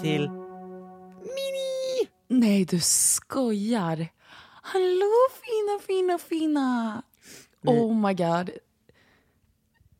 Till 0.00 0.30
Nej, 2.28 2.64
du 2.64 2.80
skojar. 2.80 4.08
Hallå 4.62 5.12
fina, 5.42 5.78
fina, 5.86 6.18
fina. 6.18 7.02
Oh 7.62 7.94
my 7.94 8.14
god. 8.14 8.50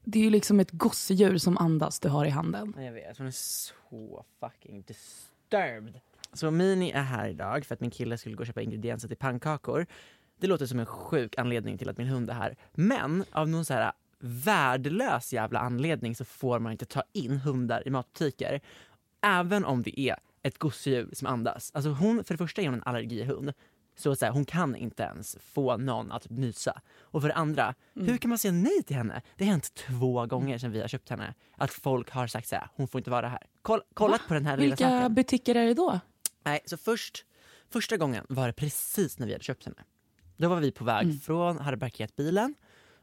Det 0.05 0.19
är 0.19 0.23
ju 0.23 0.31
liksom 0.31 0.61
ett 0.61 0.71
gosedjur 0.71 1.39
som 1.39 1.59
andas 1.59 2.01
du 2.01 2.09
har 2.09 2.27
i 2.27 2.31
handen. 2.31 2.75
Jag 2.79 2.93
vet, 2.93 3.19
hon 3.19 3.27
är 3.27 3.31
så 3.31 4.25
fucking 4.41 4.83
disturbed. 4.83 6.01
Så 6.33 6.51
Mini 6.51 6.91
är 6.91 7.03
här 7.03 7.29
idag 7.29 7.65
för 7.65 7.75
att 7.75 7.81
min 7.81 7.91
kille 7.91 8.19
skulle 8.19 8.35
gå 8.35 8.41
och 8.41 8.47
köpa 8.47 8.63
ingredienser 8.63 9.09
till 9.09 9.17
pannkakor. 9.17 9.87
Det 10.41 10.47
låter 10.47 10.67
som 10.67 10.79
en 10.81 10.87
sjuk 10.87 11.39
anledning 11.39 11.79
till 11.79 11.89
att 11.89 11.99
min 11.99 12.09
hund 12.09 12.31
är 12.31 12.35
här. 12.35 12.57
Men 12.75 13.25
av 13.33 13.49
någon 13.49 13.65
så 13.65 13.75
här 13.75 13.93
värdelös 14.19 15.33
jävla 15.33 15.59
anledning 15.59 16.15
så 16.15 16.25
får 16.25 16.59
man 16.59 16.73
inte 16.73 16.85
ta 16.85 17.03
in 17.13 17.37
hundar 17.37 17.83
i 17.87 17.91
matbutiker. 17.91 18.61
Även 19.27 19.65
om 19.65 19.83
det 19.83 20.01
är 20.01 20.17
ett 20.43 20.59
gosedjur 20.59 21.11
som 21.13 21.27
andas. 21.27 21.71
Alltså 21.75 21.91
hon, 21.91 22.25
för 22.25 22.35
det 22.35 22.39
första 22.39 22.63
är 22.63 22.67
hon 22.67 22.75
en 22.75 22.83
allergihund. 22.83 23.53
Så, 23.99 24.17
så 24.17 24.25
här, 24.25 24.33
hon 24.33 24.45
kan 24.45 24.77
inte 24.77 25.03
ens 25.03 25.37
få 25.41 25.77
någon 25.77 26.13
att 26.13 26.31
nysa. 26.31 26.81
Och 26.99 27.21
för 27.23 27.29
det 27.29 27.35
andra, 27.35 27.75
hur 27.95 28.17
kan 28.17 28.29
man 28.29 28.39
säga 28.39 28.53
nej 28.53 28.83
till 28.83 28.97
henne? 28.97 29.23
Det 29.37 29.45
har 29.45 29.51
hänt 29.51 29.75
två 29.75 30.27
gånger 30.27 30.59
sedan 30.59 30.71
vi 30.73 30.81
har 30.81 30.89
köpt 30.89 31.09
henne. 31.09 31.35
Att 31.57 31.71
folk 31.71 32.11
har 32.11 32.27
sagt 32.27 32.49
så 32.49 32.57
här, 32.57 32.69
hon 32.75 32.89
får 32.89 32.99
inte 32.99 33.11
vara 33.11 33.29
här. 33.29 33.43
Koll, 33.63 33.81
kollat 33.95 34.29
på 34.29 34.35
den 34.35 34.47
här 34.47 34.57
lilla 34.57 34.77
Vilka 34.77 35.09
butiker 35.09 35.55
är 35.55 35.67
det 35.67 35.75
då? 35.75 36.01
Nej, 36.45 36.61
så 36.67 36.77
först, 36.77 37.25
första 37.71 37.97
gången 37.97 38.27
var 38.29 38.47
det 38.47 38.53
precis 38.53 39.19
när 39.19 39.27
vi 39.27 39.33
hade 39.33 39.45
köpt 39.45 39.65
henne. 39.65 39.85
Då 40.37 40.49
var 40.49 40.61
vi 40.61 40.73
på 40.73 40.85
väg 40.85 41.23
från, 41.23 41.59
hade 41.59 41.79
parkerat 41.79 42.17
bilen, 42.17 42.55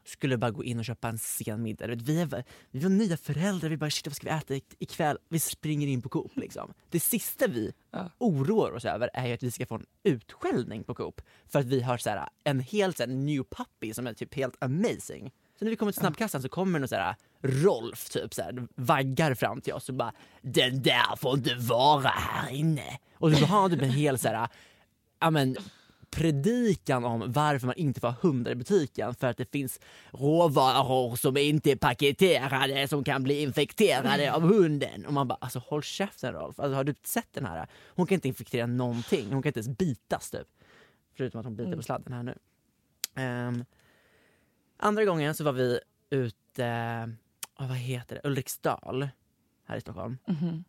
skulle 0.04 0.38
bara 0.38 0.50
gå 0.50 0.64
in 0.64 0.78
och 0.78 0.84
köpa 0.84 1.08
en 1.08 1.18
sen 1.18 1.62
middag. 1.62 1.86
Vi, 1.86 2.20
är, 2.20 2.44
vi 2.70 2.78
var 2.78 2.88
nya 2.88 3.16
föräldrar, 3.16 3.68
vi 3.68 3.76
bara 3.76 3.90
shit 3.90 4.06
vad 4.06 4.16
ska 4.16 4.26
vi 4.26 4.32
äta 4.32 4.54
ik- 4.54 4.74
ikväll? 4.78 5.18
Vi 5.28 5.40
springer 5.40 5.88
in 5.88 6.02
på 6.02 6.08
Coop 6.08 6.36
liksom. 6.36 6.74
Det 6.90 7.00
sista 7.00 7.46
vi 7.46 7.72
oroar 8.18 8.72
oss 8.72 8.84
över 8.84 9.10
är 9.14 9.34
att 9.34 9.42
vi 9.42 9.50
ska 9.50 9.66
få 9.66 9.74
en 9.74 9.86
utskällning 10.02 10.84
på 10.84 10.94
Coop. 10.94 11.20
För 11.48 11.58
att 11.58 11.66
vi 11.66 11.80
har 11.80 11.98
så 11.98 12.10
här, 12.10 12.28
en 12.44 12.60
helt 12.60 12.96
så 12.96 13.02
här, 13.02 13.10
new 13.10 13.44
puppy 13.44 13.94
som 13.94 14.06
är 14.06 14.12
typ 14.14 14.34
helt 14.34 14.62
amazing. 14.64 15.30
Så 15.58 15.64
när 15.64 15.70
vi 15.70 15.76
kommer 15.76 15.92
till 15.92 16.00
snabbkassan 16.00 16.42
så 16.42 16.48
kommer 16.48 16.78
någon 16.78 16.88
så 16.88 16.94
här 16.94 17.16
Rolf 17.42 18.10
typ 18.10 18.34
så 18.34 18.42
här, 18.42 18.66
vaggar 18.74 19.34
fram 19.34 19.60
till 19.60 19.72
oss 19.72 19.88
och 19.88 19.94
bara 19.94 20.12
Den 20.42 20.82
där 20.82 21.16
får 21.16 21.34
inte 21.38 21.54
vara 21.54 22.08
här 22.08 22.50
inne. 22.50 22.98
Och 23.14 23.32
så 23.32 23.46
har 23.46 23.60
han 23.60 23.70
typ 23.70 23.82
en 23.82 23.90
hel 23.90 24.18
så 24.18 24.28
här, 24.28 24.48
ja 25.20 25.30
men 25.30 25.56
predikan 26.14 27.04
om 27.04 27.32
varför 27.32 27.66
man 27.66 27.76
inte 27.76 28.00
får 28.00 28.08
ha 28.08 28.16
hundar 28.20 28.52
i 28.52 28.54
butiken 28.54 29.14
för 29.14 29.26
att 29.26 29.36
det 29.36 29.50
finns 29.50 29.80
råvaror 30.10 31.16
som 31.16 31.36
inte 31.36 31.70
är 31.70 31.76
paketerade 31.76 32.88
som 32.88 33.04
kan 33.04 33.22
bli 33.22 33.42
infekterade 33.42 34.32
av 34.32 34.42
hunden. 34.42 35.06
Och 35.06 35.12
man 35.12 35.28
bara, 35.28 35.38
alltså 35.40 35.58
håll 35.58 35.82
käften 35.82 36.32
Rolf. 36.32 36.60
Alltså, 36.60 36.74
har 36.74 36.84
du 36.84 36.94
sett 37.04 37.32
den 37.32 37.46
här? 37.46 37.66
Hon 37.88 38.06
kan 38.06 38.14
inte 38.14 38.28
infektera 38.28 38.66
någonting. 38.66 39.32
Hon 39.32 39.42
kan 39.42 39.48
inte 39.48 39.60
ens 39.60 39.78
bitas 39.78 40.30
typ. 40.30 40.48
Förutom 41.16 41.40
att 41.40 41.46
hon 41.46 41.56
biter 41.56 41.76
på 41.76 41.82
sladden 41.82 42.12
här 42.12 42.22
nu. 42.22 42.38
Ehm, 43.14 43.64
andra 44.76 45.04
gången 45.04 45.34
så 45.34 45.44
var 45.44 45.52
vi 45.52 45.80
ute, 46.10 46.64
oh, 47.58 47.68
vad 47.68 47.76
heter 47.76 48.14
det, 48.14 48.28
Ulriksdal 48.28 49.08
här 49.64 49.76
i 49.76 49.80
Stockholm. 49.80 50.18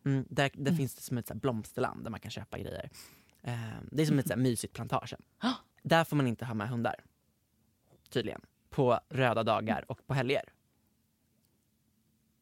Mm, 0.04 0.26
där 0.28 0.50
där 0.54 0.72
finns 0.72 0.94
det 0.94 1.02
som 1.02 1.18
ett 1.18 1.28
så 1.28 1.34
blomsterland 1.34 2.04
där 2.04 2.10
man 2.10 2.20
kan 2.20 2.30
köpa 2.30 2.58
grejer. 2.58 2.90
Ehm, 3.42 3.88
det 3.92 4.02
är 4.02 4.06
som 4.06 4.18
ett 4.18 4.26
så 4.26 4.32
här 4.32 4.40
mysigt 4.40 4.74
plantagen. 4.74 5.22
Där 5.82 6.04
får 6.04 6.16
man 6.16 6.26
inte 6.26 6.44
ha 6.44 6.54
med 6.54 6.68
hundar. 6.68 6.94
Tydligen. 8.10 8.40
På 8.70 9.00
röda 9.08 9.42
dagar 9.42 9.84
och 9.88 10.06
på 10.06 10.14
helger. 10.14 10.42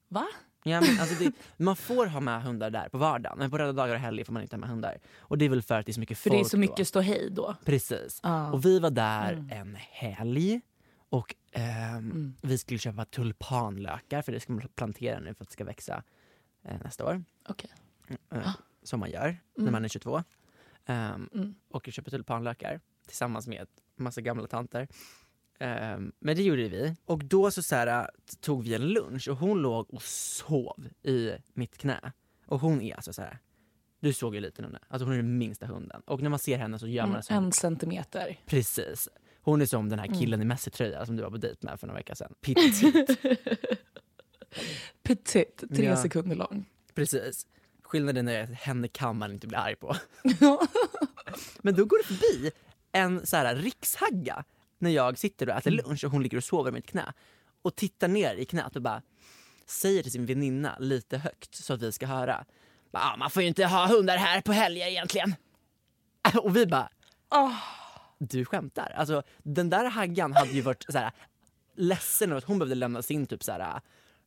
Va? 0.09 0.27
Ja, 0.67 0.81
men 0.81 1.01
alltså 1.01 1.25
det, 1.25 1.33
man 1.57 1.77
får 1.77 2.07
ha 2.07 2.21
med 2.21 2.43
hundar 2.43 2.71
där 2.71 2.89
på 2.89 2.99
vardagen, 2.99 3.39
men 3.39 3.51
på 3.51 3.59
röda 3.59 3.73
dagar 3.73 3.95
och 3.95 4.01
helger 4.01 4.25
får 4.25 4.33
man 4.33 4.43
inte 4.43 4.57
ha 4.57 4.61
med 4.61 4.69
hundar. 4.69 4.99
Och 5.19 5.39
det 5.39 5.45
är 5.45 5.49
väl 5.49 5.63
för 5.63 5.79
att 5.79 5.87
det 5.87 5.93
är 5.93 5.95
så 5.95 6.01
mycket 6.01 6.19
För 6.19 6.31
folk 6.31 6.43
det 6.43 6.47
är 6.47 6.49
så 6.49 6.59
mycket 6.59 6.89
ståhej 6.89 7.31
då. 7.31 7.57
Precis. 7.65 8.21
Ja. 8.23 8.53
Och 8.53 8.65
vi 8.65 8.79
var 8.79 8.91
där 8.91 9.49
en 9.51 9.75
helg 9.75 10.61
och 11.09 11.35
ehm, 11.53 12.35
vi 12.43 12.59
skulle 12.59 12.79
köpa 12.79 13.05
tulpanlökar 13.05 14.23
för 14.23 14.33
det 14.33 14.41
ska 14.41 14.53
man 14.53 14.69
plantera 14.75 15.21
nu 15.21 15.35
för 15.35 15.45
att 15.45 15.49
det 15.49 15.53
ska 15.53 15.65
växa 15.65 16.03
eh, 16.65 16.77
nästa 16.85 17.05
år. 17.05 17.25
Okej. 17.49 17.71
Eh, 18.31 18.55
som 18.83 19.01
man 19.01 19.11
gör 19.11 19.37
när 19.57 19.71
man 19.71 19.85
är 19.85 19.89
22. 19.89 20.23
Um, 20.89 21.55
Och 21.71 21.89
köper 21.93 22.11
tulpanlökar 22.11 22.81
tillsammans 23.07 23.47
med 23.49 23.67
massa 23.97 24.21
gamla 24.21 24.47
tanter. 24.47 24.89
Ehm, 25.59 26.13
men 26.19 26.37
det 26.37 26.43
gjorde 26.43 26.69
vi. 26.69 26.97
Och 27.05 27.25
då 27.25 27.51
så, 27.51 27.63
så 27.63 27.75
här, 27.77 28.11
tog 28.41 28.63
vi 28.65 28.75
en 28.75 28.89
lunch 28.89 29.29
och 29.29 29.37
hon 29.37 29.63
låg 29.63 29.95
och 29.95 30.03
sov 30.03 30.89
i 31.03 31.31
mitt 31.53 31.77
knä. 31.79 32.13
Och 32.47 32.61
hon 32.61 32.81
är 32.83 32.95
alltså 32.95 33.13
så 33.13 33.23
här. 33.23 33.39
Du 34.01 34.13
såg 34.13 34.35
ju 34.35 34.41
liten 34.41 34.65
hon 34.65 34.75
är. 34.75 34.83
Alltså 34.89 35.05
hon 35.05 35.13
är 35.13 35.17
den 35.17 35.39
minsta 35.39 35.67
hunden. 35.67 36.03
Och 36.07 36.23
när 36.23 36.31
man 36.31 36.39
ser 36.39 36.59
henne 36.59 36.79
så 36.79 36.87
gör 36.87 37.07
man 37.07 37.17
det 37.17 37.23
som 37.23 37.37
En 37.37 37.53
centimeter. 37.53 38.41
Precis. 38.47 39.09
Hon 39.43 39.61
är 39.63 39.67
som 39.67 39.89
den 39.89 39.99
här 39.99 40.21
killen 40.21 40.43
i 40.43 40.45
Messi-tröja 40.45 41.07
som 41.07 41.17
du 41.17 41.23
var 41.23 41.31
på 41.31 41.37
dejt 41.37 41.59
med 41.67 41.81
för 41.81 41.87
några 41.87 41.99
veckor 41.99 42.15
sedan. 42.15 42.35
Petit. 42.41 43.19
Petit, 45.03 45.65
tre 45.75 45.85
Ja. 45.85 45.97
sekunder 45.97 46.37
lång. 46.37 46.65
Precis. 46.95 47.47
Skillnaden 47.85 48.29
är 48.29 48.43
att 48.43 48.51
henne 48.51 48.89
kan 48.89 49.19
man 49.19 49.33
inte 49.33 49.47
bli 49.47 49.57
arg 49.57 49.77
på. 49.77 49.97
Men 51.63 51.75
då 51.75 51.85
går 51.85 51.99
det 51.99 52.15
förbi 52.15 52.51
en 52.93 53.27
så 53.27 53.37
här 53.37 53.57
rikshagga 53.57 54.45
när 54.79 54.91
jag 54.91 55.19
sitter 55.19 55.49
och 55.49 55.55
äter 55.55 55.71
lunch 55.71 56.05
och 56.05 56.11
hon 56.11 56.23
ligger 56.23 56.37
och 56.37 56.45
sover 56.45 56.71
i 56.71 56.73
mitt 56.73 56.87
knä 56.87 57.13
och 57.63 57.77
tittar 57.77 58.09
ner 58.09 58.35
i 58.35 58.45
knät 58.45 58.77
och 58.77 58.83
bara 58.83 59.03
säger 59.67 60.03
till 60.03 60.13
sin 60.13 60.27
väninna 60.27 60.77
lite 60.79 61.19
högt 61.19 61.55
så 61.55 61.75
att 61.75 61.83
vi 61.83 61.93
ska 61.93 62.07
höra. 62.07 62.45
Ah, 62.93 63.17
man 63.17 63.31
får 63.31 63.43
ju 63.43 63.49
inte 63.49 63.67
ha 63.67 63.87
hundar 63.87 64.17
här 64.17 64.41
på 64.41 64.53
helger 64.53 64.87
egentligen. 64.87 65.35
Och 66.43 66.57
vi 66.57 66.67
bara, 66.67 66.89
du 68.19 68.45
skämtar? 68.45 68.93
Alltså 68.97 69.23
den 69.43 69.71
där 69.71 69.85
haggan 69.85 70.33
hade 70.33 70.51
ju 70.51 70.61
varit 70.61 70.85
så 70.89 70.99
här, 70.99 71.13
ledsen 71.77 72.31
över 72.31 72.39
att 72.39 72.45
hon 72.45 72.59
behövde 72.59 72.75
lämna 72.75 73.03
sin 73.03 73.27
typ 73.27 73.45
så 73.45 73.53
här 73.53 73.81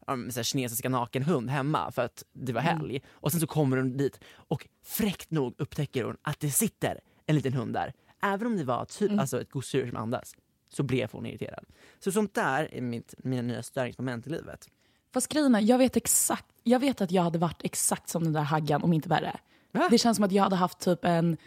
um, 0.08 0.32
så 0.32 0.40
här, 0.40 0.44
kinesiska 0.44 0.90
nakenhund 0.90 1.50
hemma 1.50 1.92
för 1.92 2.02
att 2.02 2.24
det 2.34 2.54
var 2.54 2.62
helg. 2.62 3.02
Och 3.12 3.32
sen 3.32 3.42
så 3.42 3.48
kommer 3.48 3.78
hon 3.78 3.98
dit 3.98 4.20
och 4.34 4.68
fräckt 4.84 5.32
nog 5.32 5.54
upptäcker 5.58 6.04
hon 6.04 6.18
att 6.22 6.40
det 6.40 6.52
sitter 6.52 7.00
en 7.26 7.36
liten 7.36 7.54
hund 7.54 7.74
där. 7.74 7.94
Även 8.22 8.48
om 8.48 8.58
det 8.58 8.64
var 8.64 8.86
typ, 8.86 9.20
alltså 9.20 9.42
ett 9.42 9.52
gosedjur 9.52 9.88
som 9.88 9.98
andas 9.98 10.36
så 10.70 10.84
blev 10.84 11.12
hon 11.12 11.26
irriterad. 11.26 11.66
Så 12.00 12.12
sånt 12.12 12.34
där 12.34 12.74
är 12.74 12.82
mitt, 12.82 13.14
mina 13.18 13.42
nya 13.42 13.64
störningsmoment 13.64 14.28
i 14.28 14.30
livet. 14.30 14.70
Fast 15.14 15.28
grejen 15.28 15.66
jag 15.66 15.78
vet 15.78 15.98
exakt, 15.98 16.46
jag 16.64 16.80
vet 16.80 17.02
att 17.02 17.12
jag 17.12 17.24
hade 17.24 17.40
varit 17.40 17.64
exakt 17.64 18.10
som 18.10 18.24
den 18.24 18.34
där 18.34 18.42
haggan 18.42 18.84
om 18.84 18.94
inte 18.94 19.10
värre. 19.10 19.40
Va? 19.72 19.88
Det 19.92 19.98
känns 19.98 20.16
som 20.18 20.26
att 20.26 20.32
jag 20.32 20.44
hade 20.44 20.56
haft 20.56 20.80
typ 20.80 21.06
en, 21.06 21.38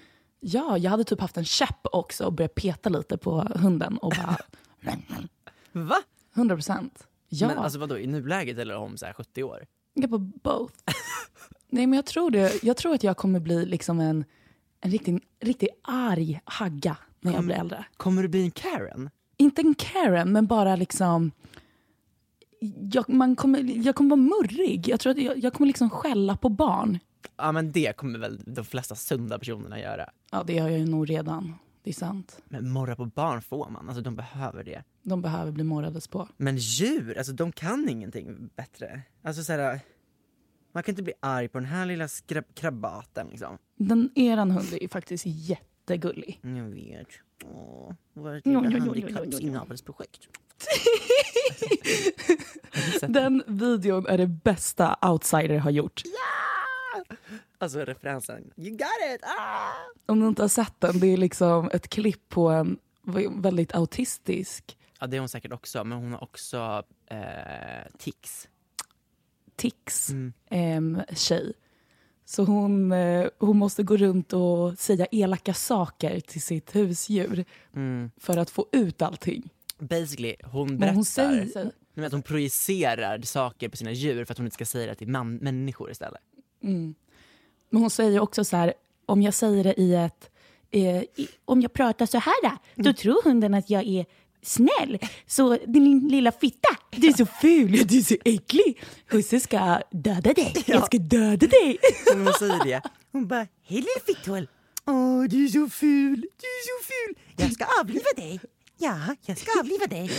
ja 0.41 0.79
jag 0.79 0.91
hade 0.91 1.05
typ 1.05 1.21
haft 1.21 1.37
en 1.37 1.45
käpp 1.45 1.87
också 1.93 2.25
och 2.25 2.33
börjat 2.33 2.55
peta 2.55 2.89
lite 2.89 3.19
på 3.19 3.41
hunden 3.55 3.99
och 3.99 4.13
bara, 4.17 4.37
Va? 5.73 5.97
100 6.35 6.57
procent. 6.57 7.07
Ja, 7.33 7.49
Men 7.49 7.59
alltså 7.59 7.79
vadå, 7.79 7.99
i 7.99 8.07
nuläget 8.07 8.59
eller 8.59 8.77
om 8.77 8.97
så 8.97 9.07
här 9.07 9.13
70 9.13 9.43
år? 9.43 9.67
jag 9.95 10.11
på 10.11 10.19
both. 10.19 10.75
Nej 11.69 11.87
men 11.87 11.97
jag 11.97 12.07
tror 12.07 12.31
det, 12.31 12.63
jag 12.63 12.77
tror 12.77 12.95
att 12.95 13.03
jag 13.05 13.17
kommer 13.17 13.41
bli 13.41 13.67
liksom 13.67 14.01
en, 14.01 14.25
en 14.81 14.91
riktigt 14.91 15.23
riktig 15.41 15.69
arg 15.83 16.41
hagga 16.45 16.97
när 17.21 17.33
jag 17.33 17.45
blir 17.45 17.55
äldre. 17.57 17.85
Kommer 17.97 18.23
du 18.23 18.29
bli 18.29 18.43
en 18.45 18.51
Karen? 18.51 19.11
Inte 19.37 19.63
en 19.63 19.75
Karen, 19.75 20.33
men 20.33 20.47
bara 20.47 20.77
liksom... 20.77 21.33
Jag, 22.93 23.09
man 23.09 23.37
kommer, 23.37 23.87
jag 23.87 23.95
kommer 23.95 24.11
vara 24.11 24.21
murrig. 24.21 24.89
Jag 24.89 25.01
tror 25.01 25.11
att 25.11 25.19
jag, 25.19 25.39
jag 25.39 25.53
kommer 25.53 25.67
liksom 25.67 25.91
skälla 25.91 26.37
på 26.37 26.49
barn. 26.49 26.99
Ja 27.37 27.53
men 27.53 27.73
det 27.73 27.97
kommer 27.97 28.19
väl 28.19 28.41
de 28.47 28.65
flesta 28.65 28.95
sunda 28.95 29.39
personerna 29.39 29.81
göra. 29.81 30.11
Ja, 30.31 30.43
det 30.47 30.53
gör 30.53 30.69
jag 30.69 30.79
ju 30.79 30.87
nog 30.87 31.11
redan. 31.11 31.55
Det 31.83 31.91
är 31.91 31.95
sant. 31.95 32.43
Men 32.49 32.71
morra 32.71 32.97
på 32.97 33.07
barn 33.07 33.43
får 33.43 33.71
man, 33.71 33.89
alltså 33.89 34.03
de 34.03 34.17
behöver 34.17 34.65
det. 34.65 34.83
De 35.03 35.23
behöver 35.23 35.53
bli 35.53 35.65
morrades 35.65 36.09
på. 36.09 36.29
Men 36.37 36.57
djur, 36.57 37.19
alltså 37.19 37.33
de 37.33 37.53
kan 37.53 37.89
ingenting 37.89 38.51
bättre. 38.57 39.03
Alltså 39.23 39.43
så 39.43 39.53
här, 39.53 39.81
man 40.73 40.83
kan 40.83 40.93
inte 40.93 41.03
bli 41.03 41.13
arg 41.21 41.49
på 41.49 41.59
den 41.59 41.67
här 41.69 41.87
lilla 41.87 42.07
skrab- 42.07 42.55
krabaten 42.55 43.27
liksom. 43.31 43.59
Den, 43.77 44.11
eran 44.15 44.51
hund 44.51 44.69
är 44.81 44.89
faktiskt 44.89 45.25
jättegullig. 45.27 46.41
Jag 46.43 46.65
vet. 46.65 47.09
Åh, 47.45 47.93
vårt 48.13 48.47
lilla 48.47 48.71
jo. 48.71 48.79
handikappsinavelsprojekt. 48.81 50.29
Den 53.09 53.43
videon 53.47 54.07
är 54.07 54.19
det 54.19 54.27
bästa 54.27 54.97
Outsider 55.03 55.59
har 55.59 55.71
gjort. 55.71 56.03
Alltså 57.63 57.79
referensen, 57.85 58.53
you 58.57 58.71
got 58.71 59.15
it! 59.15 59.21
Ah! 59.39 59.73
Om 60.07 60.21
du 60.21 60.29
inte 60.29 60.43
har 60.43 60.49
sett 60.49 60.75
den, 60.81 61.01
det 61.01 61.07
är 61.07 61.17
liksom 61.17 61.71
ett 61.73 61.89
klipp 61.89 62.29
på 62.29 62.49
en 62.49 62.79
väldigt 63.43 63.75
autistisk 63.75 64.77
Ja 65.01 65.07
det 65.07 65.17
är 65.17 65.21
hon 65.21 65.29
säkert 65.29 65.53
också, 65.53 65.85
men 65.85 65.99
hon 65.99 66.13
har 66.13 66.23
också 66.23 66.83
eh, 67.07 67.19
tics. 67.99 68.49
tics 69.57 70.11
Mm. 70.11 70.33
em, 70.51 71.01
tjej. 71.17 71.53
Så 72.25 72.45
hon, 72.45 72.93
eh, 72.93 73.29
hon 73.39 73.59
måste 73.59 73.83
gå 73.83 73.97
runt 73.97 74.33
och 74.33 74.79
säga 74.79 75.07
elaka 75.11 75.55
saker 75.55 76.21
till 76.21 76.43
sitt 76.43 76.75
husdjur 76.77 77.45
Mm. 77.77 78.11
för 78.17 78.37
att 78.37 78.51
få 78.51 78.67
ut 78.73 79.03
allting. 79.03 79.51
Basically, 79.79 80.37
hon 80.45 80.67
berättar 80.67 80.87
Men 80.87 80.95
hon 80.95 81.05
säger 81.05 81.73
att 82.07 82.13
hon 82.13 82.23
projicerar 82.23 83.21
saker 83.23 83.69
på 83.69 83.77
sina 83.77 83.93
djur 83.93 84.25
för 84.25 84.33
att 84.35 84.39
hon 84.39 84.47
inte 84.47 84.55
ska 84.55 84.65
säga 84.67 84.87
det 84.87 84.95
till 84.95 85.09
man- 85.09 85.37
människor 85.37 85.91
istället. 85.91 86.21
Men 87.71 87.81
hon 87.81 87.91
säger 87.91 88.21
också 88.21 88.45
så 88.45 88.57
här, 88.57 88.75
om 89.07 89.23
jag 89.23 89.35
säger 89.35 89.65
det 89.65 89.81
i 89.81 89.95
ett... 89.95 90.31
Eh, 90.73 91.03
i, 91.03 91.29
om 91.45 91.61
jag 91.61 91.73
pratar 91.73 92.07
så 92.07 92.19
här, 92.19 92.59
då 92.75 92.93
tror 92.93 93.23
hunden 93.25 93.55
att 93.55 93.71
jag 93.71 93.87
är 93.87 94.07
snäll. 94.43 94.99
Så 95.27 95.59
din 95.67 96.09
lilla 96.09 96.33
fitta, 96.33 96.69
du 96.91 97.09
är 97.09 97.13
så 97.13 97.27
ful, 97.27 97.87
du 97.87 97.99
är 97.99 98.03
så 98.03 98.17
äcklig. 98.25 98.83
Husse 99.07 99.41
ska 99.41 99.83
döda 99.91 100.33
dig. 100.33 100.55
Jag 100.67 100.87
ska 100.87 100.99
döda 100.99 101.47
dig. 101.47 101.79
Hon 102.15 102.33
säger 102.39 102.65
det, 102.65 102.83
hon 103.13 103.29
bara 103.29 103.47
“Hej 103.63 103.79
lilla 103.79 104.01
fitthål! 104.07 104.49
Åh, 104.87 105.23
du 105.23 105.45
är 105.45 105.49
så 105.49 105.69
ful, 105.69 106.21
du 106.21 106.47
är 106.47 106.65
så 106.67 106.85
ful! 106.85 107.23
Jag 107.37 107.53
ska 107.53 107.65
avliva 107.81 108.11
dig! 108.17 108.41
Ja, 108.79 109.17
jag 109.27 109.39
ska 109.39 109.61
avliva 109.61 109.87
dig!” 109.87 110.11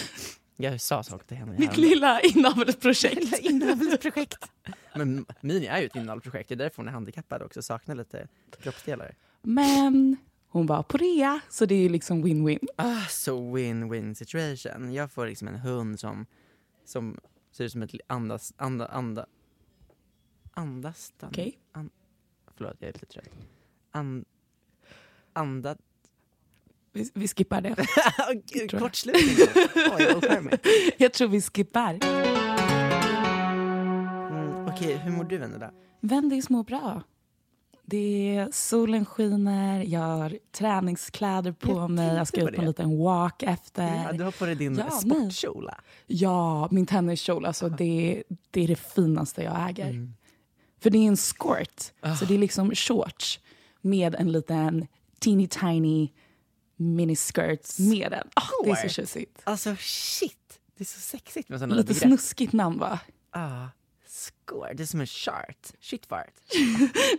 Jag 0.61 0.81
sa 0.81 1.03
saker 1.03 1.25
till 1.25 1.37
henne. 1.37 1.55
Mitt 1.59 1.77
lilla 1.77 2.21
inavelsprojekt. 2.21 3.39
inavelsprojekt. 3.39 4.51
Men 4.95 5.25
Mini 5.41 5.65
är 5.65 5.79
ju 5.79 5.85
ett 5.85 5.95
inavelsprojekt, 5.95 6.49
det 6.49 6.55
är 6.55 6.57
därför 6.57 6.77
hon 6.77 6.87
är 6.87 6.91
handikappad 6.91 7.41
också, 7.41 7.61
saknar 7.61 7.95
lite 7.95 8.27
kroppsdelar. 8.61 9.15
Men 9.41 10.17
hon 10.47 10.65
var 10.65 10.83
på 10.83 10.97
rea, 10.97 11.39
så 11.49 11.65
det 11.65 11.75
är 11.75 11.89
liksom 11.89 12.25
win-win. 12.25 12.67
Ah, 12.75 13.05
så 13.09 13.57
win-win 13.57 14.13
situation. 14.13 14.93
Jag 14.93 15.11
får 15.11 15.27
liksom 15.27 15.47
en 15.47 15.59
hund 15.59 15.99
som, 15.99 16.25
som 16.85 17.19
ser 17.51 17.63
ut 17.63 17.71
som 17.71 17.81
ett 17.81 17.95
andas, 18.07 18.53
anda, 18.57 18.87
anda, 18.87 19.25
andas, 20.53 21.13
Okej. 21.21 21.59
an, 21.71 21.89
förlåt 22.55 22.75
jag 22.79 22.89
är 22.89 22.93
lite 22.93 23.05
trött. 23.05 23.29
An, 23.91 24.25
anda, 25.33 25.77
Vi, 26.93 27.11
vi 27.13 27.27
skippar 27.27 27.61
det. 27.61 27.75
Gud, 28.53 28.79
kortslutning. 28.79 29.47
Oj. 29.97 30.59
Jag 30.97 31.13
tror 31.13 31.27
vi 31.27 31.41
skippar. 31.41 31.99
mm, 34.31 34.67
Okej, 34.67 34.95
hur 34.97 35.11
mår 35.11 35.23
du 35.23 35.37
Vendela? 35.37 35.71
Vendys 36.01 36.49
mår 36.49 36.63
bra. 36.63 37.01
Det 37.85 38.35
är, 38.37 38.49
solen 38.51 39.05
skiner, 39.05 39.83
jag 39.83 39.99
har 39.99 40.37
träningskläder 40.51 41.51
på 41.51 41.71
Jag 41.71 41.89
mig, 41.91 42.15
jag 42.15 42.27
ska 42.27 42.41
ut 42.41 42.55
på 42.55 42.61
en 42.61 42.67
liten 42.67 42.97
walk 42.99 43.43
efter. 43.43 44.03
Ja, 44.05 44.11
du 44.13 44.23
har 44.23 44.31
på 44.31 44.45
dig 44.45 44.55
din 44.55 44.75
Ja, 44.75 44.89
sportkjol. 44.89 45.69
Ja, 46.07 46.67
min 46.71 46.85
tenniskjol, 46.85 47.45
alltså 47.45 47.69
det, 47.69 48.23
det 48.51 48.63
är 48.63 48.67
det 48.67 48.75
finaste 48.75 49.43
jag 49.43 49.69
äger. 49.69 49.89
Mm. 49.89 50.13
För 50.79 50.89
det 50.89 50.97
är 50.97 51.07
en 51.07 51.17
skort, 51.17 51.83
Ah. 52.01 52.15
så 52.15 52.25
det 52.25 52.33
är 52.33 52.37
liksom 52.37 52.71
shorts 52.75 53.39
med 53.81 54.15
en 54.15 54.31
liten 54.31 54.87
teeny 55.19 55.47
tiny 55.47 56.09
miniskirt 56.81 57.79
med 57.79 58.11
den. 58.11 58.29
Ah, 58.33 58.63
det 58.63 58.69
är 58.69 58.75
så 58.75 58.89
tjusigt. 58.89 59.41
Alltså 59.43 59.75
shit, 59.79 60.59
det 60.77 60.83
är 60.83 60.85
så 60.85 60.99
sexigt 60.99 61.49
med 61.49 61.59
sådana 61.59 61.75
Lite 61.75 61.93
snuskigt 61.93 62.53
namn 62.53 62.79
va? 62.79 62.99
Ah, 63.29 63.67
squirt, 64.07 64.77
det 64.77 64.83
är 64.83 64.87
som 64.87 64.99
en 64.99 65.07
chart. 65.07 65.73
Shitfart. 65.79 66.33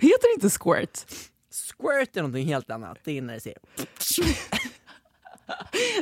Heter 0.00 0.28
det 0.28 0.34
inte 0.34 0.50
squirt? 0.50 1.06
Squirt 1.50 2.16
är 2.16 2.20
någonting 2.20 2.46
helt 2.46 2.70
annat. 2.70 2.98
Det 3.04 3.18
är 3.18 3.22
när 3.22 3.34
det 3.34 3.40
ser... 3.40 3.58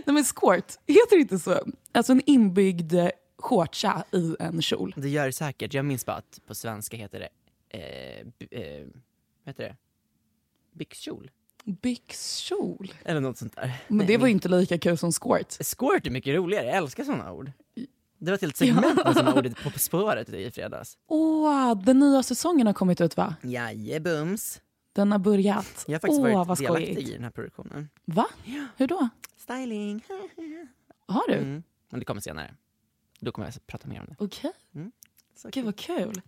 Nej 0.04 0.14
men 0.14 0.24
squirt, 0.24 0.78
heter 0.86 1.16
det 1.16 1.20
inte 1.20 1.38
så? 1.38 1.60
Alltså 1.92 2.12
en 2.12 2.22
inbyggd 2.26 2.94
shortsa 3.38 4.04
i 4.12 4.36
en 4.38 4.62
kjol. 4.62 4.94
Det 4.96 5.08
gör 5.08 5.26
det 5.26 5.32
säkert. 5.32 5.74
Jag 5.74 5.84
minns 5.84 6.06
bara 6.06 6.16
att 6.16 6.40
på 6.46 6.54
svenska 6.54 6.96
heter 6.96 7.20
det... 7.20 7.28
Eh, 7.78 8.20
eh, 8.60 8.86
vad 9.44 9.46
heter 9.46 9.64
det? 9.64 9.76
Byxkjol? 10.72 11.30
Byxkjol? 11.64 12.94
Eller 13.04 13.20
något 13.20 13.38
sånt 13.38 13.56
där. 13.56 13.72
Men 13.88 13.96
Nej, 13.98 14.06
det 14.06 14.16
var 14.16 14.26
ju 14.26 14.32
inte 14.32 14.48
lika 14.48 14.78
kul 14.78 14.98
som 14.98 15.12
squirt. 15.12 15.52
Squirt 15.52 16.06
är 16.06 16.10
mycket 16.10 16.34
roligare. 16.34 16.66
Jag 16.66 16.76
älskar 16.76 17.04
sådana 17.04 17.32
ord. 17.32 17.52
Det 18.18 18.30
var 18.30 18.34
ett 18.34 18.40
helt 18.40 18.56
segment 18.56 19.04
med 19.04 19.14
sådana 19.14 19.34
ord 19.34 19.56
på 19.62 19.70
På 19.70 19.78
spåret 19.78 20.28
i 20.28 20.50
fredags. 20.50 20.98
Åh, 21.06 21.82
den 21.84 21.98
nya 21.98 22.22
säsongen 22.22 22.66
har 22.66 22.74
kommit 22.74 23.00
ut 23.00 23.16
va? 23.16 23.34
Jajebums. 23.42 24.60
Den 24.92 25.12
har 25.12 25.18
börjat. 25.18 25.84
Jag 25.86 25.94
har 25.94 26.00
faktiskt 26.00 26.20
Åh, 26.20 26.46
varit 26.46 26.58
delaktig 26.58 26.86
skojigt. 26.94 27.08
i 27.08 27.12
den 27.12 27.24
här 27.24 27.30
produktionen. 27.30 27.88
Va? 28.04 28.26
Hur 28.76 28.86
då? 28.86 29.08
Styling. 29.36 30.04
Har 31.06 31.28
du? 31.28 31.34
Mm. 31.34 31.62
Men 31.90 32.00
det 32.00 32.06
kommer 32.06 32.20
senare. 32.20 32.54
Då 33.20 33.32
kommer 33.32 33.48
jag 33.48 33.66
prata 33.66 33.88
mer 33.88 34.00
om 34.00 34.06
det. 34.06 34.16
Okej. 34.18 34.52
Så 35.36 35.48
Gud 35.52 35.64
vad 35.64 35.76
kul. 35.76 36.20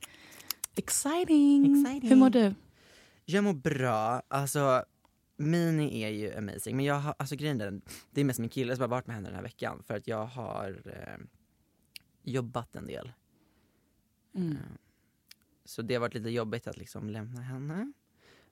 Exciting. 0.74 1.84
Exciting. 1.84 2.08
Hur 2.08 2.16
mår 2.16 2.30
du? 2.30 2.54
Jag 3.24 3.44
mår 3.44 3.52
bra. 3.52 4.22
Alltså, 4.28 4.84
Mini 5.36 6.02
är 6.02 6.08
ju 6.08 6.34
amazing. 6.34 6.76
Men 6.76 6.84
jag 6.84 6.94
har, 6.94 7.14
alltså 7.18 7.36
grejen 7.36 7.60
är, 7.60 7.64
den- 7.64 7.82
det 8.10 8.20
är 8.20 8.24
mest 8.24 8.38
min 8.40 8.48
kille 8.50 8.76
som 8.76 8.80
har 8.80 8.88
varit 8.88 9.06
med 9.06 9.16
henne 9.16 9.28
den 9.28 9.34
här 9.36 9.42
veckan. 9.42 9.82
För 9.86 9.94
att 9.96 10.06
jag 10.06 10.26
har 10.26 10.82
eh, 10.86 11.24
jobbat 12.22 12.76
en 12.76 12.86
del. 12.86 13.12
Mm. 14.34 14.52
Eh, 14.52 14.58
Så 15.64 15.82
det 15.82 15.94
har 15.94 16.00
varit 16.00 16.14
lite 16.14 16.30
jobbigt 16.30 16.66
att 16.66 16.76
liksom 16.76 17.10
lämna 17.10 17.40
henne. 17.40 17.92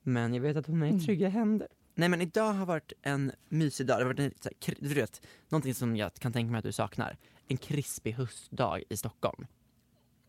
Men 0.02 0.34
jag 0.34 0.40
vet 0.40 0.56
att 0.56 0.66
hon 0.66 0.82
är 0.82 0.86
i 0.86 0.90
Mm. 0.90 1.00
trygga 1.04 1.28
händer. 1.28 1.68
Nej 1.94 2.08
men 2.08 2.20
idag 2.20 2.52
har 2.52 2.66
varit 2.66 2.92
en 3.02 3.32
mysig 3.48 3.86
dag. 3.86 3.98
Det 3.98 4.04
har 4.04 4.14
varit 4.14 4.18
en, 4.20 4.32
här, 4.44 4.74
du 4.80 4.94
vet, 4.94 5.26
någonting 5.48 5.74
som 5.74 5.96
jag 5.96 6.14
kan 6.14 6.32
tänka 6.32 6.50
mig 6.52 6.58
att 6.58 6.64
du 6.64 6.72
saknar. 6.72 7.16
En 7.46 7.56
krispig 7.56 8.12
höstdag 8.12 8.82
i 8.88 8.96
Stockholm. 8.96 9.46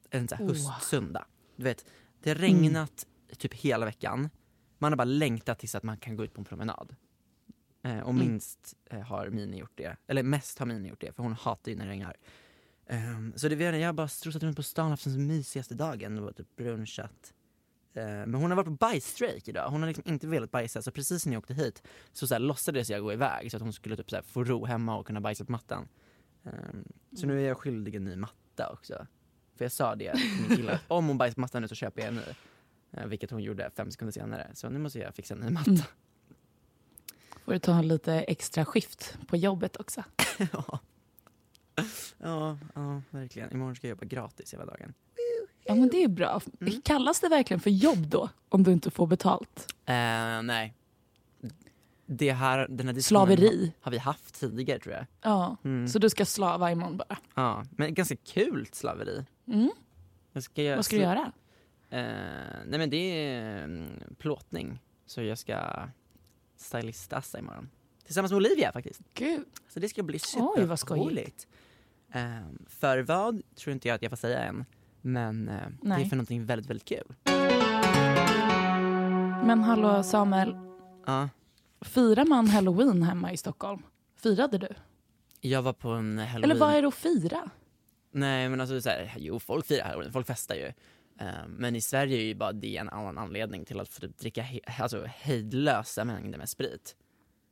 En 0.10 0.28
så 0.28 0.36
här, 0.36 0.44
Åh. 0.44 0.50
höstsöndag. 0.50 1.26
Du 1.56 1.64
vet, 1.64 1.86
det 2.24 2.30
har 2.30 2.36
regnat 2.36 3.08
typ 3.38 3.54
hela 3.54 3.86
veckan. 3.86 4.30
Man 4.82 4.92
har 4.92 4.98
bara 4.98 5.04
längtat 5.06 5.60
tills 5.60 5.76
att 5.76 5.84
man 5.84 5.98
kan 5.98 6.16
gå 6.16 6.24
ut 6.24 6.34
på 6.34 6.42
en 6.42 6.46
promenad. 6.46 6.96
Eh, 7.84 8.00
och 8.00 8.10
Mm. 8.10 8.18
minst 8.28 8.76
eh, 8.86 9.00
har 9.02 9.30
Mini 9.30 9.58
gjort 9.58 9.72
det. 9.76 9.98
Eller 10.08 10.24
mest 10.24 10.60
har 10.60 10.66
Mini 10.66 10.90
gjort 10.90 11.02
det, 11.02 11.12
för 11.16 11.24
hon 11.24 11.34
hatar 11.34 11.72
ju 11.72 11.78
när 11.78 11.86
det 11.86 11.92
regnar. 11.92 12.16
Ehm, 12.88 13.34
så 13.36 13.48
det, 13.50 13.56
vet 13.56 13.74
jag 13.74 13.82
jag 13.82 13.88
har 13.88 13.94
bara 13.94 14.08
strosat 14.08 14.44
runt 14.44 14.56
på 14.56 14.64
stan 14.64 14.86
och 14.86 14.90
haft 14.92 15.04
den 15.04 15.28
mysigaste 15.28 15.76
dagen 15.76 16.18
och 16.20 16.36
typ 16.36 16.56
brunchat. 16.56 17.34
Eh, 17.94 18.04
men 18.04 18.34
hon 18.34 18.52
har 18.52 18.56
varit 18.56 18.66
på 18.66 18.72
bajsstrejk 18.72 19.48
idag. 19.48 19.70
Hon 19.70 19.82
har 19.82 19.88
liksom 19.88 20.04
inte 20.08 20.28
velat 20.28 20.52
bajsa 20.52 20.82
så 20.82 20.92
precis 20.92 21.26
när 21.26 21.34
jag 21.34 21.40
åkte 21.40 21.54
hit 21.54 21.84
så, 22.12 22.28
så 22.28 22.36
här, 22.36 22.40
låtsades 22.40 22.90
jag 22.90 23.02
gå 23.02 23.14
iväg 23.14 23.52
så 23.52 23.58
att 23.58 23.64
hon 23.64 23.74
skulle 23.74 23.96
typ 23.98 24.10
så 24.10 24.16
här, 24.16 24.24
få 24.24 24.44
ro 24.44 24.66
hemma 24.66 24.98
och 24.98 25.08
kunna 25.08 25.22
bajsa 25.22 25.46
på 25.46 25.52
mattan. 25.52 25.88
Ehm, 26.44 26.84
så 27.16 27.28
nu 27.28 27.44
är 27.44 27.48
jag 27.48 27.58
skyldig 27.58 27.96
en 27.96 28.04
ny 28.04 28.16
matta 28.16 28.70
också. 28.74 29.08
För 29.56 29.66
jag 29.66 29.72
sa 29.72 29.96
det 29.96 30.14
till 30.14 30.46
min 30.48 30.58
kille, 30.58 30.80
om 30.88 31.08
hon 31.08 31.18
bajsar 31.18 31.36
på 31.36 31.42
mattan 31.42 31.62
nu 31.62 31.68
så 31.68 31.76
köper 31.76 32.02
jag 32.02 32.08
en 32.08 32.16
ny. 32.16 32.22
Eh, 32.92 33.06
vilket 33.06 33.32
hon 33.32 33.44
gjorde 33.44 33.72
fem 33.76 33.92
sekunder 33.92 34.12
senare. 34.14 34.48
Så 34.54 34.70
nu 34.70 34.80
måste 34.80 35.00
jag 35.00 35.16
fixa 35.16 35.34
en 35.34 35.40
ny 35.40 35.50
matta. 35.50 35.70
Mm. 35.72 35.82
Får 37.46 37.52
du 37.54 37.60
ta 37.60 37.82
lite 37.82 38.14
extra 38.14 38.66
skift 38.66 39.18
på 39.28 39.38
jobbet 39.38 39.78
också. 39.78 40.04
ja. 40.54 40.80
ja, 42.18 42.58
ja, 42.76 43.02
verkligen. 43.10 43.52
Imorgon 43.54 43.76
ska 43.76 43.88
jag 43.88 43.90
jobba 43.96 44.06
gratis 44.06 44.54
hela 44.54 44.66
dagen. 44.66 44.94
Ja 45.64 45.76
men 45.76 45.90
det 45.90 46.04
är 46.04 46.08
bra. 46.08 46.42
Mm. 46.62 46.82
Kallas 46.82 47.20
det 47.20 47.30
verkligen 47.30 47.60
för 47.62 47.70
jobb 47.70 48.08
då? 48.08 48.30
Om 48.50 48.64
du 48.64 48.72
inte 48.72 48.92
får 48.92 49.08
betalt? 49.08 49.74
Eh, 49.86 49.94
nej. 50.44 50.74
Det 52.06 52.32
här, 52.32 52.68
den 52.70 52.88
här 52.88 53.00
Slaveri. 53.02 53.74
har 53.82 53.92
vi 53.92 53.98
haft 53.98 54.40
tidigare 54.40 54.80
tror 54.80 54.96
jag. 54.96 55.06
Ja, 55.22 55.58
Mm. 55.64 55.88
så 55.88 56.00
du 56.00 56.10
ska 56.10 56.26
slava 56.26 56.72
imorgon 56.72 56.98
bara. 56.98 57.18
Ja, 57.36 57.64
men 57.72 57.94
ganska 57.94 58.16
kul 58.16 58.68
slaveri. 58.72 59.26
Mm. 59.48 59.72
Ska 60.40 60.76
Vad 60.76 60.86
ska 60.86 60.96
du 60.96 61.02
göra? 61.02 61.32
Eh, 61.92 62.00
nej 62.66 62.80
men 62.80 62.90
det 62.90 62.98
är 62.98 63.64
mm, 63.64 64.16
plåtning. 64.18 64.80
Så 65.06 65.22
jag 65.22 65.38
ska 65.38 65.88
stylistassa 66.56 67.40
imorgon. 67.40 67.70
Tillsammans 68.06 68.32
med 68.32 68.38
Olivia 68.38 68.72
faktiskt. 68.72 69.02
Gud. 69.14 69.46
Så 69.70 69.80
det 69.80 69.90
ska 69.90 70.04
bli 70.04 70.20
superroligt. 70.20 71.48
Eh, 72.14 72.40
för 72.68 73.00
vad 73.00 73.42
tror 73.56 73.74
inte 73.74 73.88
jag 73.88 73.96
att 73.96 74.02
jag 74.02 74.12
får 74.12 74.18
säga 74.18 74.44
än. 74.44 74.66
Men 75.02 75.50
eh, 75.50 75.56
det 75.82 75.90
är 76.02 76.06
för 76.06 76.16
någonting 76.16 76.46
väldigt, 76.46 76.70
väldigt 76.70 76.88
kul. 76.88 77.14
Men 79.46 79.64
hallå 79.64 80.04
Samuel, 80.04 80.56
Ja. 81.06 81.30
firar 81.82 82.26
man 82.26 82.48
halloween 82.48 83.04
hemma 83.04 83.32
i 83.34 83.38
Stockholm? 83.38 83.82
Firade 84.16 84.58
du? 84.58 84.68
Jag 85.42 85.62
var 85.62 85.74
på 85.74 85.90
en 85.90 86.18
halloween. 86.18 86.44
Eller 86.44 86.56
vad 86.56 86.74
är 86.76 86.82
det 86.82 86.88
att 86.88 86.94
fira? 86.96 87.50
Nej 88.12 88.50
men 88.50 88.62
alltså 88.62 88.82
så 88.82 88.90
här, 88.90 89.14
jo 89.18 89.40
folk 89.40 89.66
firar 89.66 89.86
halloween, 89.86 90.12
folk 90.14 90.28
festar 90.28 90.56
ju. 90.56 90.74
Eh, 91.22 91.48
men 91.48 91.76
i 91.76 91.82
Sverige 91.82 92.18
är 92.18 92.24
ju 92.24 92.36
bara 92.36 92.52
det 92.52 92.78
en 92.78 92.90
annan 92.90 93.18
anledning 93.18 93.66
till 93.66 93.80
att 93.80 93.90
få 93.90 94.00
typ 94.02 94.18
dricka 94.18 94.42
he- 94.44 94.82
alltså, 94.82 95.06
hejdlösa 95.08 96.06
mängder 96.06 96.38
med 96.38 96.50
sprit. 96.50 96.96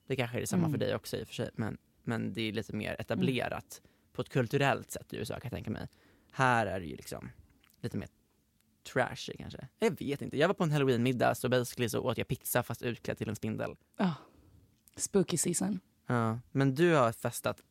Det 0.07 0.15
kanske 0.15 0.38
är 0.38 0.41
detsamma 0.41 0.59
Mm. 0.67 0.71
för 0.71 0.77
dig 0.85 0.95
också 0.95 1.17
i 1.17 1.23
och 1.23 1.27
för 1.27 1.33
sig, 1.35 1.49
men, 1.53 1.77
men 2.03 2.33
det 2.33 2.41
är 2.41 2.51
lite 2.51 2.75
mer 2.75 2.95
etablerat 3.01 3.81
på 4.13 4.21
ett 4.21 4.29
kulturellt 4.29 4.91
sätt 4.91 5.13
i 5.13 5.17
USA 5.17 5.33
kan 5.33 5.41
jag 5.43 5.51
tänka 5.51 5.71
mig. 5.71 5.88
Här 6.31 6.65
är 6.65 6.79
det 6.79 6.85
ju 6.85 6.95
liksom 6.95 7.29
lite 7.81 7.97
mer 7.97 8.09
trashy 8.93 9.33
kanske. 9.38 9.67
Jag 9.79 9.99
vet 9.99 10.21
inte, 10.21 10.38
jag 10.38 10.47
var 10.47 10.53
på 10.55 10.63
en 10.63 10.71
halloweenmiddag 10.71 11.35
så 11.35 11.49
basically 11.49 11.89
så 11.89 11.99
åt 11.99 12.17
jag 12.17 12.27
pizza 12.27 12.63
fast 12.63 12.81
utklädd 12.81 13.17
till 13.17 13.29
en 13.29 13.35
spindel. 13.35 13.75
Ja. 13.97 14.13
Spooky 14.95 15.38
season. 15.38 15.79
Ja, 16.07 16.39
men 16.51 16.75
du 16.75 16.93
har 16.95 17.11
festat 17.11 17.61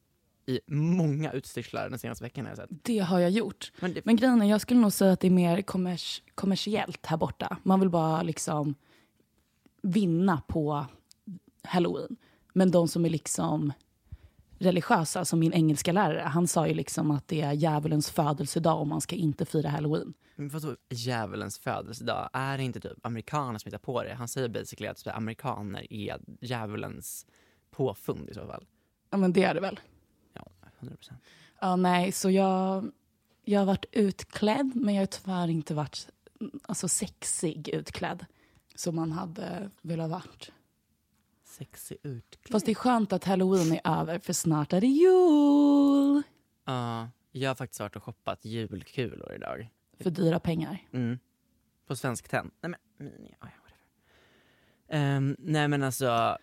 i 0.48 0.60
många 0.66 1.32
utstyrslar 1.32 1.90
den 1.90 1.98
senaste 1.98 2.24
veckan 2.24 2.44
har 2.44 2.50
jag 2.50 2.56
sett. 2.58 2.84
Det 2.84 2.98
har 2.98 3.18
jag 3.18 3.30
gjort. 3.30 3.72
Men 3.80 3.94
det, 3.94 4.04
Men 4.04 4.16
grejen 4.16 4.42
är, 4.42 4.46
jag 4.46 4.60
skulle 4.60 4.80
nog 4.80 4.92
säga 4.92 5.12
att 5.12 5.20
det 5.20 5.26
är 5.26 5.30
mer 5.30 5.62
kommers 5.62 6.22
kommersiellt 6.34 7.06
här 7.06 7.16
borta. 7.16 7.56
Man 7.62 7.80
vill 7.80 7.90
bara 7.90 8.22
liksom 8.22 8.74
vinna 9.82 10.42
på 10.48 10.86
halloween. 11.62 12.16
Men 12.52 12.70
de 12.70 12.88
som 12.88 13.04
är 13.04 13.10
liksom 13.10 13.72
religiösa, 14.58 15.24
som 15.24 15.38
min 15.38 15.52
engelska 15.52 15.92
lärare, 15.92 16.20
han 16.20 16.48
sa 16.48 16.68
ju 16.68 16.74
liksom 16.74 17.10
att 17.10 17.28
det 17.28 17.40
är 17.40 17.52
djävulens 17.52 18.10
födelsedag 18.10 18.80
och 18.80 18.86
man 18.86 19.00
ska 19.00 19.16
inte 19.16 19.44
fira 19.44 19.68
halloween. 19.68 20.14
Men 20.36 20.48
vadå 20.48 20.76
djävulens 20.90 21.58
födelsedag? 21.58 22.30
Är 22.32 22.58
det 22.58 22.64
inte 22.64 22.80
typ 22.80 23.06
amerikaner 23.06 23.58
som 23.58 23.68
hittar 23.68 23.78
på 23.78 24.02
det? 24.02 24.14
Han 24.14 24.28
säger 24.28 24.48
basically 24.48 24.88
att 24.88 25.06
här, 25.06 25.16
amerikaner 25.16 25.92
är 25.92 26.18
djävulens 26.40 27.26
påfund 27.70 28.30
i 28.30 28.34
så 28.34 28.46
fall. 28.46 28.66
Ja 29.10 29.18
men 29.18 29.32
det 29.32 29.44
är 29.44 29.54
det 29.54 29.60
väl. 29.60 29.80
Ja, 30.78 30.86
100 30.86 30.96
procent. 30.96 31.20
Ja 31.60 31.76
nej, 31.76 32.12
så 32.12 32.30
jag, 32.30 32.90
jag 33.44 33.60
har 33.60 33.66
varit 33.66 33.86
utklädd 33.92 34.72
men 34.74 34.94
jag 34.94 35.02
har 35.02 35.06
tyvärr 35.06 35.48
inte 35.48 35.74
varit 35.74 36.08
alltså, 36.62 36.88
sexig 36.88 37.68
utklädd. 37.68 38.26
Som 38.74 38.96
man 38.96 39.12
hade 39.12 39.70
velat 39.82 40.10
varit. 40.10 40.52
Sexig 41.44 41.98
utklädd. 42.02 42.52
Fast 42.52 42.66
det 42.66 42.72
är 42.72 42.74
skönt 42.74 43.12
att 43.12 43.24
halloween 43.24 43.72
är 43.72 44.00
över 44.00 44.18
för 44.18 44.32
snart 44.32 44.72
är 44.72 44.80
det 44.80 44.86
jul. 44.86 46.22
Ja, 46.64 47.08
jag 47.32 47.50
har 47.50 47.54
faktiskt 47.54 47.80
varit 47.80 47.96
och 47.96 48.02
shoppat 48.02 48.44
julkulor 48.44 49.34
idag. 49.34 49.68
För 50.00 50.10
dyra 50.10 50.40
pengar. 50.40 50.78
Mm. 50.92 51.18
På 51.86 51.96
Svensk 51.96 52.28
Tenn. 52.28 52.50
Nej 52.60 52.70
men, 52.70 52.80
mini, 52.96 53.34
ja, 53.40 53.48
ja, 53.48 53.62
whatever. 53.62 53.86
Ehm, 54.88 55.36
nej 55.38 55.68
men 55.68 55.82
alltså, 55.82 56.38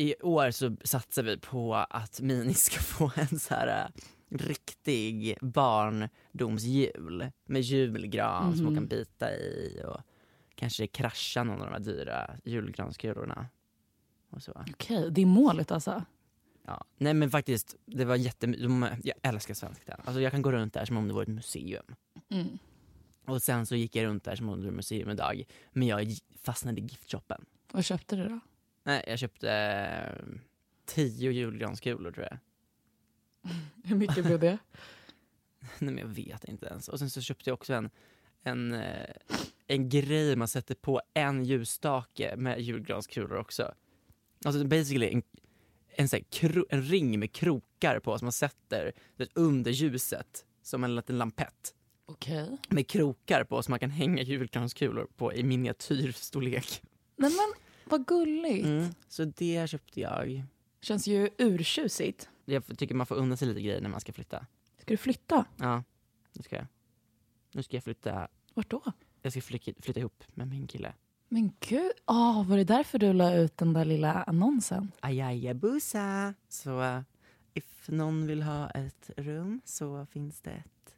i 0.00 0.14
år 0.22 0.50
så 0.50 0.76
satsar 0.84 1.22
vi 1.22 1.38
på 1.38 1.74
att 1.74 2.20
Mini 2.20 2.54
ska 2.54 2.80
få 2.80 3.12
en 3.14 3.38
så 3.38 3.54
här 3.54 3.68
äh, 3.68 3.86
riktig 4.38 5.38
barndomsjul 5.40 7.30
med 7.44 7.62
julgran 7.62 8.56
som 8.56 8.66
hon 8.66 8.74
kan 8.74 8.86
bita 8.86 9.36
i 9.36 9.82
och 9.86 10.00
kanske 10.54 10.86
krascha 10.86 11.44
någon 11.44 11.60
av 11.60 11.66
de 11.66 11.72
här 11.72 11.80
dyra 11.80 12.36
julgranskulorna. 12.44 13.48
Okej, 14.74 15.10
det 15.10 15.22
är 15.22 15.26
målet 15.26 15.70
alltså. 15.70 16.04
Ja. 16.66 16.84
Nej 16.98 17.14
men 17.14 17.30
faktiskt, 17.30 17.76
det 17.86 18.04
var 18.04 18.16
jättemycket. 18.16 18.64
Jag 19.04 19.16
älskar 19.22 19.54
Svensk 19.54 19.84
Tenn. 19.84 20.00
Alltså 20.04 20.20
jag 20.20 20.32
kan 20.32 20.42
gå 20.42 20.52
runt 20.52 20.74
där 20.74 20.84
som 20.84 20.96
om 20.96 21.08
det 21.08 21.14
vore 21.14 21.22
ett 21.22 21.28
museum. 21.28 21.84
Mm. 22.28 22.58
Och 23.24 23.42
sen 23.42 23.66
så 23.66 23.76
gick 23.76 23.96
jag 23.96 24.04
runt 24.04 24.24
där 24.24 24.36
som 24.36 24.48
om 24.48 24.54
det 24.54 24.60
vore 24.60 24.68
ett 24.68 24.76
museum 24.76 25.10
idag. 25.10 25.42
Men 25.72 25.88
jag 25.88 26.16
fastnade 26.42 26.80
i 26.80 26.84
giftshoppen. 26.84 27.44
Vad 27.72 27.84
köpte 27.84 28.16
du 28.16 28.28
då? 28.28 28.40
Nej, 28.90 29.04
jag 29.06 29.18
köpte 29.18 29.52
eh, 29.52 30.24
tio 30.86 31.30
julgranskulor 31.30 32.12
tror 32.12 32.26
jag. 32.30 32.38
Hur 33.84 33.96
mycket 33.96 34.24
blev 34.24 34.40
det? 34.40 34.58
Nej 35.78 35.94
men 35.94 35.98
jag 35.98 36.06
vet 36.06 36.44
inte 36.44 36.66
ens. 36.66 36.88
Och 36.88 36.98
sen 36.98 37.10
så 37.10 37.20
köpte 37.20 37.50
jag 37.50 37.54
också 37.54 37.74
en, 37.74 37.90
en, 38.42 38.72
eh, 38.72 39.14
en 39.66 39.88
grej 39.88 40.36
man 40.36 40.48
sätter 40.48 40.74
på 40.74 41.00
en 41.14 41.44
ljusstake 41.44 42.36
med 42.36 42.60
julgranskulor 42.60 43.36
också. 43.36 43.74
Alltså 44.44 44.64
basically 44.64 45.12
en, 45.12 45.22
en, 45.88 46.08
sån 46.08 46.24
kro, 46.30 46.66
en 46.70 46.82
ring 46.82 47.18
med 47.18 47.32
krokar 47.32 47.98
på 47.98 48.18
som 48.18 48.26
man 48.26 48.32
sätter 48.32 48.92
vet, 49.16 49.30
under 49.34 49.70
ljuset 49.70 50.44
som 50.62 50.84
en 50.84 50.96
liten 50.96 51.18
lampett. 51.18 51.74
Okej. 52.06 52.58
Med 52.68 52.88
krokar 52.88 53.44
på 53.44 53.62
som 53.62 53.72
man 53.72 53.78
kan 53.78 53.90
hänga 53.90 54.22
julgranskulor 54.22 55.08
på 55.16 55.34
i 55.34 55.42
miniatyrstorlek. 55.42 56.82
Nej 57.16 57.30
men 57.30 57.69
vad 57.90 58.06
gulligt. 58.06 58.66
Mm. 58.66 58.94
Så 59.08 59.24
det 59.24 59.70
köpte 59.70 60.00
jag. 60.00 60.44
Känns 60.80 61.06
ju 61.06 61.30
urtjusigt. 61.38 62.28
Jag 62.44 62.78
tycker 62.78 62.94
man 62.94 63.06
får 63.06 63.14
unna 63.14 63.36
sig 63.36 63.48
lite 63.48 63.60
grejer 63.60 63.80
när 63.80 63.88
man 63.88 64.00
ska 64.00 64.12
flytta. 64.12 64.46
Ska 64.78 64.92
du 64.92 64.96
flytta? 64.96 65.44
Ja, 65.56 65.84
det 66.32 66.42
ska 66.42 66.56
jag. 66.56 66.66
Nu 67.52 67.62
ska 67.62 67.76
jag 67.76 67.84
flytta, 67.84 68.28
Vart 68.54 68.70
då? 68.70 68.82
jag 69.22 69.32
ska 69.32 69.40
flytta, 69.42 69.82
flytta 69.82 70.00
ihop 70.00 70.24
med 70.34 70.48
min 70.48 70.66
kille. 70.66 70.94
Men 71.28 71.52
gud, 71.60 71.92
oh, 72.06 72.48
var 72.48 72.56
det 72.56 72.64
därför 72.64 72.98
du 72.98 73.12
la 73.12 73.34
ut 73.34 73.56
den 73.56 73.72
där 73.72 73.84
lilla 73.84 74.22
annonsen? 74.22 74.92
Ajajabusa! 75.00 76.34
Så 76.48 76.80
uh, 76.80 77.00
if 77.54 77.88
någon 77.88 78.26
vill 78.26 78.42
ha 78.42 78.70
ett 78.70 79.10
rum 79.16 79.60
så 79.64 80.06
finns 80.06 80.40
det 80.40 80.50
ett. 80.50 80.94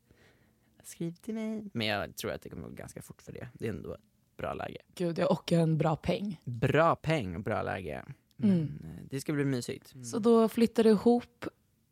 Skriv 0.85 1.15
till 1.15 1.35
mig. 1.35 1.71
Men 1.73 1.87
jag 1.87 2.17
tror 2.17 2.33
att 2.33 2.43
det 2.43 2.49
kommer 2.49 2.69
gå 2.69 2.75
ganska 2.75 3.03
fort 3.03 3.23
för 3.23 3.33
det. 3.33 3.49
Det 3.53 3.67
är 3.67 3.71
ändå 3.71 3.97
bra 4.37 4.55
läge. 4.55 4.79
Gud, 4.95 5.19
jag 5.19 5.31
och 5.31 5.53
en 5.53 5.79
bra 5.79 5.97
peng. 5.97 6.41
Bra 6.45 6.97
peng 6.97 7.37
och 7.37 7.43
bra 7.43 7.63
läge. 7.63 8.05
Mm. 8.43 8.61
eh, 8.85 9.05
det 9.11 9.21
ska 9.21 9.33
bli 9.33 9.45
mysigt. 9.45 9.95
Så 10.07 10.19
då 10.19 10.49
flyttar 10.49 10.85
du 10.85 10.91
ihop, 10.91 11.45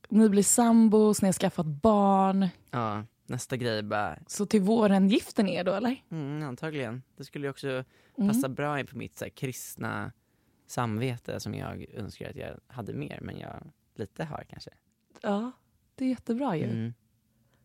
ni 0.09 0.29
blir 0.29 0.43
sambos, 0.43 1.23
ni 1.23 1.29
har 1.29 1.33
skaffat 1.33 1.67
barn. 1.67 2.49
Ja, 2.71 3.05
nästa 3.27 3.57
grej 3.57 3.83
bara, 3.83 4.19
Så 4.27 4.47
till 4.47 4.61
våren 4.61 5.09
gifter 5.09 5.43
ni 5.43 5.55
er 5.55 5.65
då 5.65 5.73
eller? 5.73 5.97
mm, 6.11 6.43
antagligen. 6.49 7.03
Det 7.17 7.25
skulle 7.25 7.47
ju 7.47 7.51
också 7.51 7.85
Mm. 8.19 8.29
passa 8.29 8.49
bra 8.49 8.81
in 8.81 8.87
på 8.87 8.97
mitt 8.99 9.19
så 9.19 9.25
här, 9.25 9.31
kristna 9.31 10.13
samvete 10.67 11.41
som 11.41 11.55
jag 11.55 11.85
önskar 11.95 12.31
att 12.31 12.37
jag 12.37 12.57
hade 12.67 12.93
mer, 12.95 13.19
men 13.23 13.39
jag 13.39 13.71
lite 13.95 14.25
har 14.25 14.45
kanske. 14.49 14.71
Ja, 15.23 15.53
det 15.95 16.05
är 16.05 16.09
jättebra 16.09 16.57
ju. 16.57 16.65
Mm. 16.65 16.95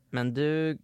Men 0.10 0.34
du 0.34 0.77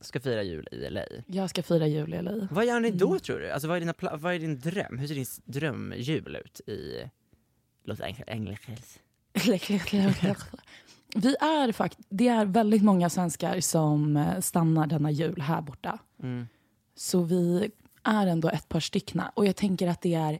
ska 0.00 0.20
fira 0.20 0.42
jul 0.42 0.68
i 0.72 0.90
LA. 0.90 1.02
Jag 1.26 1.50
ska 1.50 1.62
fira 1.62 1.86
jul 1.86 2.14
i 2.14 2.22
LA. 2.22 2.48
Vad 2.50 2.66
gör 2.66 2.80
ni 2.80 2.90
då 2.90 3.06
Mm. 3.08 3.18
tror 3.20 3.38
du? 3.38 3.50
Alltså, 3.50 3.68
vad, 3.68 3.76
är 3.76 3.80
dina 3.80 3.94
vad 4.16 4.34
är 4.34 4.38
din 4.38 4.60
dröm? 4.60 4.98
Hur 4.98 5.06
ser 5.06 5.14
din 5.14 5.26
drömjul 5.44 6.36
ut 6.36 6.60
i 6.68 7.02
Los 7.84 8.00
Angeles? 8.26 8.98
Vi 11.16 11.36
är 11.40 11.72
fakt- 11.72 11.98
det 12.08 12.28
är 12.28 12.44
väldigt 12.44 12.82
många 12.82 13.10
svenskar 13.10 13.60
som 13.60 14.16
eh, 14.16 14.40
stannar 14.40 14.86
denna 14.86 15.10
jul 15.10 15.40
här 15.40 15.60
borta. 15.62 15.98
Mm. 16.22 16.46
Så 16.94 17.22
vi 17.22 17.70
är 18.02 18.26
ändå 18.26 18.48
ett 18.48 18.68
par 18.68 18.80
styckna. 18.80 19.32
Och 19.34 19.46
jag 19.46 19.56
tänker 19.56 19.88
att 19.88 20.00
det 20.02 20.14
är, 20.14 20.38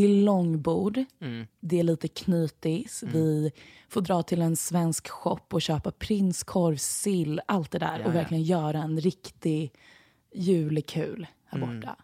det 0.00 0.04
är 0.04 0.22
långbord, 0.22 1.04
Mm. 1.20 1.46
det 1.60 1.78
är 1.78 1.82
lite 1.82 2.08
knytis. 2.08 3.04
Vi 3.12 3.52
får 3.88 4.00
dra 4.00 4.22
till 4.22 4.42
en 4.42 4.56
svensk 4.56 5.08
shop 5.08 5.40
och 5.50 5.62
köpa 5.62 5.90
prinskorv, 5.90 6.76
sill, 6.76 7.40
allt 7.46 7.70
det 7.70 7.78
där. 7.78 7.98
Ja, 8.00 8.06
och 8.06 8.14
verkligen 8.14 8.42
göra 8.42 8.82
en 8.82 9.00
riktig 9.00 9.72
julekul 10.34 11.26
här 11.46 11.58
Mm. 11.62 11.80
borta. 11.80 11.96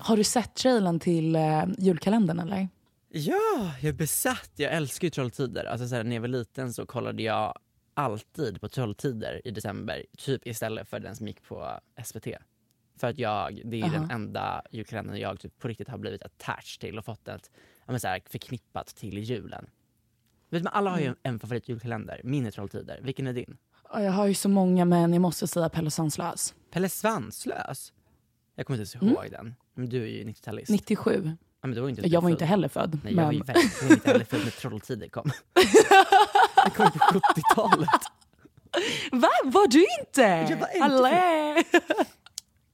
Har 0.00 0.16
du 0.16 0.24
sett 0.24 0.54
trailern 0.54 1.00
till 1.00 1.36
eh, 1.36 1.64
julkalendern 1.78 2.38
eller? 2.40 2.68
Ja, 3.08 3.72
jag 3.80 3.88
är 3.88 3.92
besatt. 3.92 4.50
Jag 4.56 4.72
älskar 4.72 5.06
ju 5.06 5.10
Trolltider. 5.10 5.64
Alltså, 5.64 5.88
så 5.88 5.94
här, 5.94 6.04
när 6.04 6.16
jag 6.16 6.20
var 6.20 6.28
liten 6.28 6.72
så 6.72 6.86
kollade 6.86 7.22
jag 7.22 7.58
alltid 7.94 8.60
på 8.60 8.68
Trolltider 8.68 9.40
i 9.44 9.50
december, 9.50 10.04
typ 10.18 10.46
istället 10.46 10.88
för 10.88 11.00
den 11.00 11.16
som 11.16 11.26
gick 11.28 11.42
på 11.42 11.80
SVT. 12.04 12.26
För 12.98 13.06
att 13.06 13.18
jag, 13.18 13.60
det 13.64 13.80
är 13.80 13.90
den 13.90 14.02
Aha. 14.02 14.12
enda 14.12 14.62
julkalendern 14.70 15.16
jag 15.20 15.40
typ 15.40 15.58
på 15.58 15.68
riktigt 15.68 15.88
har 15.88 15.98
blivit 15.98 16.22
attached 16.22 16.80
till 16.80 16.98
och 16.98 17.04
fått 17.04 17.28
ett, 17.28 17.50
ja, 17.86 17.92
men 17.92 18.00
så 18.00 18.08
här, 18.08 18.22
förknippat 18.30 18.86
till 18.86 19.18
julen. 19.18 19.66
Vet 20.50 20.62
man, 20.62 20.72
alla 20.72 20.90
har 20.90 20.98
ju 20.98 21.04
Mm. 21.04 21.16
en 21.22 21.38
favorit 21.38 21.68
julkalender, 21.68 22.20
min 22.24 22.46
är 22.46 22.50
Trolltider. 22.50 23.00
Vilken 23.02 23.26
är 23.26 23.32
din? 23.32 23.56
Ja, 23.92 24.02
Jag 24.02 24.12
har 24.12 24.26
ju 24.26 24.34
så 24.34 24.48
många 24.48 24.84
men 24.84 25.12
jag 25.12 25.20
måste 25.20 25.46
säga 25.46 25.68
Pelle 25.68 25.90
Svanslös. 25.90 26.54
Pelle 26.70 26.88
Svanslös? 26.88 27.92
Jag 28.54 28.66
kommer 28.66 28.80
inte 28.82 28.96
ens 28.98 29.02
Mm. 29.02 29.14
ihåg 29.14 29.30
den. 29.30 29.54
Men 29.74 29.88
du 29.88 30.02
är 30.02 30.06
ju 30.06 30.24
90-talist. 30.24 30.70
97. 30.70 31.36
Ja, 31.60 31.66
men 31.68 31.74
du 31.74 31.80
var 31.80 31.88
inte 31.88 32.02
Jag 32.08 32.20
var 32.20 32.28
född. 32.28 32.32
inte 32.32 32.44
heller 32.44 32.68
född. 32.68 32.98
Nej, 33.04 33.14
jag 33.14 33.22
var 33.22 33.26
men... 33.32 33.34
ju 33.36 33.42
verkligen 33.42 33.92
inte 33.94 34.10
heller 34.10 34.24
född 34.24 34.40
när 34.44 34.50
Trolltider 34.50 35.08
kom. 35.08 35.30
Det 36.64 36.70
kom 36.76 36.90
på 36.90 36.98
70-talet. 36.98 37.88
Va? 39.12 39.28
Var 39.44 39.68
du 39.68 39.86
inte? 40.00 40.20
Jag 40.22 40.56
var 40.56 40.68
inte 40.74 40.84
Allé! 40.84 41.64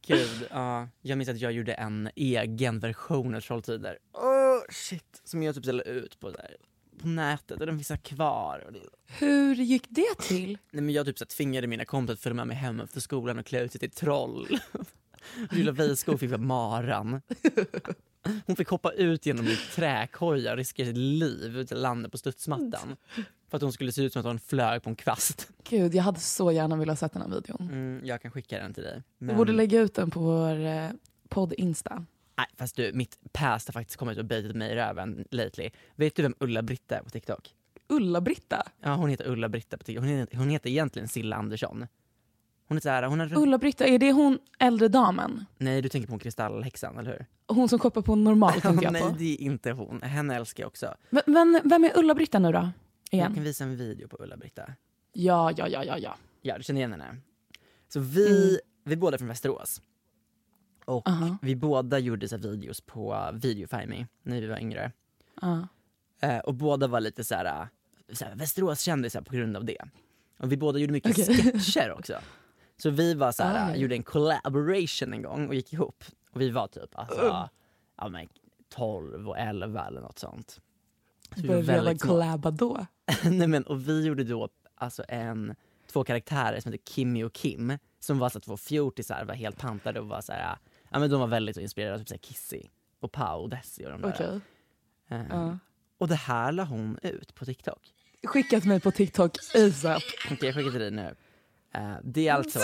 Gud, 0.06 0.46
ja. 0.50 0.88
Jag 1.02 1.18
minns 1.18 1.28
att 1.30 1.40
jag 1.40 1.52
gjorde 1.52 1.72
en 1.74 2.10
egen 2.16 2.78
version 2.78 3.34
av 3.34 3.40
Trolltider. 3.40 3.98
Oh, 4.12 4.72
shit. 4.72 5.20
Som 5.24 5.42
jag 5.42 5.54
typ 5.54 5.64
ställde 5.64 5.84
ut 5.84 6.20
på, 6.20 6.30
där, 6.30 6.56
på 7.00 7.08
nätet 7.08 7.60
och 7.60 7.66
den 7.66 7.78
finns 7.84 8.00
kvar. 8.02 8.64
Och 8.66 8.72
det, 8.72 8.80
Hur 9.06 9.54
gick 9.54 9.86
det 9.88 10.14
till? 10.20 10.58
nej, 10.70 10.82
men 10.82 10.94
jag 10.94 11.06
typ 11.06 11.18
så 11.18 11.24
tvingade 11.24 11.66
mina 11.66 11.84
kompisar 11.84 12.14
att 12.14 12.20
följa 12.20 12.34
med 12.34 12.46
mig 12.46 12.56
hem 12.56 12.80
efter 12.80 13.00
skolan 13.00 13.38
och 13.38 13.46
klä 13.46 13.60
ut 13.60 13.72
sig 13.72 13.78
till 13.78 13.90
troll. 13.90 14.58
Lilla 15.50 15.72
Weiskog 15.72 16.20
fick 16.20 16.30
vara 16.30 16.40
maran. 16.40 17.20
Hon 18.46 18.56
fick 18.56 18.68
hoppa 18.68 18.92
ut 18.92 19.26
genom 19.26 19.46
en 19.46 19.56
träkoja 19.74 20.50
och 20.50 20.56
riskera 20.56 20.86
sitt 20.86 20.96
liv 20.96 21.56
ute 21.58 21.74
i 21.74 21.78
landet 21.78 22.12
på 22.12 22.18
studsmattan. 22.18 22.96
För 23.54 23.56
att 23.56 23.62
hon 23.62 23.72
skulle 23.72 23.92
se 23.92 24.02
ut 24.02 24.12
som 24.12 24.20
att 24.20 24.26
hon 24.26 24.38
flög 24.38 24.82
på 24.82 24.90
en 24.90 24.96
kvast. 24.96 25.48
Gud, 25.68 25.94
jag 25.94 26.02
hade 26.02 26.20
så 26.20 26.52
gärna 26.52 26.76
velat 26.76 26.98
sett 26.98 27.12
den 27.12 27.22
här 27.22 27.28
videon. 27.28 27.68
Mm, 27.72 28.00
jag 28.04 28.22
kan 28.22 28.30
skicka 28.30 28.58
den 28.58 28.74
till 28.74 28.82
dig. 28.82 29.02
Vi 29.18 29.26
Men- 29.26 29.36
borde 29.36 29.52
lägga 29.52 29.80
ut 29.80 29.94
den 29.94 30.10
på 30.10 30.20
vår 30.20 30.64
eh, 30.66 30.88
podd 31.28 31.52
Insta. 31.56 32.04
Nej, 32.36 32.46
fast 32.56 32.76
du, 32.76 32.92
mitt 32.94 33.18
past 33.32 33.68
har 33.68 33.72
faktiskt 33.72 33.96
kommit 33.98 34.18
och 34.18 34.24
bitit 34.24 34.56
mig 34.56 34.72
i 34.72 34.74
röven 34.74 35.24
lately. 35.30 35.70
Vet 35.96 36.16
du 36.16 36.22
vem 36.22 36.34
Ulla-Britta 36.40 36.98
är 36.98 37.02
på 37.02 37.10
TikTok? 37.10 37.54
Ulla-Britta. 37.88 38.62
Ja, 38.80 38.94
hon 38.94 39.10
heter 39.10 39.28
Ulla-Britta 39.28 39.78
på 39.78 39.84
TikTok. 39.84 40.04
Hon 40.04 40.14
heter, 40.14 40.36
hon 40.36 40.50
heter 40.50 40.70
egentligen 40.70 41.08
Silla 41.08 41.36
Andersson. 41.36 41.86
Hon 42.68 42.76
är 42.76 42.80
såhär, 42.80 43.02
hon 43.02 43.20
är... 43.20 43.38
Ulla-Britta, 43.38 43.84
är 43.86 43.98
det 43.98 44.12
hon 44.12 44.38
äldre 44.58 44.88
damen? 44.88 45.44
Nej, 45.58 45.82
du 45.82 45.88
tänker 45.88 46.06
på 46.06 46.12
hon 46.12 46.20
Kristallhäxan, 46.20 46.98
eller 46.98 47.10
hur? 47.10 47.26
Hon 47.56 47.68
som 47.68 47.78
shoppar 47.78 48.02
på 48.02 48.14
normal 48.14 48.52
tänkte 48.60 48.84
jag 48.84 48.92
Nej, 48.92 49.02
på. 49.02 49.08
det 49.18 49.32
är 49.34 49.40
inte 49.40 49.72
hon. 49.72 50.02
Henne 50.02 50.36
älskar 50.36 50.62
jag 50.62 50.68
också. 50.68 50.94
Men, 51.10 51.22
men 51.26 51.60
vem 51.64 51.84
är 51.84 51.98
Ulla-Britta 51.98 52.38
nu 52.38 52.52
då? 52.52 52.70
Jag 53.10 53.18
Igen. 53.18 53.34
kan 53.34 53.44
visa 53.44 53.64
en 53.64 53.76
video 53.76 54.08
på 54.08 54.16
Ulla-Britta. 54.22 54.72
Ja, 55.12 55.52
ja, 55.56 55.68
ja, 55.68 55.84
ja, 55.84 55.98
ja. 55.98 56.16
Ja, 56.42 56.58
du 56.58 56.64
känner 56.64 56.80
igen 56.80 56.92
henne? 56.92 57.16
Så 57.88 58.00
vi, 58.00 58.58
vi 58.84 58.92
är 58.92 58.96
båda 58.96 59.18
från 59.18 59.28
Västerås. 59.28 59.80
Och 60.84 61.08
Aha. 61.08 61.36
vi 61.42 61.56
båda 61.56 61.98
gjorde 61.98 62.28
så 62.28 62.36
videos 62.36 62.80
på 62.80 63.30
Videofime 63.34 64.06
när 64.22 64.40
vi 64.40 64.46
var 64.46 64.58
yngre. 64.58 64.92
Ja. 65.40 65.68
Eh, 66.20 66.38
och 66.38 66.54
båda 66.54 66.86
var 66.86 67.00
lite 67.00 67.24
så 67.24 67.34
här, 67.34 67.68
så 68.12 68.24
här 68.24 68.34
Västerås-kändisar 68.34 69.20
på 69.22 69.34
grund 69.34 69.56
av 69.56 69.64
det. 69.64 69.78
Och 70.38 70.52
vi 70.52 70.56
båda 70.56 70.78
gjorde 70.78 70.92
mycket 70.92 71.18
Okej. 71.18 71.36
sketcher 71.60 71.92
också. 71.98 72.18
Så 72.76 72.90
vi 72.90 73.14
var 73.14 73.32
så 73.32 73.42
här, 73.42 73.66
Ah, 73.66 73.70
ja. 73.70 73.76
gjorde 73.76 73.94
en 73.94 74.02
collaboration 74.02 75.12
en 75.12 75.22
gång 75.22 75.48
och 75.48 75.54
gick 75.54 75.72
ihop. 75.72 76.04
Och 76.30 76.40
vi 76.40 76.50
var 76.50 76.66
typ 76.68 76.98
alltså, 76.98 77.48
ja, 77.96 78.08
men 78.08 78.28
12 78.68 79.28
och 79.28 79.38
11 79.38 79.86
eller 79.86 80.00
något 80.00 80.18
sånt. 80.18 80.60
Så 81.36 81.42
vi 81.42 81.48
Började 81.48 81.66
väldigt 81.66 82.00
små. 82.00 82.10
collaba 82.10 82.50
då. 82.50 82.86
Nej, 83.24 83.48
men, 83.48 83.62
och 83.62 83.88
vi 83.88 84.06
gjorde 84.06 84.24
då 84.24 84.48
alltså 84.74 85.04
en, 85.08 85.54
två 85.92 86.04
karaktärer 86.04 86.60
som 86.60 86.72
hette 86.72 86.90
Kimmy 86.90 87.24
och 87.24 87.32
Kim 87.32 87.78
som 88.00 88.18
var 88.18 88.28
så 88.28 88.40
två 88.40 88.56
fjortisar, 88.56 89.24
var 89.24 89.34
helt 89.34 89.58
pantade 89.58 90.00
och 90.00 90.08
var 90.08 90.20
så 90.20 90.32
här, 90.32 90.56
ja 90.90 90.98
men 90.98 91.10
de 91.10 91.20
var 91.20 91.26
väldigt 91.26 91.56
inspirerade 91.56 91.94
av 91.94 91.98
typ 91.98 92.08
så 92.08 92.14
här 92.14 92.18
Kissy 92.18 92.62
och 93.00 93.12
Pau 93.12 93.42
och 93.42 93.48
Desi 93.50 93.86
och 93.86 93.90
de 93.90 94.00
där. 94.00 94.08
Okej. 94.14 94.40
Eh, 95.08 95.26
Ja. 95.30 95.58
Och 95.98 96.08
det 96.08 96.14
här 96.14 96.52
la 96.52 96.64
hon 96.64 96.98
ut 97.02 97.34
på 97.34 97.44
TikTok. 97.44 97.94
Skicka 98.24 98.60
till 98.60 98.68
mig 98.68 98.80
på 98.80 98.90
TikTok 98.90 99.36
ASAP. 99.54 100.02
Okej, 100.30 100.38
jag 100.40 100.54
skickar 100.54 100.70
till 100.70 100.80
dig 100.80 100.90
nu. 100.90 101.14
Eh, 101.74 101.94
det 102.02 102.28
är 102.28 102.32
alltså 102.34 102.60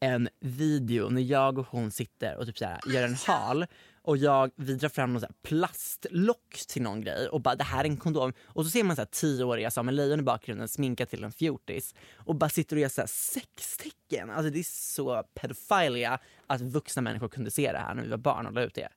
en 0.00 0.28
video 0.40 1.08
när 1.08 1.22
jag 1.22 1.58
och 1.58 1.66
hon 1.66 1.90
sitter 1.90 2.36
och 2.36 2.46
typ 2.46 2.58
så 2.58 2.64
här, 2.64 2.80
gör 2.86 3.02
en 3.02 3.14
hal 3.26 3.66
och 4.08 4.16
jag, 4.16 4.50
vi 4.56 4.74
drar 4.74 4.88
fram 4.88 5.12
någon 5.12 5.20
så 5.20 5.26
plastlock 5.42 6.60
till 6.68 6.82
någon 6.82 7.00
grej 7.00 7.28
och 7.28 7.40
bara 7.40 7.54
det 7.54 7.64
här 7.64 7.80
är 7.80 7.88
en 7.88 7.96
kondom. 7.96 8.32
Och 8.46 8.64
så 8.64 8.70
ser 8.70 8.84
man 8.84 8.96
så 8.96 9.02
här 9.02 9.06
tioåriga 9.06 9.70
Samuel 9.70 9.96
Lejon 9.96 10.20
i 10.20 10.22
bakgrunden 10.22 10.68
sminkad 10.68 11.08
till 11.08 11.24
en 11.24 11.32
fjortis 11.32 11.94
och 12.16 12.34
bara 12.34 12.50
sitter 12.50 12.76
och 12.76 12.82
gör 12.82 12.88
så 12.88 13.00
här 13.00 13.08
sextecken. 13.08 14.30
Alltså 14.30 14.50
det 14.50 14.58
är 14.58 14.94
så 14.94 15.22
pedofilia 15.34 16.18
att 16.46 16.60
vuxna 16.60 17.02
människor 17.02 17.28
kunde 17.28 17.50
se 17.50 17.72
det 17.72 17.78
här 17.78 17.94
när 17.94 18.02
vi 18.02 18.08
var 18.08 18.16
barn 18.16 18.46
och 18.46 18.52
la 18.52 18.62
ut 18.62 18.74
det. 18.74 18.88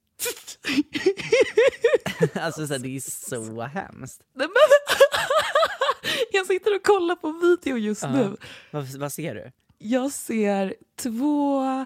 alltså 2.41 2.67
så 2.67 2.73
här, 2.73 2.79
det 2.79 2.95
är 2.95 3.29
så 3.29 3.61
hemskt. 3.61 4.21
Jag 6.31 6.47
sitter 6.47 6.75
och 6.75 6.83
kollar 6.83 7.15
på 7.15 7.31
video 7.31 7.77
just 7.77 8.03
Ja. 8.03 8.11
nu. 8.11 8.37
Vad, 8.71 8.85
vad 8.85 9.13
ser 9.13 9.35
du? 9.35 9.51
Jag 9.77 10.11
ser 10.11 10.75
två 10.95 11.85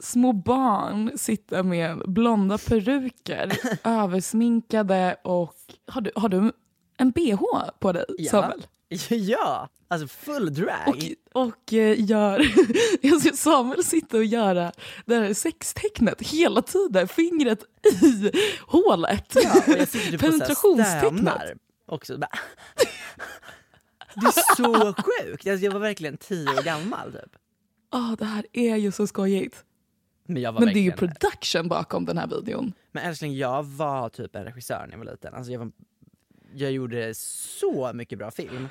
små 0.00 0.32
barn 0.32 1.10
sitta 1.16 1.62
med 1.62 2.02
blonda 2.06 2.58
peruker, 2.58 3.52
översminkade 3.84 5.16
och... 5.24 5.54
Har 5.86 6.00
du, 6.00 6.10
har 6.14 6.28
du 6.28 6.52
en 6.98 7.10
bh 7.10 7.40
på 7.80 7.92
dig, 7.92 8.04
Ja. 8.18 8.30
Samuel? 8.30 8.66
Ja, 9.08 9.68
alltså 9.88 10.08
full 10.08 10.54
drag. 10.54 11.16
Och, 11.32 11.46
och 11.46 11.72
eh, 11.72 12.04
gör... 12.10 12.46
jag 13.06 13.20
ser 13.20 13.32
Samuel 13.32 13.84
sitta 13.84 14.16
och 14.16 14.24
göra 14.24 14.72
det 15.06 15.14
här 15.14 15.34
sextecknet 15.34 16.22
hela 16.22 16.62
tiden, 16.62 17.08
fingret 17.08 17.64
i 18.02 18.30
hålet. 18.66 19.32
Ja, 19.34 19.62
och 19.66 19.78
jag 19.78 19.88
sitter 19.88 20.10
typ 20.10 20.20
Penetrationstecknet. 20.20 21.34
också. 21.86 22.18
Bara. 22.18 22.30
Det 24.14 24.26
är 24.26 24.56
så 24.56 24.94
sjukt. 25.02 25.46
Alltså, 25.48 25.64
jag 25.64 25.72
var 25.72 25.80
verkligen 25.80 26.16
tio 26.16 26.48
år 26.58 26.62
gammal 26.62 27.12
typ. 27.12 27.36
Ah, 27.90 28.16
det 28.18 28.24
här 28.24 28.46
är 28.52 28.76
ju 28.76 28.92
så 28.92 29.06
skojigt. 29.06 29.64
Men 30.32 30.42
jag 30.42 30.52
var 30.52 30.60
Men 30.60 30.74
det 30.74 30.80
är 30.80 30.82
ju 30.82 30.92
production 30.92 31.68
bakom 31.68 32.04
den 32.04 32.18
här 32.18 32.26
videon. 32.26 32.72
Men 32.92 33.04
älskling, 33.04 33.36
jag 33.36 33.62
var 33.62 34.08
typ 34.08 34.36
en 34.36 34.44
regissör 34.44 34.86
när 34.86 34.90
jag 34.90 34.98
var 34.98 35.12
liten. 35.12 35.34
Alltså, 35.34 35.52
jag, 35.52 35.58
var... 35.58 35.72
jag 36.54 36.72
gjorde 36.72 37.14
så 37.14 37.92
mycket 37.94 38.18
bra 38.18 38.30
film. 38.30 38.68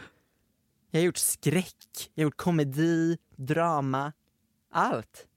Jag 0.92 1.00
har 1.00 1.06
gjort 1.06 1.18
skräck, 1.18 2.12
jag 2.14 2.24
har 2.24 2.28
gjort 2.28 2.38
komedi, 2.38 3.18
drama, 3.36 4.14
allt. 4.72 5.28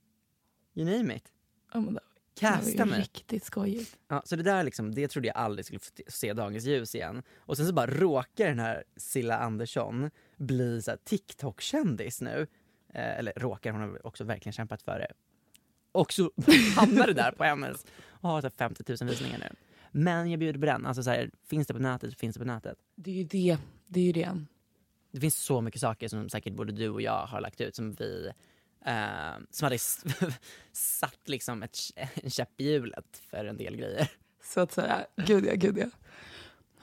You 0.73 0.97
name 0.97 1.15
it. 1.15 1.31
Ja, 1.73 1.79
men 1.79 1.93
det 1.93 1.99
Casta 2.39 2.85
mig. 2.85 2.99
riktigt 2.99 3.43
skojigt. 3.43 3.97
Ja, 4.07 4.21
så 4.25 4.35
det 4.35 4.43
där 4.43 4.63
liksom, 4.63 4.95
det 4.95 5.07
trodde 5.07 5.27
jag 5.27 5.37
aldrig 5.37 5.65
skulle 5.65 5.79
få 5.79 5.91
se 6.07 6.33
dagens 6.33 6.65
ljus 6.65 6.95
igen. 6.95 7.23
Och 7.37 7.57
sen 7.57 7.67
så 7.67 7.73
bara 7.73 7.87
råkar 7.87 8.47
den 8.47 8.59
här 8.59 8.83
Silla 8.97 9.37
Andersson 9.37 10.11
bli 10.37 10.81
TikTok-kändis 11.03 12.21
nu. 12.21 12.47
Eh, 12.93 13.19
eller 13.19 13.33
råkar, 13.35 13.71
hon 13.71 13.81
har 13.81 14.07
också 14.07 14.23
verkligen 14.23 14.53
kämpat 14.53 14.81
för 14.81 14.99
det. 14.99 15.13
Och 15.93 16.13
så 16.13 16.31
hamnar 16.75 17.07
det 17.07 17.13
där 17.13 17.31
på 17.31 17.43
hennes 17.43 17.85
och 18.07 18.29
har 18.29 18.41
så 18.41 18.47
här 18.47 18.53
50 18.57 18.83
000 18.87 19.09
visningar 19.09 19.39
nu. 19.39 19.55
Men 19.91 20.31
jag 20.31 20.39
bjuder 20.39 20.59
på 20.59 20.65
den. 20.65 20.85
Alltså 20.85 21.03
så 21.03 21.09
här, 21.09 21.31
finns 21.49 21.67
det 21.67 21.73
på 21.73 21.79
nätet 21.79 22.11
så 22.11 22.17
finns 22.17 22.33
det 22.35 22.39
på 22.39 22.45
nätet. 22.45 22.77
Det 22.95 23.11
är 23.11 23.15
ju 23.15 23.23
det. 23.23 23.57
Det 23.87 23.99
är 23.99 24.03
ju 24.03 24.11
det. 24.11 24.45
Det 25.11 25.19
finns 25.19 25.35
så 25.35 25.61
mycket 25.61 25.81
saker 25.81 26.07
som 26.07 26.29
säkert 26.29 26.53
både 26.53 26.71
du 26.71 26.89
och 26.89 27.01
jag 27.01 27.25
har 27.25 27.41
lagt 27.41 27.61
ut 27.61 27.75
som 27.75 27.91
vi 27.91 28.31
eh, 28.85 28.93
som 29.49 29.65
hade 29.65 29.77
satt 30.71 31.19
liksom 31.25 31.63
ett, 31.63 31.77
en 31.95 32.29
käpp 32.29 32.61
i 32.61 32.63
hjulet 32.63 33.21
för 33.29 33.45
en 33.45 33.57
del 33.57 33.75
grejer. 33.75 34.11
Så 34.43 34.59
att 34.59 34.71
säga. 34.71 35.05
Gud 35.15 35.45
ja, 35.45 35.53
gud 35.55 35.77
ja. 35.77 35.87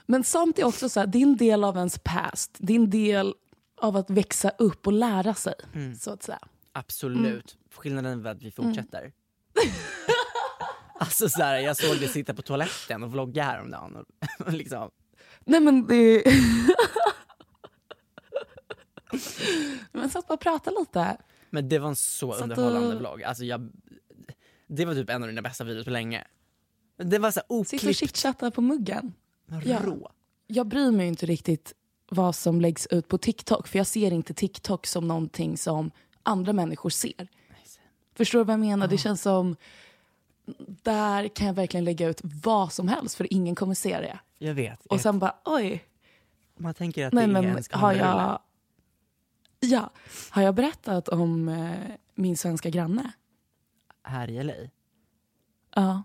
Men 0.05 0.23
sånt 0.23 0.59
är 0.59 0.63
också 0.63 0.89
så 0.89 0.99
här, 0.99 1.07
det 1.07 1.17
är 1.17 1.23
en 1.23 1.37
del 1.37 1.63
av 1.63 1.77
ens 1.77 1.99
past. 2.03 2.55
Det 2.59 2.73
är 2.73 2.77
en 2.79 2.89
del 2.89 3.33
av 3.77 3.97
att 3.97 4.09
växa 4.09 4.49
upp 4.49 4.87
och 4.87 4.93
lära 4.93 5.33
sig. 5.33 5.53
Så 5.99 6.11
att 6.11 6.23
säga. 6.23 6.39
Absolut. 6.71 7.57
Skillnaden 7.71 8.25
är 8.25 8.29
att 8.31 8.41
vi 8.41 8.51
fortsätter. 8.51 9.11
alltså 10.99 11.29
så 11.29 11.43
här, 11.43 11.57
jag 11.59 11.77
såg 11.77 11.99
dig 11.99 12.07
sitta 12.07 12.33
på 12.33 12.41
toaletten 12.41 13.03
och 13.03 13.11
vlogga 13.11 13.43
häromdagen. 13.43 13.95
Och, 13.95 14.05
och 14.47 14.53
liksom, 14.53 14.91
Nej 15.45 15.59
men 15.59 15.87
det... 15.87 16.23
men 19.91 20.09
så 20.09 20.19
att 20.19 20.27
bara 20.27 20.37
prata 20.37 20.71
lite. 20.79 21.17
men 21.49 21.69
det 21.69 21.79
var 21.79 21.89
en 21.89 21.95
så, 21.95 22.31
Så 22.31 22.37
att 22.37 22.41
underhållande 22.43 22.91
du- 22.91 22.97
vlogg. 22.97 23.23
Alltså 23.23 23.43
jag, 23.45 23.71
det 24.67 24.85
var 24.85 24.93
typ 24.93 25.09
en 25.09 25.23
av 25.23 25.29
dina 25.29 25.41
bästa 25.41 25.63
videos 25.63 25.85
på 25.85 25.91
länge. 25.91 26.27
Det 26.97 27.19
var 27.19 27.31
så 27.31 27.39
här 27.39 27.63
Sitta 27.63 27.77
och 27.77 27.89
oklippt, 27.89 27.99
chitchatta 27.99 28.51
på 28.51 28.61
muggen. 28.61 29.13
rå. 29.61 30.11
Jag 30.47 30.67
bryr 30.67 30.91
mig 30.91 31.07
inte 31.07 31.25
riktigt 31.25 31.73
vad 32.09 32.35
som 32.35 32.61
läggs 32.61 32.87
ut 32.87 33.07
på 33.07 33.17
TikTok. 33.17 33.67
För 33.67 33.77
jag 33.77 33.87
ser 33.87 34.11
inte 34.13 34.33
TikTok 34.33 34.87
som 34.87 35.07
någonting 35.07 35.57
som 35.57 35.91
andra 36.23 36.53
människor 36.53 36.89
ser. 36.89 37.27
Förstår 38.21 38.39
du 38.39 38.45
vad 38.45 38.53
jag 38.53 38.59
menar? 38.59 38.87
Det 38.87 38.97
känns 38.97 39.21
som... 39.21 39.55
Där 40.83 41.27
kan 41.27 41.47
jag 41.47 41.53
verkligen 41.53 41.83
lägga 41.83 42.07
ut 42.07 42.21
vad 42.23 42.73
som 42.73 42.87
helst 42.87 43.15
för 43.15 43.33
ingen 43.33 43.55
kommer 43.55 43.73
se 43.73 43.99
det. 43.99 44.19
Jag 44.37 44.53
vet. 44.53 44.85
Och 44.85 45.01
sen 45.01 45.19
bara 45.19 45.35
oj, 45.45 45.85
Man 46.57 46.73
tänker 46.73 47.07
att 47.07 47.13
nej 47.13 47.27
det 47.27 47.31
är 47.31 47.41
men 47.41 47.57
en 47.57 47.63
har 47.71 47.93
jag... 47.93 48.39
Ja, 49.59 49.89
har 50.29 50.41
jag 50.41 50.55
berättat 50.55 51.07
om 51.09 51.49
eh, 51.49 51.95
min 52.15 52.37
svenska 52.37 52.69
granne? 52.69 53.11
Här 54.03 54.29
i 54.29 54.43
LA? 54.43 54.53
Ja. 55.75 56.03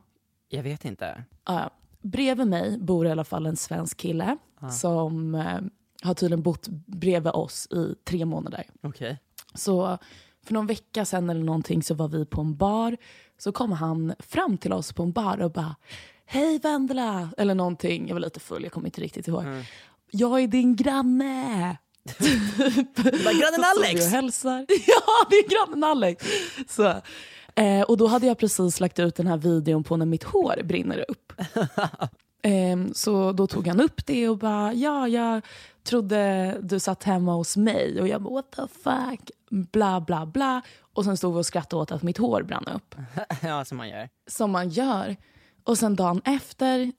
Jag 0.48 0.62
vet 0.62 0.84
inte. 0.84 1.24
Ja, 1.44 1.70
bredvid 2.00 2.46
mig 2.46 2.78
bor 2.78 3.06
i 3.06 3.10
alla 3.10 3.24
fall 3.24 3.46
en 3.46 3.56
svensk 3.56 3.96
kille 3.96 4.36
som 4.80 5.34
eh, 5.34 5.60
har 6.02 6.14
tydligen 6.14 6.42
bott 6.42 6.68
bredvid 6.86 7.32
oss 7.32 7.66
i 7.70 7.94
tre 8.04 8.24
månader. 8.24 8.64
Okej. 8.82 9.18
Så 9.54 9.98
för 10.46 10.54
någon 10.54 10.66
vecka 10.66 11.04
sedan 11.04 11.30
eller 11.30 11.44
någonting 11.44 11.82
så 11.82 11.94
var 11.94 12.08
vi 12.08 12.26
på 12.26 12.40
en 12.40 12.56
bar. 12.56 12.96
Så 13.38 13.52
kom 13.52 13.72
han 13.72 14.14
fram 14.18 14.58
till 14.58 14.72
oss 14.72 14.92
på 14.92 15.02
en 15.02 15.12
bar 15.12 15.42
och 15.42 15.50
bara 15.52 15.76
Hej 16.26 16.58
Vendela! 16.58 17.28
Eller 17.38 17.54
någonting. 17.54 18.08
Jag 18.08 18.14
var 18.14 18.20
lite 18.20 18.40
full, 18.40 18.62
jag 18.62 18.72
kommer 18.72 18.86
inte 18.86 19.00
riktigt 19.00 19.28
ihåg. 19.28 19.44
Jag 20.10 20.42
är 20.42 20.48
din 20.48 20.76
granne! 20.76 21.76
Bara, 22.96 23.32
Grannen 23.32 23.64
Alex! 23.76 24.04
och 24.04 24.10
hälsar. 24.10 24.66
Ja, 24.86 25.26
det 25.30 25.36
är 25.36 25.48
grannen 25.48 25.84
Alex. 25.84 26.26
Så, 26.68 26.94
eh, 27.54 27.82
och 27.88 27.96
då 27.96 28.06
hade 28.06 28.26
jag 28.26 28.38
precis 28.38 28.80
lagt 28.80 28.98
ut 28.98 29.14
den 29.14 29.26
här 29.26 29.36
videon 29.36 29.84
på 29.84 29.96
när 29.96 30.06
mitt 30.06 30.24
hår 30.24 30.62
brinner 30.64 31.04
upp. 31.08 31.32
Ehm, 32.42 32.94
så 32.94 33.32
då 33.32 33.46
tog 33.46 33.66
han 33.66 33.80
upp 33.80 34.06
det 34.06 34.28
och 34.28 34.38
bara, 34.38 34.72
ja, 34.72 35.08
jag 35.08 35.42
trodde 35.86 36.52
du 36.62 36.80
satt 36.80 37.02
hemma 37.04 37.34
hos 37.34 37.56
mig. 37.56 38.00
Och 38.00 38.08
jag 38.08 38.22
bara, 38.22 38.34
what 38.34 38.50
the 38.50 38.62
fuck? 38.82 39.30
Bla, 39.50 40.00
bla, 40.00 40.26
bla. 40.26 40.62
Och 40.80 41.04
sen 41.04 41.16
stod 41.16 41.34
vi 41.34 41.40
och 41.40 41.46
skrattade 41.46 41.82
åt 41.82 41.92
att 41.92 42.02
mitt 42.02 42.18
hår 42.18 42.42
brann 42.42 42.64
upp. 42.74 42.94
ja, 43.42 43.64
som 43.64 43.76
man 43.78 43.88
gör. 43.88 44.08
Som 44.26 44.50
man 44.50 44.68
gör. 44.68 45.16
Och 45.64 45.78
sen 45.78 45.96
dagen 45.96 46.20
efter, 46.24 46.92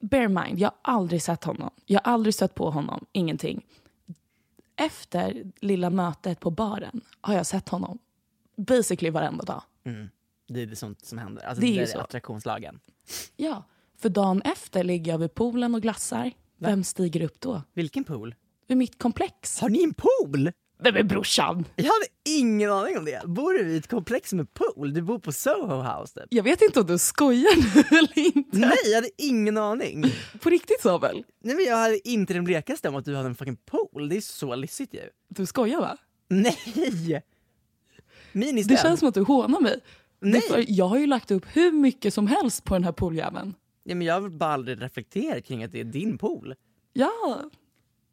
bear 0.00 0.28
mind, 0.28 0.58
jag 0.58 0.68
har 0.82 0.94
aldrig 0.94 1.22
sett 1.22 1.44
honom. 1.44 1.70
Jag 1.86 2.00
har 2.04 2.12
aldrig 2.12 2.34
stött 2.34 2.54
på 2.54 2.70
honom, 2.70 3.06
ingenting. 3.12 3.66
Efter 4.76 5.42
lilla 5.60 5.90
mötet 5.90 6.40
på 6.40 6.50
baren 6.50 7.00
har 7.20 7.34
jag 7.34 7.46
sett 7.46 7.68
honom 7.68 7.98
basically 8.56 9.10
varenda 9.10 9.44
dag. 9.44 9.62
Det 10.48 10.62
är 10.62 10.66
det 10.66 10.76
sånt 10.76 11.04
som 11.04 11.18
händer. 11.18 11.42
Alltså, 11.46 11.60
Det 11.60 11.66
det 11.66 11.72
är 11.72 11.76
är, 11.76 11.86
det 11.86 11.92
så. 11.92 11.98
attraktionslagen. 12.00 12.80
Ja, 13.36 13.62
för 13.96 14.08
dagen 14.08 14.42
efter 14.42 14.84
ligger 14.84 15.12
jag 15.12 15.18
vid 15.18 15.34
poolen 15.34 15.74
och 15.74 15.82
glassar. 15.82 16.32
Vem 16.58 16.84
stiger 16.84 17.22
upp 17.22 17.40
då? 17.40 17.62
Vilken 17.74 18.04
pool? 18.04 18.34
Vid 18.66 18.76
mitt 18.76 18.98
komplex. 18.98 19.60
Har 19.60 19.68
ni 19.68 19.82
en 19.82 19.94
pool? 19.94 20.52
Vem 20.82 20.96
är 20.96 21.02
brorsan? 21.02 21.64
Jag 21.76 21.84
hade 21.84 22.06
ingen 22.38 22.70
aning 22.70 22.98
om 22.98 23.04
det. 23.04 23.22
Bor 23.26 23.52
du 23.52 23.68
i 23.68 23.76
ett 23.76 23.88
komplex 23.88 24.32
med 24.32 24.54
pool? 24.54 24.94
Du 24.94 25.02
bor 25.02 25.18
på 25.18 25.32
Soho 25.32 25.82
House 25.82 26.20
typ? 26.20 26.26
Jag 26.30 26.42
vet 26.42 26.62
inte 26.62 26.80
om 26.80 26.86
du 26.86 26.98
skojar 26.98 27.56
nu 27.56 27.98
eller 27.98 28.18
inte. 28.18 28.58
Nej, 28.58 28.76
jag 28.84 28.94
hade 28.94 29.10
ingen 29.18 29.56
aning. 29.58 30.04
På 30.40 30.50
riktigt 30.50 30.80
Samuel? 30.80 31.24
Nej 31.44 31.56
men 31.56 31.64
jag 31.64 31.76
hade 31.76 32.08
inte 32.08 32.34
den 32.34 32.44
blekaste 32.44 32.88
om 32.88 32.96
att 32.96 33.04
du 33.04 33.16
hade 33.16 33.28
en 33.28 33.34
fucking 33.34 33.56
pool. 33.56 34.08
Det 34.08 34.16
är 34.16 34.20
så 34.20 34.54
lyssigt 34.56 34.94
ju. 34.94 35.00
Du 35.28 35.46
skojar 35.46 35.80
va? 35.80 35.96
Nej! 36.28 37.22
Minis 38.32 38.66
Det 38.66 38.76
känns 38.76 39.00
som 39.00 39.08
att 39.08 39.14
du 39.14 39.22
hånar 39.22 39.60
mig. 39.60 39.80
Nej. 40.20 40.64
Jag 40.68 40.88
har 40.88 40.98
ju 40.98 41.06
lagt 41.06 41.30
upp 41.30 41.44
hur 41.52 41.72
mycket 41.72 42.14
som 42.14 42.26
helst 42.26 42.64
på 42.64 42.74
den 42.74 42.84
här 42.84 42.92
pooljäveln. 42.92 43.54
Ja, 43.88 43.94
men 43.94 44.06
jag 44.06 44.20
har 44.20 44.28
bara 44.28 44.50
aldrig 44.52 44.82
reflekterat 44.82 45.44
kring 45.44 45.64
att 45.64 45.72
det 45.72 45.80
är 45.80 45.84
din 45.84 46.18
pool. 46.18 46.54
Ja. 46.92 47.40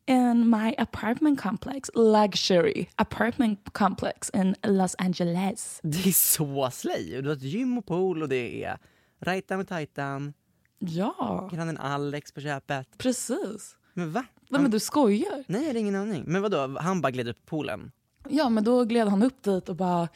In 0.07 0.49
my 0.49 0.75
apartment 0.77 1.41
complex, 1.41 1.89
luxury 1.95 2.85
apartment 2.95 3.73
complex 3.73 4.29
in 4.33 4.55
Los 4.63 4.95
Angeles. 4.97 5.79
Det 5.83 6.05
är 6.09 6.11
så 6.11 6.69
slay. 6.71 7.21
Du 7.21 7.27
har 7.27 7.35
ett 7.35 7.41
gym 7.41 7.77
och 7.77 7.85
pool 7.85 8.21
och 8.21 8.29
det 8.29 8.63
är 8.63 8.77
rajtan 9.21 9.59
och 9.59 9.67
tajtan, 9.67 10.33
Ja, 10.79 11.49
grannen 11.53 11.77
Alex 11.77 12.31
på 12.31 12.41
köpet. 12.41 12.97
precis. 12.97 13.77
Men 13.93 14.11
va? 14.11 14.25
Nej, 14.49 14.61
men 14.61 14.71
du 14.71 14.79
skojar. 14.79 15.43
Nej, 15.47 15.61
jag 15.61 15.67
hade 15.67 15.79
ingen 15.79 15.95
aning. 15.95 16.23
Men 16.27 16.41
vadå, 16.41 16.77
han 16.79 17.01
bara 17.01 17.11
gled 17.11 17.27
upp 17.27 17.37
på 17.37 17.45
poolen? 17.45 17.91
Ja, 18.29 18.49
men 18.49 18.63
då 18.63 18.83
gled 18.83 19.07
han 19.07 19.23
upp 19.23 19.43
dit 19.43 19.69
och 19.69 19.75
bara 19.75 20.07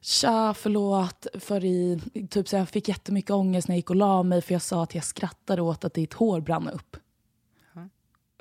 Tja, 0.00 0.54
förlåt 0.54 1.26
för 1.34 1.64
i, 1.64 2.00
typ 2.30 2.48
så 2.48 2.56
jag 2.56 2.68
fick 2.68 2.88
jättemycket 2.88 3.30
ångest 3.30 3.68
när 3.68 3.74
jag 3.74 3.78
gick 3.78 3.90
och 3.90 3.96
la 3.96 4.22
mig 4.22 4.42
för 4.42 4.52
jag 4.52 4.62
sa 4.62 4.82
att 4.82 4.94
jag 4.94 5.04
skrattade 5.04 5.62
åt 5.62 5.84
att 5.84 5.94
ditt 5.94 6.12
hår 6.12 6.40
brann 6.40 6.68
upp. 6.68 6.96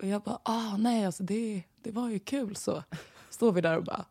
Och 0.01 0.07
jag 0.07 0.21
bara, 0.21 0.39
ah 0.43 0.77
nej 0.77 1.05
alltså 1.05 1.23
det, 1.23 1.63
det 1.83 1.91
var 1.91 2.09
ju 2.09 2.19
kul 2.19 2.55
så. 2.55 2.83
Står 3.29 3.51
vi 3.51 3.61
där 3.61 3.77
och 3.77 3.83
bara, 3.83 4.05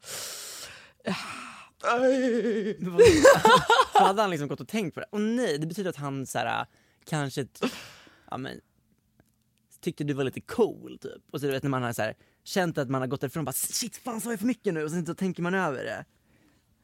Men 2.79 2.93
vadå? 2.93 3.05
Då 3.93 3.99
hade 3.99 4.23
han 4.23 4.31
liksom 4.31 4.49
gått 4.49 4.61
och 4.61 4.69
tänkt 4.69 4.95
på 4.95 5.01
det. 5.01 5.07
Och 5.11 5.21
nej, 5.21 5.59
det 5.59 5.67
betyder 5.67 5.91
att 5.91 5.97
han 5.97 6.27
så 6.27 6.39
här, 6.39 6.67
kanske 7.05 7.47
ja, 8.31 8.37
men, 8.37 8.61
tyckte 9.81 10.05
du 10.05 10.15
var 10.15 10.25
lite 10.25 10.41
cool 10.41 10.99
typ. 10.99 11.23
Och 11.31 11.41
så 11.41 11.47
du 11.47 11.53
vet 11.53 11.63
när 11.63 11.71
man 11.71 11.83
har 11.83 11.93
så 11.93 12.03
här, 12.03 12.15
känt 12.45 12.79
att 12.79 12.91
man 12.91 13.01
har 13.01 13.09
gått 13.09 13.21
därifrån 13.21 13.41
och 13.41 13.45
bara 13.45 13.53
shit 13.53 13.97
fan 13.97 14.21
sa 14.21 14.31
jag 14.31 14.39
för 14.39 14.47
mycket 14.47 14.75
nu? 14.75 14.85
Och 14.85 14.91
sen 14.91 15.07
så 15.07 15.15
tänker 15.15 15.43
man 15.43 15.55
över 15.55 15.85
det. 15.85 16.05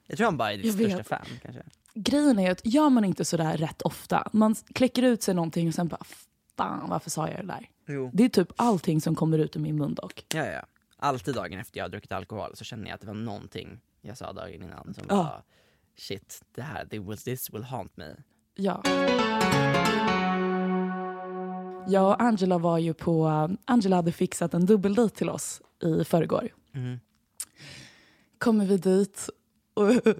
Jag 0.06 0.16
tror 0.16 0.24
han 0.24 0.36
bara 0.36 0.52
är 0.52 0.58
ditt 0.58 0.74
största 0.74 1.04
fan 1.04 1.26
kanske. 1.42 1.62
grejen 1.94 2.38
är 2.38 2.50
att 2.50 2.60
gör 2.64 2.90
man 2.90 3.04
inte 3.04 3.24
sådär 3.24 3.56
rätt 3.56 3.82
ofta, 3.82 4.28
man 4.32 4.54
kläcker 4.54 5.02
ut 5.02 5.22
sig 5.22 5.34
någonting 5.34 5.68
och 5.68 5.74
sen 5.74 5.88
bara, 5.88 6.02
fan 6.56 6.88
varför 6.90 7.10
sa 7.10 7.28
jag 7.28 7.40
det 7.40 7.46
där? 7.46 7.68
Jo. 7.88 8.10
Det 8.14 8.24
är 8.24 8.28
typ 8.28 8.52
allting 8.56 9.00
som 9.00 9.14
kommer 9.14 9.38
ut 9.38 9.56
ur 9.56 9.60
min 9.60 9.76
mun 9.76 9.94
dock. 9.94 10.24
Ja, 10.34 10.46
ja. 10.46 10.66
Alltid 10.96 11.34
dagen 11.34 11.58
efter 11.58 11.78
jag 11.78 11.84
har 11.84 11.88
druckit 11.90 12.12
alkohol 12.12 12.50
så 12.56 12.64
känner 12.64 12.86
jag 12.86 12.94
att 12.94 13.00
det 13.00 13.06
var 13.06 13.14
någonting 13.14 13.80
jag 14.00 14.18
sa 14.18 14.32
dagen 14.32 14.62
innan 14.62 14.94
som 14.94 15.04
Ja. 15.08 15.16
var 15.16 15.42
shit, 15.96 16.42
det 16.54 16.62
här, 16.62 16.84
det 16.90 16.98
will, 16.98 17.18
this 17.18 17.50
will 17.54 17.62
haunt 17.64 17.96
me. 17.96 18.14
Ja. 18.54 18.82
Jag 21.88 22.06
och 22.08 22.22
Angela 22.22 22.58
var 22.58 22.78
ju 22.78 22.94
på... 22.94 23.28
Angela 23.64 23.96
hade 23.96 24.12
fixat 24.12 24.54
en 24.54 24.66
dubbeldejt 24.66 25.14
till 25.16 25.30
oss 25.30 25.60
i 25.82 26.04
förrgår. 26.04 26.48
Kommer 28.38 28.66
vi 28.66 28.76
dit 28.76 29.28
och, 29.74 29.90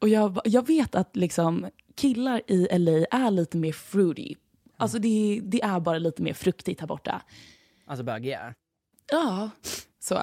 och 0.00 0.08
jag, 0.08 0.40
jag 0.44 0.66
vet 0.66 0.94
att 0.94 1.16
liksom 1.16 1.66
killar 1.94 2.42
i 2.46 2.78
LA 2.78 3.06
är 3.10 3.30
lite 3.30 3.56
mer 3.56 3.72
fruity. 3.72 4.36
Alltså 4.76 4.98
det, 4.98 5.40
det 5.44 5.62
är 5.62 5.80
bara 5.80 5.98
lite 5.98 6.22
mer 6.22 6.34
fruktigt 6.34 6.80
här 6.80 6.86
borta. 6.86 7.22
Alltså 7.86 8.04
bögiga. 8.04 8.54
Ja, 9.12 9.50
så. 10.00 10.14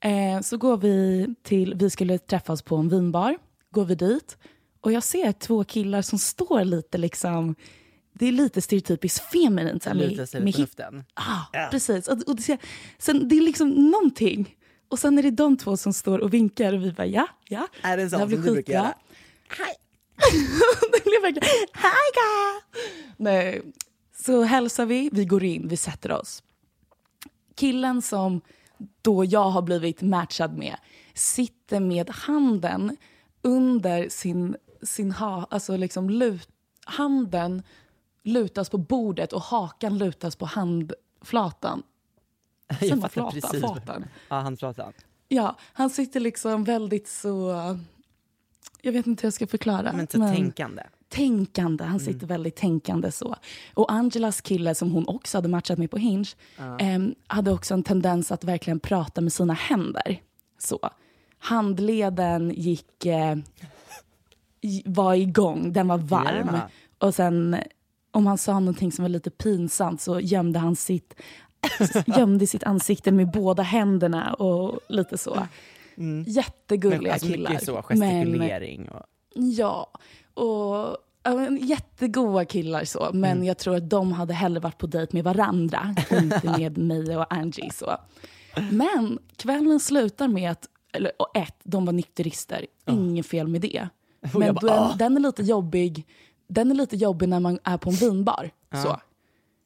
Eh, 0.00 0.40
så 0.42 0.56
går 0.56 0.76
vi 0.76 1.26
till, 1.42 1.74
vi 1.74 1.90
skulle 1.90 2.18
träffas 2.18 2.62
på 2.62 2.76
en 2.76 2.88
vinbar, 2.88 3.38
går 3.70 3.84
vi 3.84 3.94
dit 3.94 4.38
och 4.80 4.92
jag 4.92 5.02
ser 5.02 5.32
två 5.32 5.64
killar 5.64 6.02
som 6.02 6.18
står 6.18 6.64
lite 6.64 6.98
liksom, 6.98 7.54
det 8.12 8.26
är 8.26 8.32
lite 8.32 8.62
stereotypiskt 8.62 9.24
feminint. 9.32 9.82
sig 10.26 10.40
med 10.40 10.58
luften. 10.58 11.04
Ah, 11.14 11.68
Precis. 11.70 12.08
Och, 12.08 12.18
och 12.26 12.36
det, 12.36 12.58
sen, 12.98 13.28
det 13.28 13.36
är 13.36 13.40
liksom 13.40 13.70
någonting. 13.70 14.56
Och 14.88 14.98
sen 14.98 15.18
är 15.18 15.22
det 15.22 15.30
de 15.30 15.56
två 15.56 15.76
som 15.76 15.92
står 15.92 16.18
och 16.18 16.34
vinkar 16.34 16.72
och 16.72 16.84
vi 16.84 16.92
bara 16.92 17.06
ja, 17.06 17.28
ja. 17.48 17.68
Är 17.82 17.96
det 17.96 18.02
en 18.02 18.10
sån 18.10 18.20
här 18.20 18.26
blir 18.26 18.36
som 18.36 18.46
du 18.46 18.52
brukar 18.52 18.72
göra? 18.72 18.94
det 20.92 21.04
blev 21.04 21.22
verkligen 21.22 21.48
hi 21.74 22.08
guys! 22.14 22.84
Nej. 23.16 23.62
Så 24.16 24.42
hälsar 24.42 24.86
vi, 24.86 25.10
vi 25.12 25.24
går 25.24 25.44
in, 25.44 25.68
vi 25.68 25.76
sätter 25.76 26.12
oss. 26.12 26.42
Killen 27.54 28.02
som 28.02 28.40
då 29.02 29.24
jag 29.24 29.50
har 29.50 29.62
blivit 29.62 30.02
matchad 30.02 30.58
med 30.58 30.76
sitter 31.14 31.80
med 31.80 32.10
handen 32.10 32.96
under 33.42 34.08
sin, 34.08 34.56
sin 34.82 35.12
ha, 35.12 35.46
alltså 35.50 35.76
liksom 35.76 36.10
lut, 36.10 36.48
handen 36.84 37.62
lutas 38.22 38.70
på 38.70 38.78
bordet 38.78 39.32
och 39.32 39.42
hakan 39.42 39.98
lutas 39.98 40.36
på 40.36 40.46
handflatan. 40.46 41.82
Sen 42.80 43.00
var 43.00 43.08
flata, 43.08 43.30
precis. 43.40 43.60
fatan. 43.60 44.04
Ja, 44.28 44.40
handflatan. 44.40 44.92
Ja, 45.28 45.56
han 45.72 45.90
sitter 45.90 46.20
liksom 46.20 46.64
väldigt 46.64 47.08
så... 47.08 47.54
Jag 48.82 48.92
vet 48.92 49.06
inte 49.06 49.22
hur 49.22 49.26
jag 49.26 49.32
ska 49.32 49.46
förklara. 49.46 49.92
Men 49.92 50.06
så 50.06 50.18
tänkande. 50.18 50.82
tänkande. 51.08 51.84
Han 51.84 52.00
sitter 52.00 52.26
väldigt 52.26 52.56
tänkande 52.56 53.12
så. 53.12 53.36
Och 53.74 53.92
Angelas 53.92 54.40
kille 54.40 54.74
som 54.74 54.92
hon 54.92 55.08
också 55.08 55.38
hade 55.38 55.48
matchat 55.48 55.78
med 55.78 55.90
på 55.90 55.96
Hinge 55.96 56.28
em, 56.78 57.14
hade 57.26 57.52
också 57.52 57.74
en 57.74 57.82
tendens 57.82 58.32
att 58.32 58.44
verkligen 58.44 58.80
prata 58.80 59.20
med 59.20 59.32
sina 59.32 59.54
händer. 59.54 60.22
Så. 60.58 60.90
Handleden 61.38 62.50
gick, 62.50 63.06
eh, 63.06 63.36
var 64.84 65.14
igång, 65.14 65.72
den 65.72 65.88
var 65.88 65.98
varm. 65.98 66.50
Ja. 66.52 66.68
Och 67.06 67.14
sen 67.14 67.56
om 68.10 68.26
han 68.26 68.38
sa 68.38 68.60
någonting 68.60 68.92
som 68.92 69.02
var 69.02 69.08
lite 69.08 69.30
pinsamt 69.30 70.00
så 70.00 70.20
gömde 70.20 70.58
han 70.58 70.76
sitt, 70.76 71.14
gömde 72.06 72.46
sitt 72.46 72.64
ansikte 72.64 73.12
med 73.12 73.30
båda 73.30 73.62
händerna 73.62 74.34
och 74.34 74.80
lite 74.88 75.18
så. 75.18 75.46
Jättegulliga 76.26 77.00
Men, 77.02 77.12
alltså 77.12 77.26
killar. 77.28 77.50
mycket 77.50 77.66
så, 77.66 77.82
Men- 77.88 77.98
gestikulering 77.98 78.88
och... 78.88 79.02
Ja, 79.34 79.90
och 80.34 80.96
ja, 81.22 81.34
men 81.34 81.56
jättegoda 81.56 82.44
killar 82.44 82.84
så. 82.84 83.10
Men 83.12 83.32
Mm. 83.32 83.44
jag 83.44 83.58
tror 83.58 83.76
att 83.76 83.90
de 83.90 84.12
hade 84.12 84.34
hellre 84.34 84.60
varit 84.60 84.78
på 84.78 84.86
dejt 84.86 85.10
med 85.16 85.24
varandra 85.24 85.94
och 86.10 86.16
inte 86.16 86.50
med 86.58 86.78
mig 86.78 87.16
och 87.16 87.32
Angie. 87.34 87.70
Så. 87.72 87.96
Men 88.70 89.18
kvällen 89.36 89.80
slutar 89.80 90.28
med 90.28 90.50
att, 90.50 90.66
eller 90.92 91.12
och 91.18 91.36
ett, 91.36 91.56
de 91.62 91.84
var 91.84 91.92
nykterister. 91.92 92.66
Inget 92.90 93.26
fel 93.26 93.48
med 93.48 93.60
det. 93.60 93.88
Men 94.34 94.54
bara, 94.54 94.80
"Ah." 94.80 94.88
den, 94.88 94.98
den 94.98 95.16
är 95.16 95.20
lite 95.20 95.42
jobbig. 95.42 96.06
Den 96.48 96.70
är 96.70 96.74
lite 96.74 96.96
jobbig 96.96 97.28
när 97.28 97.40
man 97.40 97.58
är 97.64 97.76
på 97.78 97.90
en 97.90 97.96
vinbar. 97.96 98.50
Så. 98.84 99.00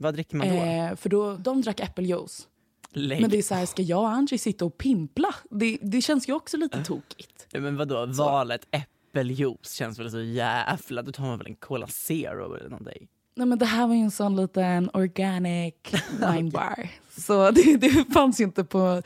Vad 0.03 0.15
dricker 0.15 0.37
man 0.37 0.49
då? 0.49 0.55
Eh, 0.55 0.97
för 0.97 1.09
då, 1.09 1.37
de 1.37 1.62
drack 1.62 1.81
äppeljuice. 1.81 2.49
Lägg 2.95 3.21
Men 3.21 3.31
det 3.31 3.38
är 3.38 3.43
så 3.43 3.55
här, 3.55 3.67
ska 3.67 3.83
jag 3.83 4.01
och 4.01 4.09
Angie 4.09 4.38
sitta 4.38 4.65
och 4.65 4.79
pimpla? 4.79 5.35
Det, 5.51 5.79
det 5.83 6.01
känns 6.01 6.29
ju 6.29 6.33
också 6.33 6.57
lite 6.57 6.85
tokigt. 6.85 7.47
Men 7.53 7.77
vadå, 7.77 8.07
valet 8.07 8.67
äppeljuice 8.71 9.73
känns 9.73 9.99
väl 9.99 10.11
så 10.11 10.21
jävla... 10.21 11.03
Då 11.03 11.12
tar 11.12 11.25
man 11.25 11.38
väl 11.38 11.47
en 11.47 11.55
Cola 11.57 11.87
Zero 11.87 12.55
eller 12.55 12.69
någonting. 12.69 13.09
Nej 13.35 13.47
men 13.47 13.59
det 13.59 13.67
här 13.67 13.87
var 13.87 13.95
ju 13.95 14.01
en 14.01 14.11
sån 14.11 14.37
liten 14.37 14.91
organic 14.93 15.75
wine 16.33 16.51
bar. 16.51 16.88
Så 17.19 17.51
det, 17.51 17.77
det 17.77 18.12
fanns 18.12 18.41
ju 18.41 18.45
inte 18.45 18.65
på 18.65 19.03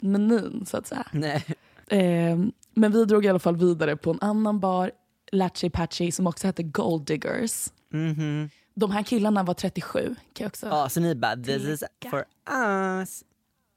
menyn 0.00 0.66
så 0.66 0.76
att 0.76 0.86
säga. 0.86 1.06
Nej. 1.12 1.44
Eh, 1.86 2.38
men 2.74 2.92
vi 2.92 3.04
drog 3.04 3.24
i 3.24 3.28
alla 3.28 3.38
fall 3.38 3.56
vidare 3.56 3.96
på 3.96 4.10
en 4.10 4.20
annan 4.20 4.60
bar, 4.60 4.90
Lattji 5.32 5.70
Patchy, 5.70 6.12
som 6.12 6.26
också 6.26 6.46
hette 6.46 6.62
Gold 6.62 7.06
Diggers. 7.06 7.68
Mhm. 7.92 8.50
De 8.74 8.90
här 8.90 9.02
killarna 9.02 9.42
var 9.42 9.54
37 9.54 10.14
kan 10.32 10.44
jag 10.44 10.48
också 10.48 10.66
Ja, 10.66 10.88
så 10.88 11.00
ni 11.00 11.14
bara 11.14 11.36
this 11.36 11.64
is 11.64 11.84
for 12.10 12.24
us. 12.52 13.24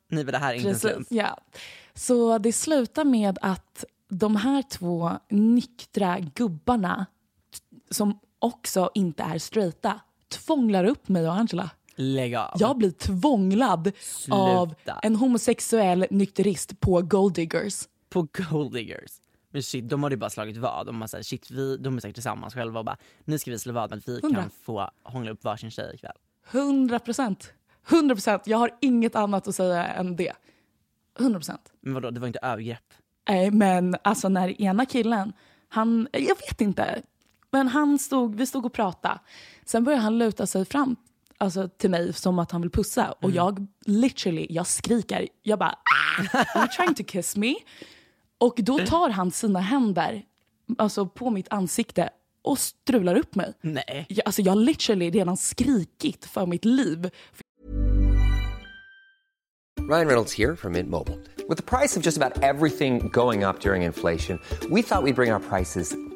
Ni 0.10 0.26
bara 0.26 0.32
det 0.32 0.38
här 0.38 0.54
är 0.54 0.58
inte 0.58 0.70
en 0.70 0.80
slump. 0.80 1.08
ja. 1.10 1.38
Så 1.94 2.38
det 2.38 2.54
slutar 2.54 3.04
med 3.06 3.38
att 3.42 3.86
de 4.10 4.36
här 4.36 4.62
två 4.62 5.12
nyktra 5.30 6.20
gubbarna 6.20 7.06
som 7.92 8.20
också 8.40 8.92
inte 8.94 9.24
är 9.24 9.40
straighta 9.40 10.00
tvånglar 10.30 10.84
upp 10.86 11.08
mig 11.08 11.28
och 11.28 11.36
Angela. 11.36 11.70
Lägg 11.96 12.36
av. 12.36 12.58
Jag 12.60 12.78
blir 12.78 12.92
tvånglad 12.92 13.92
Sluta. 14.00 14.36
av 14.38 14.76
en 15.04 15.16
homosexuell 15.16 16.06
nykterist 16.10 16.80
på 16.80 17.02
Gold 17.02 17.34
Diggers. 17.34 17.88
På 18.10 18.28
Gold 18.50 18.74
Diggers. 18.74 19.12
Men 19.56 19.64
shit, 19.64 19.90
de 19.90 20.04
hade 20.04 20.14
ju 20.14 20.18
bara 20.18 20.30
slagit 20.30 20.58
vad. 20.58 20.86
De, 20.86 21.02
har 21.02 21.08
sagt, 21.08 21.26
shit, 21.26 21.52
vi, 21.52 21.78
de 21.78 21.98
är 21.98 22.02
säkert 22.02 22.16
tillsammans 22.16 22.54
själva 22.54 22.80
och 22.80 22.86
bara 22.86 22.98
nu 23.26 23.40
ska 23.40 23.52
vi 23.52 23.60
slå 23.60 23.74
vad 23.74 23.90
med 23.90 23.98
att 23.98 24.08
vi 24.08 24.20
Hundra. 24.22 24.42
kan 24.42 24.50
få 24.50 24.90
hångla 25.04 25.32
upp 25.32 25.44
varsin 25.44 25.72
tjej 25.72 25.92
ikväll. 25.96 26.18
100 26.52 27.00
procent. 27.00 27.54
100 27.90 28.16
procent. 28.16 28.42
Jag 28.46 28.58
har 28.58 28.72
inget 28.82 29.16
annat 29.16 29.48
att 29.48 29.56
säga 29.56 29.86
än 29.86 30.16
det. 30.16 30.34
100 31.20 31.40
procent. 31.40 31.74
Men 31.82 31.94
vadå, 31.94 32.12
det 32.12 32.20
var 32.20 32.28
inte 32.28 32.40
övergrepp? 32.42 32.94
Nej, 33.30 33.52
men 33.52 33.96
alltså 34.02 34.30
när 34.30 34.62
ena 34.62 34.86
killen, 34.86 35.34
han, 35.70 36.08
jag 36.12 36.36
vet 36.50 36.62
inte, 36.62 37.02
men 37.52 37.68
han 37.68 38.00
stod, 38.00 38.36
vi 38.36 38.46
stod 38.46 38.66
och 38.66 38.74
pratade. 38.74 39.20
Sen 39.66 39.84
började 39.84 40.04
han 40.04 40.18
luta 40.18 40.48
sig 40.48 40.66
fram 40.66 40.96
alltså, 41.38 41.70
till 41.70 41.90
mig 41.90 42.14
som 42.14 42.40
att 42.40 42.52
han 42.52 42.62
vill 42.62 42.72
pussa. 42.72 43.12
Och 43.12 43.32
jag 43.32 43.68
literally, 43.86 44.48
jag 44.50 44.68
skriker, 44.68 45.28
jag 45.42 45.60
bara 45.60 45.70
ah, 45.70 46.38
are 46.38 46.60
you 46.60 46.68
trying 46.68 46.96
to 46.96 47.04
kiss 47.04 47.36
me? 47.36 47.56
Och 48.38 48.56
då 48.58 48.78
tar 48.78 49.10
han 49.10 49.32
sina 49.32 49.60
händer 49.60 50.24
alltså, 50.78 51.06
på 51.06 51.30
mitt 51.30 51.48
ansikte 51.50 52.10
och 52.42 52.60
strular 52.60 53.16
upp 53.16 53.36
mig. 53.36 53.54
Nej. 53.62 54.06
Jag, 54.10 54.22
alltså, 54.26 54.42
jag 54.42 54.52
har 54.52 54.60
literally 54.60 55.12
redan 55.12 55.38
skrikit 55.38 56.26
för 56.26 56.46
mitt 56.46 56.66
liv. 56.66 57.10
Ryan 59.90 60.08
Reynolds 60.08 60.34
here 60.34 60.56
from 60.56 60.72
Mint 60.72 60.90
Mobile. 60.90 61.20
With 61.48 61.58
the 61.58 61.78
price 61.78 61.96
of 61.96 62.04
just 62.04 62.18
about 62.18 62.44
everything 62.44 63.10
going 63.10 63.44
up 63.44 63.60
during 63.60 63.84
inflation, 63.84 64.40
we 64.72 64.82
thought 64.82 65.04
we'd 65.04 65.16
bring 65.16 65.32
our 65.32 65.40
prices 65.40 65.96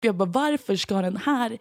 Jag 0.00 0.14
bara, 0.14 0.28
varför 0.28 0.76
ska 0.76 1.02
den 1.02 1.16
här 1.16 1.58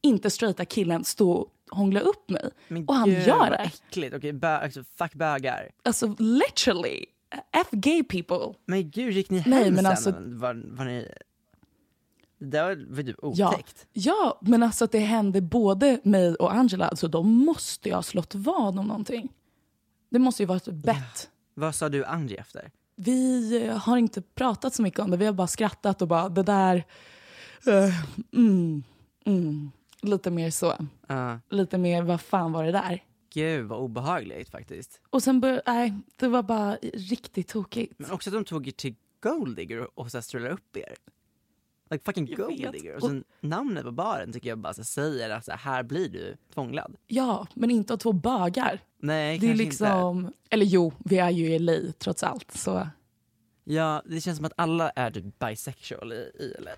inte 0.00 0.30
straighta 0.30 0.64
killen 0.64 1.04
stå 1.04 1.30
och 1.32 1.50
hångla 1.70 2.00
upp 2.00 2.30
mig? 2.30 2.50
Men 2.68 2.84
och 2.88 2.94
han 2.94 3.10
gud, 3.10 3.26
gör 3.26 3.50
det. 3.50 3.56
äckligt. 3.56 4.14
Okej, 4.16 4.32
bö, 4.32 4.48
alltså, 4.58 4.84
fuck 4.98 5.14
bögar. 5.14 5.70
Alltså 5.82 6.14
literally, 6.18 7.06
F 7.52 7.66
gay 7.70 8.04
people. 8.04 8.54
Men 8.66 8.90
gud, 8.90 9.12
gick 9.14 9.30
ni 9.30 9.38
hem 9.38 9.50
Nej, 9.50 9.70
men 9.70 9.76
sen? 9.76 9.86
alltså- 9.86 10.14
Var, 10.18 10.62
var 10.76 10.84
ni... 10.84 11.08
Det 12.38 12.62
var, 12.62 13.02
typ 13.02 13.16
Ja, 13.22 13.48
otäckt. 13.48 13.86
ja, 13.92 14.38
men 14.42 14.62
alltså 14.62 14.84
att 14.84 14.92
det 14.92 14.98
hände 14.98 15.40
både 15.40 16.00
mig 16.04 16.34
och 16.34 16.52
Angela, 16.54 16.88
alltså 16.88 17.08
då 17.08 17.22
måste 17.22 17.88
jag 17.88 17.96
ha 17.96 18.02
slått 18.02 18.34
vad 18.34 18.78
om 18.78 18.86
någonting. 18.86 19.28
Det 20.08 20.18
måste 20.18 20.42
ju 20.42 20.46
vara 20.46 20.56
ett 20.56 20.66
bett. 20.66 21.30
Vad 21.54 21.74
sa 21.74 21.88
du 21.88 22.04
Angie 22.04 22.36
efter? 22.40 22.70
Vi 22.96 23.56
eh, 23.66 23.76
har 23.78 23.96
inte 23.96 24.22
pratat 24.22 24.74
så 24.74 24.82
mycket 24.82 25.00
om 25.00 25.10
det, 25.10 25.16
vi 25.16 25.26
har 25.26 25.32
bara 25.32 25.46
skrattat 25.46 26.02
och 26.02 26.08
bara 26.08 26.28
det 26.28 26.42
där, 26.42 26.84
mm, 28.32 28.82
mm. 29.24 29.70
lite 30.02 30.30
mer 30.30 30.50
så. 30.50 30.74
Ja. 31.06 31.40
Lite 31.50 31.78
mer, 31.78 32.02
vad 32.02 32.20
fan 32.20 32.52
var 32.52 32.64
det 32.64 32.72
där? 32.72 33.02
Gud 33.34 33.66
vad 33.66 33.78
obehagligt 33.78 34.50
faktiskt. 34.50 35.00
Och 35.10 35.22
sen 35.22 35.40
började, 35.40 35.62
nej, 35.66 35.94
det 36.16 36.28
var 36.28 36.42
bara 36.42 36.76
riktigt 36.94 37.48
tokigt. 37.48 37.94
Men 37.98 38.10
också 38.10 38.30
att 38.30 38.34
de 38.34 38.44
tog 38.44 38.68
er 38.68 38.72
till 38.72 38.94
Gold 39.20 39.56
Digger 39.56 39.98
och 39.98 40.10
så 40.10 40.22
strulade 40.22 40.54
upp 40.54 40.76
er. 40.76 40.94
Like 41.90 42.04
fucking 42.04 42.26
Jag 42.28 42.38
Gold 42.38 42.60
vet. 42.60 42.72
Digger. 42.72 42.94
Och 42.94 43.02
sen 43.02 43.24
namnet 43.40 43.84
på 43.84 43.90
baren 43.92 44.32
tycker 44.32 44.48
jag 44.48 44.58
bara 44.58 44.74
så 44.74 44.84
säger 44.84 45.30
att 45.30 45.44
så 45.44 45.52
här, 45.52 45.82
blir 45.82 46.08
du 46.08 46.36
tvånglad. 46.54 46.96
Ja, 47.06 47.46
men 47.54 47.70
inte 47.70 47.92
av 47.92 47.96
två 47.98 48.12
bögar. 48.12 48.80
Nej, 48.98 49.38
Det 49.38 49.46
är 49.46 49.48
kanske 49.48 49.64
liksom, 49.64 50.18
inte. 50.18 50.32
eller 50.50 50.66
jo, 50.66 50.92
vi 51.04 51.18
är 51.18 51.30
ju 51.30 51.46
i 51.54 51.58
LA 51.58 51.92
trots 51.98 52.22
allt. 52.22 52.52
Så. 52.52 52.88
Ja, 53.64 54.02
det 54.04 54.20
känns 54.20 54.36
som 54.36 54.46
att 54.46 54.52
alla 54.56 54.90
är 54.90 55.10
typ 55.10 55.38
bisexual 55.38 56.12
i, 56.12 56.16
i 56.16 56.54
LA. 56.58 56.70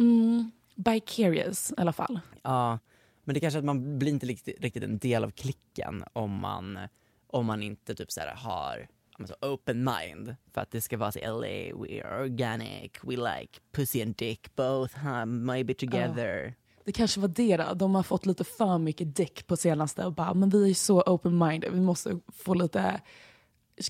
Mm, 0.00 0.50
vicarious 0.74 1.70
i 1.70 1.80
alla 1.80 1.92
fall. 1.92 2.20
Ja, 2.42 2.78
men 3.24 3.34
det 3.34 3.40
kanske 3.40 3.58
att 3.58 3.64
man 3.64 3.98
blir 3.98 4.12
inte 4.12 4.26
riktigt, 4.26 4.60
riktigt 4.60 4.82
en 4.82 4.98
del 4.98 5.24
av 5.24 5.30
klicken 5.30 6.04
om 6.12 6.30
man, 6.30 6.78
om 7.26 7.46
man 7.46 7.62
inte 7.62 7.94
typ 7.94 8.12
så 8.12 8.20
här 8.20 8.34
har 8.34 8.88
ja, 9.10 9.16
men 9.18 9.28
så 9.28 9.34
open 9.40 9.84
mind. 9.84 10.36
För 10.54 10.60
att 10.60 10.70
det 10.70 10.80
ska 10.80 10.96
vara 10.96 11.12
så 11.12 11.18
LA, 11.18 11.76
we 11.76 12.04
are 12.04 12.22
organic, 12.22 12.92
we 13.02 13.16
like 13.16 13.60
pussy 13.72 14.02
and 14.02 14.16
dick 14.16 14.56
both, 14.56 14.98
huh? 14.98 15.24
maybe 15.24 15.74
together. 15.74 16.54
Det 16.84 16.92
kanske 16.92 17.20
var 17.20 17.28
det 17.28 17.56
då. 17.56 17.74
De 17.74 17.94
har 17.94 18.02
fått 18.02 18.26
lite 18.26 18.44
för 18.44 18.78
mycket 18.78 19.16
dick 19.16 19.46
på 19.46 19.56
senaste 19.56 20.04
och 20.06 20.12
bara, 20.12 20.34
men 20.34 20.48
vi 20.48 20.70
är 20.70 20.74
så 20.74 21.02
open-minded. 21.02 21.70
Vi 21.72 21.80
måste 21.80 22.20
få 22.28 22.54
lite 22.54 23.00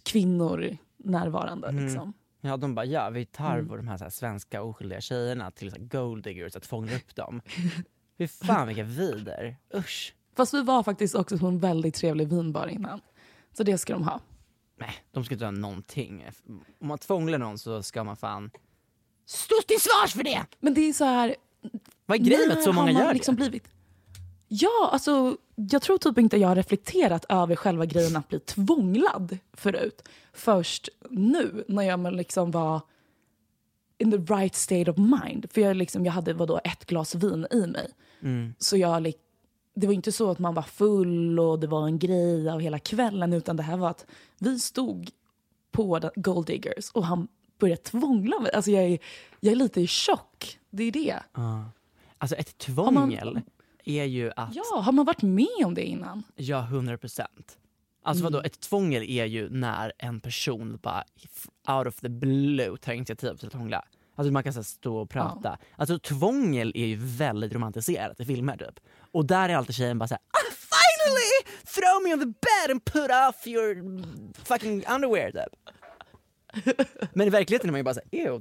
kvinnor 0.05 0.77
närvarande 0.97 1.73
liksom. 1.73 2.13
Ja, 2.41 2.57
de 2.57 2.75
bara 2.75 2.85
ja, 2.85 3.11
vi 3.11 3.27
tar 3.27 3.63
de 3.63 3.89
här, 3.89 3.97
så 3.97 4.05
här 4.05 4.11
svenska 4.11 4.63
oskyldiga 4.63 5.01
tjejerna 5.01 5.51
till 5.51 5.71
så 5.71 5.77
här 5.77 5.85
gold 5.85 6.25
diggers 6.25 6.57
att 6.57 6.67
fånga 6.67 6.97
upp 6.97 7.15
dem. 7.15 7.41
Fy 8.19 8.29
fan 8.29 8.67
vilka 8.67 8.83
vider, 8.83 9.57
usch. 9.75 10.15
Fast 10.37 10.55
vi 10.55 10.63
var 10.63 10.83
faktiskt 10.83 11.15
också 11.15 11.39
på 11.39 11.47
en 11.47 11.59
väldigt 11.59 11.95
trevlig 11.95 12.29
vinbar 12.29 12.67
innan. 12.67 13.01
Så 13.53 13.63
det 13.63 13.79
ska 13.79 13.93
de 13.93 14.03
ha. 14.03 14.21
Nej, 14.77 14.95
de 15.11 15.25
ska 15.25 15.35
inte 15.35 15.45
ha 15.45 15.53
någonting. 15.53 16.27
Om 16.79 16.89
man 16.89 16.99
tvånglar 16.99 17.39
någon 17.39 17.59
så 17.59 17.83
ska 17.83 18.05
man 18.05 18.17
fan 18.17 18.51
stå 19.27 19.55
till 19.67 19.81
svars 19.81 20.13
för 20.13 20.23
det! 20.23 20.47
Men 20.61 20.75
det 20.75 20.81
är 20.81 20.93
så 20.93 21.05
här... 21.05 21.37
Vad 22.07 22.21
är 22.21 22.25
grejen 22.25 22.49
med 22.49 22.59
att 22.59 22.65
så 22.65 22.73
många 22.73 22.93
gör 22.93 23.15
liksom 23.15 23.37
det? 23.37 23.41
Blivit... 23.41 23.69
Ja, 24.53 24.89
alltså 24.93 25.37
jag 25.55 25.83
tror 25.83 25.99
typ 25.99 26.19
inte 26.19 26.37
jag 26.37 26.49
har 26.49 26.57
reflekterat 26.57 27.25
över 27.29 27.57
själva 27.57 27.87
grejen 27.87 28.17
att 28.17 28.29
bli 28.29 28.41
tvånglad 28.41 29.39
förut. 29.53 30.09
Först 30.33 30.89
nu 31.11 31.65
när 31.69 31.83
jag 31.83 32.13
liksom 32.13 32.51
var 32.51 32.81
in 33.99 34.11
the 34.11 34.35
right 34.35 34.55
state 34.55 34.91
of 34.91 34.97
mind. 34.97 35.47
För 35.53 35.61
jag, 35.61 35.77
liksom, 35.77 36.05
jag 36.05 36.13
hade 36.13 36.33
vadå, 36.33 36.61
ett 36.65 36.85
glas 36.87 37.15
vin 37.15 37.47
i 37.51 37.67
mig. 37.67 37.89
Så 38.59 38.77
jag, 38.77 39.13
det 39.75 39.87
var 39.87 39.95
inte 39.95 40.13
så 40.13 40.31
att 40.31 40.39
man 40.39 40.55
var 40.55 40.63
full 40.63 41.41
och 41.41 41.59
det 41.61 41.67
var 41.67 41.87
en 41.87 41.99
grej 41.99 42.51
av 42.51 42.61
hela 42.61 42.79
kvällen. 42.79 43.33
Utan 43.33 43.57
det 43.57 43.63
här 43.63 43.77
var 43.77 43.91
att 43.91 44.07
vi 44.39 44.59
stod 44.59 45.11
på 45.73 46.11
Gold 46.15 46.47
Diggers 46.47 46.91
och 46.91 47.07
han 47.07 47.29
började 47.59 47.83
tvångla 47.83 48.41
mig. 48.41 48.53
Alltså 48.53 48.71
jag 48.71 48.85
är, 48.85 48.99
jag 49.41 49.53
är 49.53 49.57
lite 49.57 49.81
i 49.81 49.87
chock. 49.87 50.59
Det 50.71 50.85
är 50.85 50.93
det. 50.93 51.23
Alltså 52.19 52.37
ett 52.37 52.69
man- 52.69 52.95
tvångel 52.95 53.41
är 53.91 54.05
ju 54.05 54.31
att, 54.37 54.55
ja, 54.55 54.63
Ja, 54.75 54.81
har 54.81 54.93
man 54.93 55.05
varit 55.07 55.23
med 55.23 55.65
om 55.65 55.75
det 55.75 55.85
innan? 55.85 56.23
100 56.61 56.99
procent. 56.99 57.59
Alltså 58.03 58.23
Mm. 58.23 58.33
vadå, 58.33 58.45
ett 58.47 58.61
tvångel 58.61 59.03
är 59.03 59.25
ju 59.25 59.49
när 59.51 59.93
en 59.99 60.21
person 60.21 60.79
bara 60.83 61.05
out 61.69 61.87
of 61.87 61.97
the 62.01 62.09
blue 62.09 62.77
tar 62.77 62.93
initiativ 62.93 63.35
till 63.37 63.47
att 63.47 63.53
hångla. 63.53 63.85
Alltså 64.17 64.33
man 64.33 64.43
kan 64.43 64.53
så 64.53 64.63
stå 64.65 64.97
och 64.97 65.11
prata. 65.11 65.59
Alltså 65.77 65.99
tvångel 65.99 66.73
är 66.75 66.87
ju 66.87 66.97
väldigt 67.01 67.53
romantiserat 67.53 68.21
i 68.21 68.25
filmer 68.25 68.57
typ. 68.57 68.81
Och 69.13 69.27
där 69.27 69.49
är 69.49 69.57
alltid 69.57 69.75
tjejen 69.75 69.99
bara 69.99 70.09
såhär 70.09 70.21
ah, 70.31 70.53
finally! 70.53 71.57
Throw 71.65 72.03
me 72.05 72.15
on 72.15 72.21
the 72.21 72.27
bed 72.27 72.71
and 72.71 72.85
put 72.85 73.11
off 73.29 73.47
your 73.47 73.75
fucking 74.45 74.85
underwear 74.95 75.31
typ. 75.31 75.55
Men 77.13 77.27
i 77.27 77.31
verkligheten 77.31 77.69
är 77.71 77.73
man 77.73 77.79
ju 77.79 77.85
bara 77.85 77.95
såhär, 77.95 78.09
ew, 78.13 78.41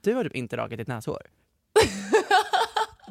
du 0.00 0.14
har 0.14 0.24
typ 0.24 0.34
inte 0.36 0.56
rakat 0.56 0.78
ditt 0.78 0.88
näshår. 0.88 1.22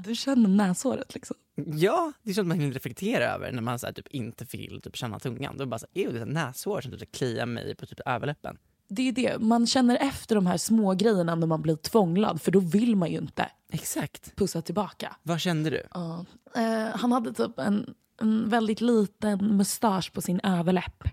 Du 0.03 0.15
känner 0.15 0.49
näshåret 0.49 1.13
liksom. 1.13 1.35
Ja, 1.55 2.11
det 2.23 2.29
är 2.29 2.33
sånt 2.33 2.47
man 2.47 2.59
hinner 2.59 2.73
reflektera 2.73 3.23
över 3.25 3.51
när 3.51 3.61
man 3.61 3.79
så 3.79 3.85
här, 3.85 3.93
typ 3.93 4.07
inte 4.07 4.45
vill 4.51 4.81
typ, 4.83 4.95
känna 4.95 5.19
tungan. 5.19 5.57
Då 5.57 5.65
bara 5.65 5.79
så 5.79 5.85
här, 5.95 6.03
"Ew, 6.03 6.13
det 6.13 6.21
är 6.21 6.25
näshår 6.25 6.81
som 6.81 6.91
typ, 6.91 7.11
kliar 7.11 7.45
mig 7.45 7.75
på 7.75 7.85
typ, 7.85 7.99
överläppen. 8.05 8.57
Det 8.91 9.07
är 9.07 9.11
det, 9.11 9.39
man 9.39 9.67
känner 9.67 9.95
efter 9.97 10.35
de 10.35 10.45
här 10.47 10.57
små 10.57 10.93
grejerna 10.93 11.35
när 11.35 11.47
man 11.47 11.61
blir 11.61 11.75
tvånglad 11.75 12.41
för 12.41 12.51
då 12.51 12.59
vill 12.59 12.95
man 12.95 13.11
ju 13.11 13.17
inte 13.17 13.49
Exakt. 13.71 14.35
pussa 14.35 14.61
tillbaka. 14.61 15.15
Vad 15.23 15.39
kände 15.41 15.69
du? 15.69 15.83
Ja. 15.93 16.25
Eh, 16.55 16.87
han 16.99 17.11
hade 17.11 17.33
typ 17.33 17.59
en, 17.59 17.93
en 18.21 18.49
väldigt 18.49 18.81
liten 18.81 19.57
mustasch 19.57 20.13
på 20.13 20.21
sin 20.21 20.39
överläpp. 20.43 21.03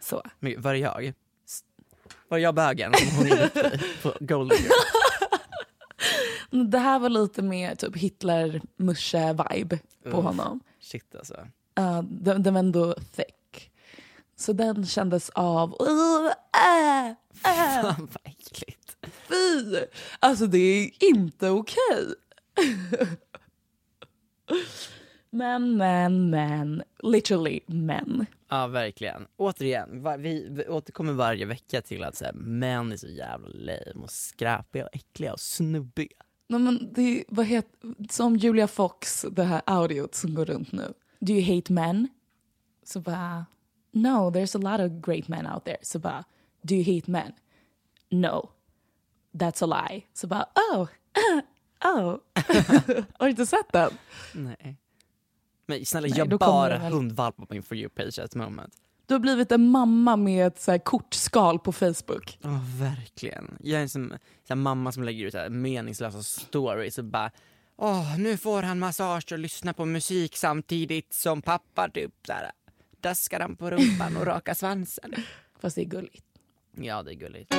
Så. 0.00 0.22
Men 0.40 0.60
Var 0.62 0.72
det 0.72 0.78
jag? 0.78 1.12
Var 2.28 2.38
det 2.38 2.42
jag 2.42 2.54
bögen 2.54 2.92
som 2.94 3.16
hånglade 3.16 3.44
upp 3.46 3.54
dig 3.54 3.80
på 4.02 4.14
Gold 4.20 4.50
Digger? 4.50 4.70
Det 6.52 6.78
här 6.78 6.98
var 6.98 7.08
lite 7.08 7.42
mer 7.42 7.74
typ 7.74 7.96
Hitler-musche-vibe 7.96 9.78
på 10.02 10.18
Uff. 10.18 10.24
honom. 10.24 10.60
Shit 10.80 11.14
alltså. 11.14 11.34
Uh, 11.80 12.02
den, 12.02 12.42
den 12.42 12.54
var 12.54 12.58
ändå 12.58 12.94
thick. 12.94 13.70
Så 14.36 14.52
den 14.52 14.86
kändes 14.86 15.30
av... 15.30 15.68
Uh, 15.82 16.32
äh, 16.54 17.08
äh, 17.08 17.14
Fan 17.82 18.08
vad 18.12 18.32
äckligt. 18.32 18.96
fy! 19.28 19.76
Alltså 20.20 20.46
det 20.46 20.58
är 20.58 20.90
inte 21.00 21.50
okej. 21.50 22.14
men, 25.30 25.76
men, 25.76 26.30
men. 26.30 26.82
Literally 27.02 27.60
men. 27.66 28.26
Ja 28.48 28.66
verkligen. 28.66 29.26
Återigen, 29.36 30.04
vi, 30.18 30.48
vi 30.50 30.68
återkommer 30.68 31.12
varje 31.12 31.46
vecka 31.46 31.82
till 31.82 32.04
att 32.04 32.16
så 32.16 32.24
här, 32.24 32.32
män 32.32 32.92
är 32.92 32.96
så 32.96 33.08
jävla 33.08 33.48
lame 33.48 34.04
och 34.04 34.10
skräpiga 34.10 34.84
och 34.84 34.96
äckliga 34.96 35.32
och 35.32 35.40
snubbiga. 35.40 36.16
Nej, 36.52 36.60
men 36.60 36.92
det, 36.92 37.24
vad 37.28 37.46
heter, 37.46 37.94
som 38.10 38.36
Julia 38.36 38.68
Fox, 38.68 39.26
det 39.30 39.44
här 39.44 39.62
audiot 39.66 40.14
som 40.14 40.34
går 40.34 40.44
runt 40.44 40.72
nu. 40.72 40.92
Do 41.18 41.32
you 41.32 41.56
hate 41.56 41.72
men? 41.72 42.08
Så 42.84 43.00
bara, 43.00 43.46
no, 43.92 44.30
there's 44.30 44.56
a 44.56 44.78
lot 44.78 44.90
of 44.90 45.06
great 45.06 45.28
men 45.28 45.46
out 45.46 45.64
there. 45.64 45.76
Så 45.82 45.98
bara, 45.98 46.24
do 46.62 46.74
you 46.74 46.94
hate 46.96 47.10
men? 47.10 47.32
No, 48.10 48.50
that's 49.32 49.64
a 49.64 49.88
lie. 49.88 50.02
Så 50.12 50.26
bara, 50.26 50.46
oh, 50.72 50.88
oh. 51.84 52.16
Har 53.18 53.24
du 53.26 53.30
inte 53.30 53.46
sett 53.46 53.72
den? 53.72 53.90
Nej. 54.34 54.76
Men 55.66 55.84
snälla, 55.86 56.08
Nej, 56.08 56.18
kommer 56.18 56.38
bara 56.38 56.78
väl- 56.78 56.92
hundvalp 56.92 57.36
på 57.36 57.46
min 57.50 57.62
For 57.62 57.74
you-page 57.76 58.24
at 58.24 58.30
the 58.30 58.38
moment. 58.38 58.74
Du 59.06 59.14
har 59.14 59.18
blivit 59.18 59.52
en 59.52 59.68
mamma 59.68 60.16
med 60.16 60.46
ett 60.46 60.60
så 60.60 60.70
här 60.70 60.78
kortskal 60.78 61.58
på 61.58 61.72
Facebook. 61.72 62.38
Ja, 62.42 62.60
verkligen. 62.78 63.58
Jag 63.60 63.78
är 63.78 63.82
en 63.82 63.88
som, 63.88 64.12
så 64.48 64.56
mamma 64.56 64.92
som 64.92 65.02
lägger 65.02 65.26
ut 65.26 65.32
så 65.32 65.46
meningslösa 65.50 66.22
stories 66.22 66.98
och 66.98 67.04
bara 67.04 67.30
Åh, 67.76 68.18
nu 68.18 68.36
får 68.36 68.62
han 68.62 68.78
massage 68.78 69.32
och 69.32 69.38
lyssna 69.38 69.72
på 69.72 69.84
musik 69.84 70.36
samtidigt 70.36 71.12
som 71.12 71.42
pappa 71.42 71.88
typ 71.88 72.12
här, 72.28 72.50
daskar 73.00 73.40
han 73.40 73.56
på 73.56 73.70
rumpan 73.70 74.16
och 74.16 74.26
rakar 74.26 74.54
svansen. 74.54 75.14
Fast 75.60 75.76
det 75.76 75.82
är 75.82 75.86
gulligt. 75.86 76.26
Ja, 76.76 77.02
det 77.02 77.12
är 77.12 77.14
gulligt. 77.14 77.50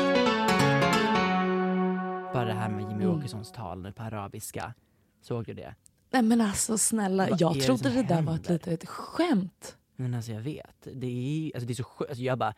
Bara 2.33 2.45
det 2.45 2.53
här 2.53 2.69
med 2.69 2.89
Jimmy 2.89 3.05
Åkessons 3.05 3.51
tal 3.51 3.81
nu 3.81 3.91
på 3.91 4.03
arabiska. 4.03 4.73
Såg 5.21 5.45
du 5.45 5.53
det? 5.53 5.75
Nej 6.11 6.21
men 6.21 6.41
alltså 6.41 6.77
snälla, 6.77 7.27
Vad 7.29 7.41
jag 7.41 7.53
det 7.53 7.61
trodde 7.61 7.83
som 7.83 7.93
det 7.93 8.03
där 8.03 8.21
var 8.21 8.35
ett 8.35 8.49
litet 8.49 8.89
skämt. 8.89 9.77
Men 9.95 10.13
alltså 10.13 10.31
jag 10.31 10.41
vet. 10.41 10.87
Det 10.93 11.07
är, 11.07 11.51
alltså, 11.55 11.67
det 11.67 11.73
är 11.73 11.75
så 11.75 11.83
sjukt. 11.83 12.09
Alltså, 12.09 12.23
jag 12.23 12.37
bara, 12.37 12.53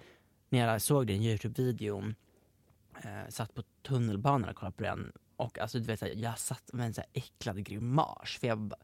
när 0.50 0.68
jag 0.68 0.82
såg 0.82 1.08
den 1.08 1.22
Youtube-videon, 1.22 2.16
eh, 3.04 3.30
satt 3.30 3.54
på 3.54 3.64
tunnelbanan 3.82 4.50
och 4.50 4.56
kollade 4.56 4.76
på 4.78 4.84
den 4.84 5.12
och 5.38 5.60
alltså 5.60 5.80
du 5.80 5.86
vet, 5.86 6.00
så 6.00 6.06
här, 6.06 6.14
jag 6.16 6.40
satt 6.40 6.74
med 6.74 6.86
en 6.86 6.94
så 6.94 7.02
här 7.02 7.10
äcklad 7.14 7.64
grimas. 7.64 8.38
För 8.40 8.48
jag, 8.48 8.58
bara- 8.60 8.80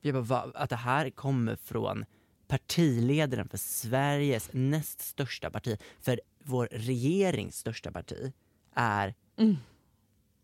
jag 0.00 0.14
bara, 0.14 0.22
va, 0.22 0.52
att 0.54 0.70
det 0.70 0.76
här 0.76 1.10
kommer 1.10 1.56
från 1.56 2.04
partiledaren 2.46 3.48
för 3.48 3.58
Sveriges 3.58 4.50
näst 4.52 5.00
största 5.00 5.50
parti, 5.50 5.78
för 6.00 6.20
vår 6.38 6.68
regerings 6.72 7.56
största 7.58 7.92
parti, 7.92 8.32
är 8.74 9.14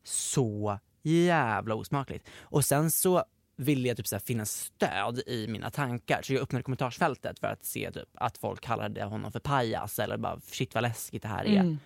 så 0.03 0.79
jävla 1.03 1.75
osmakligt. 1.75 2.29
Och 2.41 2.65
sen 2.65 2.91
så 2.91 3.25
ville 3.61 3.95
typ 3.95 4.07
så 4.07 4.15
här 4.17 4.21
finna 4.21 4.45
stöd 4.45 5.23
i 5.27 5.47
mina 5.49 5.71
tankar 5.71 6.23
så 6.23 6.33
jag 6.33 6.43
öppnade 6.43 6.63
kommentarsfältet 6.63 7.39
för 7.39 7.47
att 7.47 7.65
se 7.65 7.91
typ 7.93 8.09
att 8.15 8.39
folk 8.39 8.61
kallade 8.61 9.05
honom 9.05 9.33
för 9.33 9.41
pajas 9.41 9.99
eller 9.99 10.17
bara 10.17 10.41
shit 10.41 10.75
vad 10.75 10.83
läskigt 10.83 11.23
det 11.23 11.29
här 11.29 11.45
är. 11.45 11.77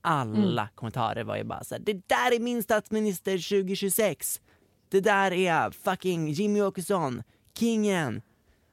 Alla 0.00 0.68
kommentarer 0.74 1.24
var 1.24 1.36
ju 1.36 1.44
bara 1.44 1.64
så 1.64 1.74
här, 1.74 1.82
det 1.82 2.08
där 2.08 2.34
är 2.36 2.40
min 2.40 2.62
statsminister 2.62 3.32
2026. 3.50 4.40
Det 4.88 5.00
där 5.00 5.32
är 5.32 5.70
fucking 5.70 6.28
Jimmy 6.28 6.62
Åkesson, 6.62 7.22
kingen. 7.58 8.22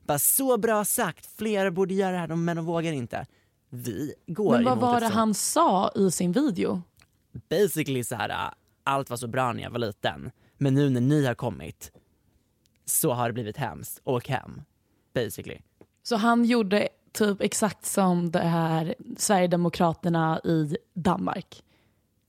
Bara 0.08 0.20
så 0.20 0.58
bra 0.58 0.86
sagt, 0.86 1.26
fler 1.38 1.70
borde 1.70 1.94
göra 1.94 2.12
det 2.12 2.18
här 2.18 2.28
men 2.36 2.56
de 2.58 2.65
vågar 2.65 2.92
inte. 2.92 3.26
Vi 3.70 4.13
går 4.28 4.54
Men 4.56 4.63
vad 4.65 4.78
var 4.78 4.96
det 4.96 5.02
sånt- 5.02 5.13
han 5.13 5.34
sa 5.34 5.92
i 5.96 6.12
sin 6.12 6.32
video? 6.32 6.82
basically 7.50 8.04
så 8.04 8.15
här, 8.15 8.54
allt 8.84 9.10
var 9.10 9.18
så 9.18 9.28
bra 9.28 9.54
när 9.54 9.63
jag 9.63 9.70
var 9.72 9.80
liten. 9.80 10.32
Men 10.58 10.74
nu 10.74 10.89
när 10.89 11.02
ni 11.02 11.26
har 11.26 11.36
kommit 11.36 11.92
så 12.89 13.13
har 13.13 13.28
det 13.30 13.34
blivit 13.34 13.58
hemskt. 13.58 14.02
Åk 14.04 14.28
hem. 14.28 14.62
Basically. 15.13 15.58
Så 16.04 16.15
han 16.15 16.45
gjorde 16.45 16.89
typ 17.12 17.41
exakt 17.41 17.86
som 17.86 18.32
det 18.32 18.39
här 18.39 18.95
Sverigedemokraterna 19.17 20.39
i 20.43 20.78
Danmark. 20.93 21.63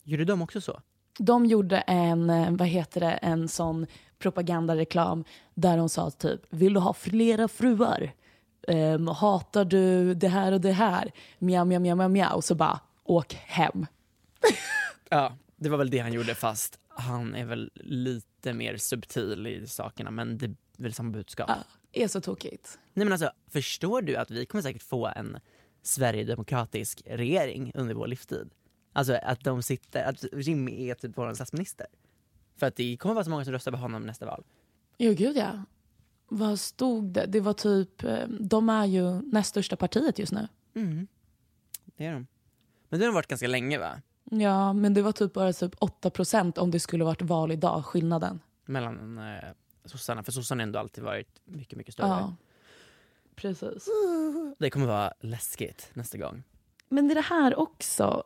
Gjorde 0.04 0.24
de 0.24 0.42
också 0.42 0.60
så? 0.60 0.80
De 1.18 1.46
gjorde 1.46 1.78
en, 1.78 2.30
eh, 2.30 2.50
vad 2.50 2.68
heter 2.68 3.00
det, 3.00 3.12
en 3.12 3.48
sån 3.48 3.86
propagandareklam 4.18 5.24
där 5.54 5.76
de 5.76 5.88
sa 5.88 6.10
typ, 6.10 6.40
vill 6.50 6.74
du 6.74 6.80
ha 6.80 6.92
flera 6.94 7.48
fruar? 7.48 8.12
Ehm, 8.68 9.08
hatar 9.08 9.64
du 9.64 10.14
det 10.14 10.28
här 10.28 10.52
och 10.52 10.60
det 10.60 10.72
här? 10.72 11.12
Mjau, 11.38 11.64
mjau, 11.64 11.80
mjau, 11.80 11.96
mjau, 11.96 12.08
mjau. 12.08 12.42
Så 12.42 12.54
bara, 12.54 12.80
åk 13.04 13.34
hem. 13.34 13.86
Ja, 15.12 15.32
det 15.56 15.68
var 15.68 15.78
väl 15.78 15.90
det 15.90 15.98
han 15.98 16.12
gjorde 16.12 16.34
fast 16.34 16.79
han 17.00 17.34
är 17.34 17.44
väl 17.44 17.70
lite 17.74 18.52
mer 18.52 18.76
subtil 18.76 19.46
i 19.46 19.66
sakerna 19.66 20.10
men 20.10 20.38
det 20.38 20.46
är 20.46 20.54
väl 20.76 20.92
samma 20.94 21.10
budskap. 21.10 21.48
Ja, 21.48 21.64
är 21.92 22.08
så 22.08 22.20
tokigt. 22.20 22.78
Nej 22.94 23.06
men 23.06 23.12
alltså, 23.12 23.32
förstår 23.48 24.02
du 24.02 24.16
att 24.16 24.30
vi 24.30 24.46
kommer 24.46 24.62
säkert 24.62 24.82
få 24.82 25.06
en 25.06 25.38
Sverigedemokratisk 25.82 27.02
regering 27.06 27.72
under 27.74 27.94
vår 27.94 28.06
livstid? 28.06 28.50
Alltså 28.92 29.18
att 29.22 29.44
de 29.44 29.62
sitter, 29.62 30.04
att 30.04 30.24
Jimmy 30.32 30.88
är 30.88 30.94
typ 30.94 31.18
vår 31.18 31.34
statsminister. 31.34 31.86
För 32.56 32.66
att 32.66 32.76
det 32.76 32.96
kommer 32.96 33.14
vara 33.14 33.24
så 33.24 33.30
många 33.30 33.44
som 33.44 33.52
röstar 33.52 33.72
på 33.72 33.78
honom 33.78 34.02
nästa 34.02 34.26
val. 34.26 34.44
Jo, 34.98 35.14
gud 35.14 35.36
ja. 35.36 35.64
Vad 36.28 36.60
stod 36.60 37.04
det? 37.04 37.26
Det 37.26 37.40
var 37.40 37.52
typ, 37.52 38.04
eh, 38.04 38.28
de 38.28 38.68
är 38.68 38.86
ju 38.86 39.22
näst 39.22 39.50
största 39.50 39.76
partiet 39.76 40.18
just 40.18 40.32
nu. 40.32 40.48
Det 41.96 42.06
är 42.06 42.12
de. 42.12 42.26
Men 42.88 43.00
det 43.00 43.06
har 43.06 43.12
varit 43.12 43.26
ganska 43.26 43.48
länge 43.48 43.78
va? 43.78 44.02
Ja, 44.32 44.72
men 44.72 44.94
det 44.94 45.02
var 45.02 45.12
typ 45.12 45.32
bara 45.32 45.52
typ 45.52 45.74
8 45.78 46.10
procent 46.10 46.58
om 46.58 46.70
det 46.70 46.80
skulle 46.80 47.04
varit 47.04 47.22
val 47.22 47.52
idag, 47.52 47.84
skillnaden. 47.86 48.40
mellan 48.64 49.18
eh, 49.18 49.50
sossarna, 49.84 50.22
för 50.22 50.32
sossarna 50.32 50.62
har 50.62 50.66
ändå 50.66 50.78
alltid 50.78 51.04
varit 51.04 51.40
mycket, 51.44 51.78
mycket 51.78 51.94
större. 51.94 52.08
Ja, 52.08 52.36
precis. 53.34 53.88
Det 54.58 54.70
kommer 54.70 54.86
vara 54.86 55.12
läskigt 55.20 55.90
nästa 55.92 56.18
gång. 56.18 56.42
Men 56.88 57.08
det 57.08 57.12
är 57.12 57.14
det 57.14 57.20
här 57.20 57.58
också. 57.58 58.24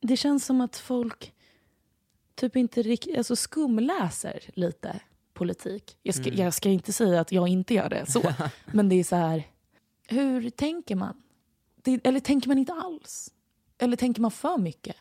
Det 0.00 0.16
känns 0.16 0.46
som 0.46 0.60
att 0.60 0.76
folk 0.76 1.34
typ 2.34 2.56
inte 2.56 2.82
riktigt, 2.82 3.18
alltså 3.18 3.36
skumläser 3.36 4.40
lite 4.54 5.00
politik. 5.32 5.98
Jag 6.02 6.14
ska, 6.14 6.28
jag 6.28 6.54
ska 6.54 6.68
inte 6.68 6.92
säga 6.92 7.20
att 7.20 7.32
jag 7.32 7.48
inte 7.48 7.74
gör 7.74 7.88
det 7.88 8.10
så. 8.10 8.32
men 8.72 8.88
det 8.88 8.96
är 8.96 9.04
så 9.04 9.16
här, 9.16 9.44
hur 10.08 10.50
tänker 10.50 10.96
man? 10.96 11.22
Det, 11.76 12.06
eller 12.06 12.20
tänker 12.20 12.48
man 12.48 12.58
inte 12.58 12.72
alls? 12.72 13.33
Eller 13.78 13.96
tänker 13.96 14.20
man 14.20 14.30
för 14.30 14.58
mycket? 14.58 14.96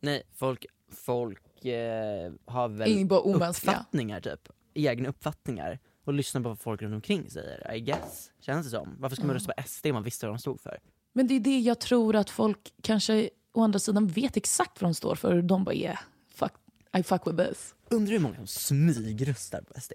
Nej, 0.00 0.22
folk, 0.34 0.66
folk 0.90 1.64
eh, 1.64 2.32
har 2.44 2.68
väl 2.68 3.12
uppfattningar 3.12 4.20
typ, 4.20 4.48
egna 4.74 5.08
uppfattningar 5.08 5.78
och 6.04 6.12
lyssnar 6.12 6.42
på 6.42 6.48
vad 6.48 6.58
folk 6.58 6.82
runt 6.82 6.94
omkring 6.94 7.30
säger, 7.30 7.74
I 7.74 7.80
guess. 7.80 8.30
Känns 8.40 8.66
det 8.66 8.70
som. 8.70 8.96
Varför 8.98 9.16
ska 9.16 9.26
man 9.26 9.34
rösta 9.34 9.52
på 9.52 9.62
SD 9.68 9.86
om 9.86 9.94
man 9.94 10.02
visste 10.02 10.26
vad 10.26 10.34
de 10.34 10.38
stod 10.38 10.60
för? 10.60 10.78
Men 11.12 11.26
det 11.26 11.34
är 11.34 11.40
det 11.40 11.58
jag 11.58 11.80
tror 11.80 12.16
att 12.16 12.30
folk 12.30 12.74
kanske 12.82 13.30
å 13.52 13.62
andra 13.62 13.78
sidan 13.78 14.06
vet 14.06 14.36
exakt 14.36 14.82
vad 14.82 14.90
de 14.90 14.94
står 14.94 15.14
för 15.14 15.42
de 15.42 15.64
bara 15.64 15.74
yeah, 15.74 15.98
fuck, 16.34 16.52
I 16.98 17.02
fuck 17.02 17.26
with 17.26 17.48
this. 17.48 17.74
Undrar 17.88 18.12
hur 18.12 18.18
många 18.18 18.36
som 18.36 18.46
smygröstar 18.46 19.62
på 19.62 19.80
SD? 19.80 19.92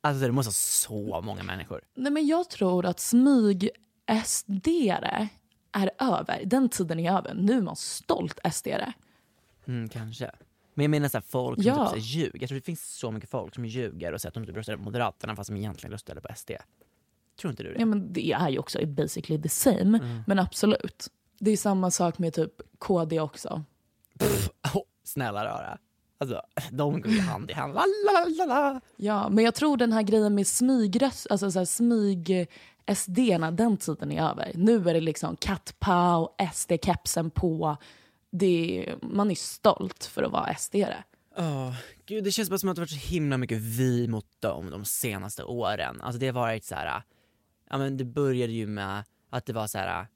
Alltså 0.00 0.26
det 0.26 0.32
måste 0.32 0.48
vara 0.48 0.52
så 0.54 1.20
många 1.20 1.42
människor. 1.42 1.80
Nej 1.94 2.12
men 2.12 2.26
jag 2.26 2.50
tror 2.50 2.86
att 2.86 3.00
smyg 3.00 3.70
SD-are 4.06 5.28
är 5.74 5.90
över. 5.98 6.42
Den 6.44 6.68
tiden 6.68 6.98
är 7.00 7.12
över. 7.18 7.34
Nu 7.34 7.56
är 7.56 7.60
man 7.62 7.76
stolt 7.76 8.38
SD-are. 8.44 8.92
Mm, 9.66 9.88
kanske. 9.88 10.30
Men 10.74 10.84
jag 10.84 10.90
menar 10.90 11.08
så 11.08 11.16
här, 11.16 11.24
folk 11.28 11.56
som 11.62 11.66
Ja. 11.66 11.90
typ 11.90 12.02
så 12.02 12.08
ljuger. 12.08 12.38
Jag 12.40 12.48
tror 12.48 12.58
det 12.58 12.64
finns 12.64 12.96
så 12.96 13.10
mycket 13.10 13.30
folk 13.30 13.54
som 13.54 13.64
ljuger 13.64 14.12
och 14.12 14.20
säger 14.20 14.30
att 14.30 14.34
de 14.34 14.46
typ 14.46 14.56
röstade 14.56 14.78
på 14.78 14.84
Moderaterna 14.84 15.36
fast 15.36 15.50
de 15.50 15.56
egentligen 15.56 15.92
röstade 15.92 16.20
på 16.20 16.28
SD. 16.36 16.50
Tror 17.40 17.50
inte 17.50 17.62
du 17.62 17.72
det? 17.74 17.80
Ja, 17.80 17.86
men 17.86 18.12
det 18.12 18.32
är 18.32 18.48
ju 18.48 18.58
också 18.58 18.86
basically 18.86 19.42
the 19.42 19.48
same. 19.48 20.22
Men 20.26 20.38
absolut. 20.38 21.08
Det 21.38 21.50
är 21.50 21.56
samma 21.56 21.90
sak 21.90 22.18
med 22.18 22.32
typ 22.34 22.52
KD 22.78 23.20
också. 23.20 23.64
Åh, 24.74 24.82
snälla 25.04 25.44
rara. 25.44 25.78
Alltså, 26.18 26.42
de 26.70 27.00
går 27.00 27.12
ju 27.12 27.20
hand 27.20 27.50
i 27.50 27.54
hand. 27.54 27.74
La, 27.74 27.84
la, 28.12 28.24
la, 28.38 28.44
la. 28.46 28.80
Ja, 28.96 29.28
men 29.28 29.44
jag 29.44 29.54
tror 29.54 29.76
den 29.76 29.92
här 29.92 30.02
grejen 30.02 30.34
med 30.34 30.46
smygröst, 30.46 31.26
alltså 31.30 31.50
så 31.50 31.58
här 31.58 31.66
smyg 31.66 32.48
SD-erna, 32.86 33.50
den 33.50 33.76
tiden 33.76 34.12
är 34.12 34.30
över. 34.30 34.52
Nu 34.54 34.88
är 34.88 34.94
det 34.94 35.00
liksom 35.00 35.36
kattpaw, 35.36 36.28
SD-kepsen 36.52 37.30
på. 37.30 37.76
Det 38.30 38.88
man 39.02 39.30
är 39.30 39.34
stolt 39.34 40.04
för 40.04 40.22
att 40.22 40.32
vara 40.32 40.52
SD-are. 40.52 41.02
Åh, 41.36 41.74
gud, 42.06 42.24
det 42.24 42.32
känns 42.32 42.50
bara 42.50 42.58
som 42.58 42.68
att 42.68 42.76
det 42.76 42.82
varit 42.82 42.90
så 42.90 43.08
himla 43.08 43.38
mycket 43.38 43.58
vi 43.58 44.08
mot 44.08 44.26
dem 44.40 44.70
de 44.70 44.84
senaste 44.84 45.44
åren. 45.44 46.00
Alltså 46.00 46.18
det 46.18 46.26
har 46.26 46.32
varit 46.32 46.64
så 46.64 46.74
här, 46.74 47.02
ja 47.70 47.78
men 47.78 47.96
det 47.96 48.04
började 48.04 48.52
ju 48.52 48.66
med 48.66 49.04
att 49.30 49.46
det 49.46 49.52
var 49.52 49.66
så 49.66 49.78
här 49.78 50.06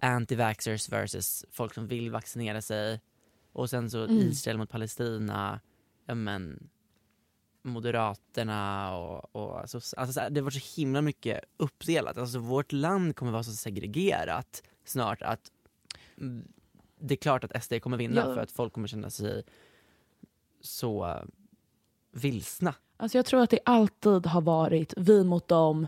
anti-vaxxers 0.00 0.90
versus 0.90 1.44
folk 1.50 1.74
som 1.74 1.86
vill 1.86 2.10
vaccinera 2.10 2.62
sig. 2.62 3.00
Och 3.52 3.70
sen 3.70 3.90
så 3.90 4.08
Israel 4.08 4.58
mot 4.58 4.70
Palestina, 4.70 5.60
ja 6.06 6.14
men 6.14 6.68
Moderaterna 7.66 8.96
och, 8.96 9.36
och 9.36 9.60
alltså, 9.60 9.80
alltså 9.96 10.20
det 10.30 10.40
var 10.40 10.50
så 10.50 10.80
himla 10.80 11.02
mycket 11.02 11.40
uppdelat. 11.56 12.18
Alltså 12.18 12.38
vårt 12.38 12.72
land 12.72 13.16
kommer 13.16 13.32
vara 13.32 13.42
så 13.42 13.52
segregerat 13.52 14.62
snart 14.84 15.22
att 15.22 15.50
mm, 16.20 16.48
det 16.98 17.14
är 17.14 17.16
klart 17.16 17.44
att 17.44 17.64
SD 17.64 17.72
kommer 17.82 17.96
vinna 17.96 18.20
Ja. 18.20 18.34
för 18.34 18.40
att 18.40 18.50
folk 18.50 18.72
kommer 18.72 18.88
känna 18.88 19.10
sig 19.10 19.42
så 20.60 21.20
vilsna. 22.12 22.74
Alltså 22.96 23.18
jag 23.18 23.26
tror 23.26 23.42
att 23.42 23.50
det 23.50 23.58
alltid 23.64 24.26
har 24.26 24.40
varit 24.40 24.94
vi 24.96 25.24
mot 25.24 25.48
dem, 25.48 25.86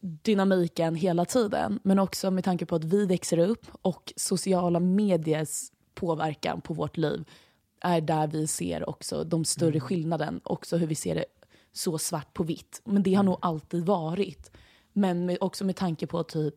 dynamiken 0.00 0.94
hela 0.94 1.24
tiden. 1.24 1.80
Men 1.82 1.98
också 1.98 2.30
med 2.30 2.44
tanke 2.44 2.66
på 2.66 2.76
att 2.76 2.84
vi 2.84 3.06
växer 3.06 3.38
upp 3.38 3.66
och 3.82 4.12
sociala 4.16 4.80
mediers 4.80 5.72
påverkan 5.94 6.60
på 6.60 6.74
vårt 6.74 6.96
liv 6.96 7.24
är 7.80 8.00
där 8.00 8.26
vi 8.26 8.46
ser 8.46 8.88
också 8.88 9.24
de 9.24 9.44
större 9.44 9.80
skillnaden. 9.80 10.40
Också 10.44 10.76
hur 10.76 10.86
vi 10.86 10.94
ser 10.94 11.14
det 11.14 11.24
så 11.72 11.98
svart 11.98 12.34
på 12.34 12.42
vitt. 12.42 12.80
Men 12.84 13.02
det 13.02 13.14
har 13.14 13.22
nog 13.22 13.38
alltid 13.40 13.86
varit. 13.86 14.50
Men 14.92 15.26
med, 15.26 15.38
också 15.40 15.64
med 15.64 15.76
tanke 15.76 16.06
på 16.06 16.22
typ 16.22 16.54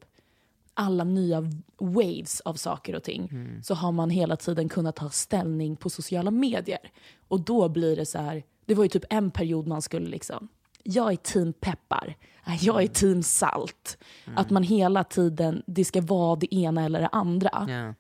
alla 0.73 1.03
nya 1.03 1.51
waves 1.77 2.41
av 2.41 2.53
saker 2.53 2.95
och 2.95 3.03
ting 3.03 3.29
så 3.63 3.73
har 3.73 3.91
man 3.91 4.09
hela 4.09 4.35
tiden 4.35 4.69
kunnat 4.69 4.95
ta 4.95 5.09
ställning 5.09 5.75
på 5.75 5.89
sociala 5.89 6.31
medier. 6.31 6.91
Och 7.27 7.41
då 7.41 7.69
blir 7.69 7.95
det 7.95 8.05
så 8.05 8.17
här, 8.19 8.43
det 8.65 8.75
var 8.75 8.83
ju 8.83 8.89
typ 8.89 9.05
en 9.09 9.31
period 9.31 9.67
man 9.67 9.81
skulle 9.81 10.09
liksom, 10.09 10.47
jag 10.83 11.11
är 11.11 11.15
team 11.15 11.53
peppar, 11.53 12.17
Nej, 12.47 12.59
jag 12.61 12.83
är 12.83 12.87
team 12.87 13.23
salt. 13.23 13.97
Att 14.35 14.49
man 14.49 14.63
hela 14.63 15.03
tiden, 15.03 15.63
det 15.67 15.85
ska 15.85 16.01
vara 16.01 16.35
det 16.35 16.55
ena 16.55 16.85
eller 16.85 16.99
det 16.99 17.07
andra. 17.07 17.65
Ja. 17.69 17.93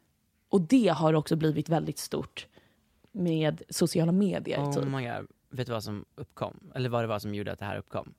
Och 0.49 0.61
det 0.61 0.87
har 0.87 1.13
också 1.13 1.35
blivit 1.35 1.69
väldigt 1.69 1.97
stort 1.97 2.47
med 3.11 3.61
sociala 3.69 4.11
medier. 4.11 4.59
Oh 4.59 4.73
typ. 4.73 4.85
my 4.85 5.07
god. 5.07 5.27
Vet 5.49 5.67
du 5.67 5.73
vad 5.73 5.83
som 5.83 6.05
uppkom? 6.15 6.71
Eller 6.75 6.89
vad 6.89 7.03
det 7.03 7.07
var 7.07 7.19
som 7.19 7.35
gjorde 7.35 7.51
att 7.51 7.59
det 7.59 7.65
här 7.65 7.77
uppkom? 7.77 8.13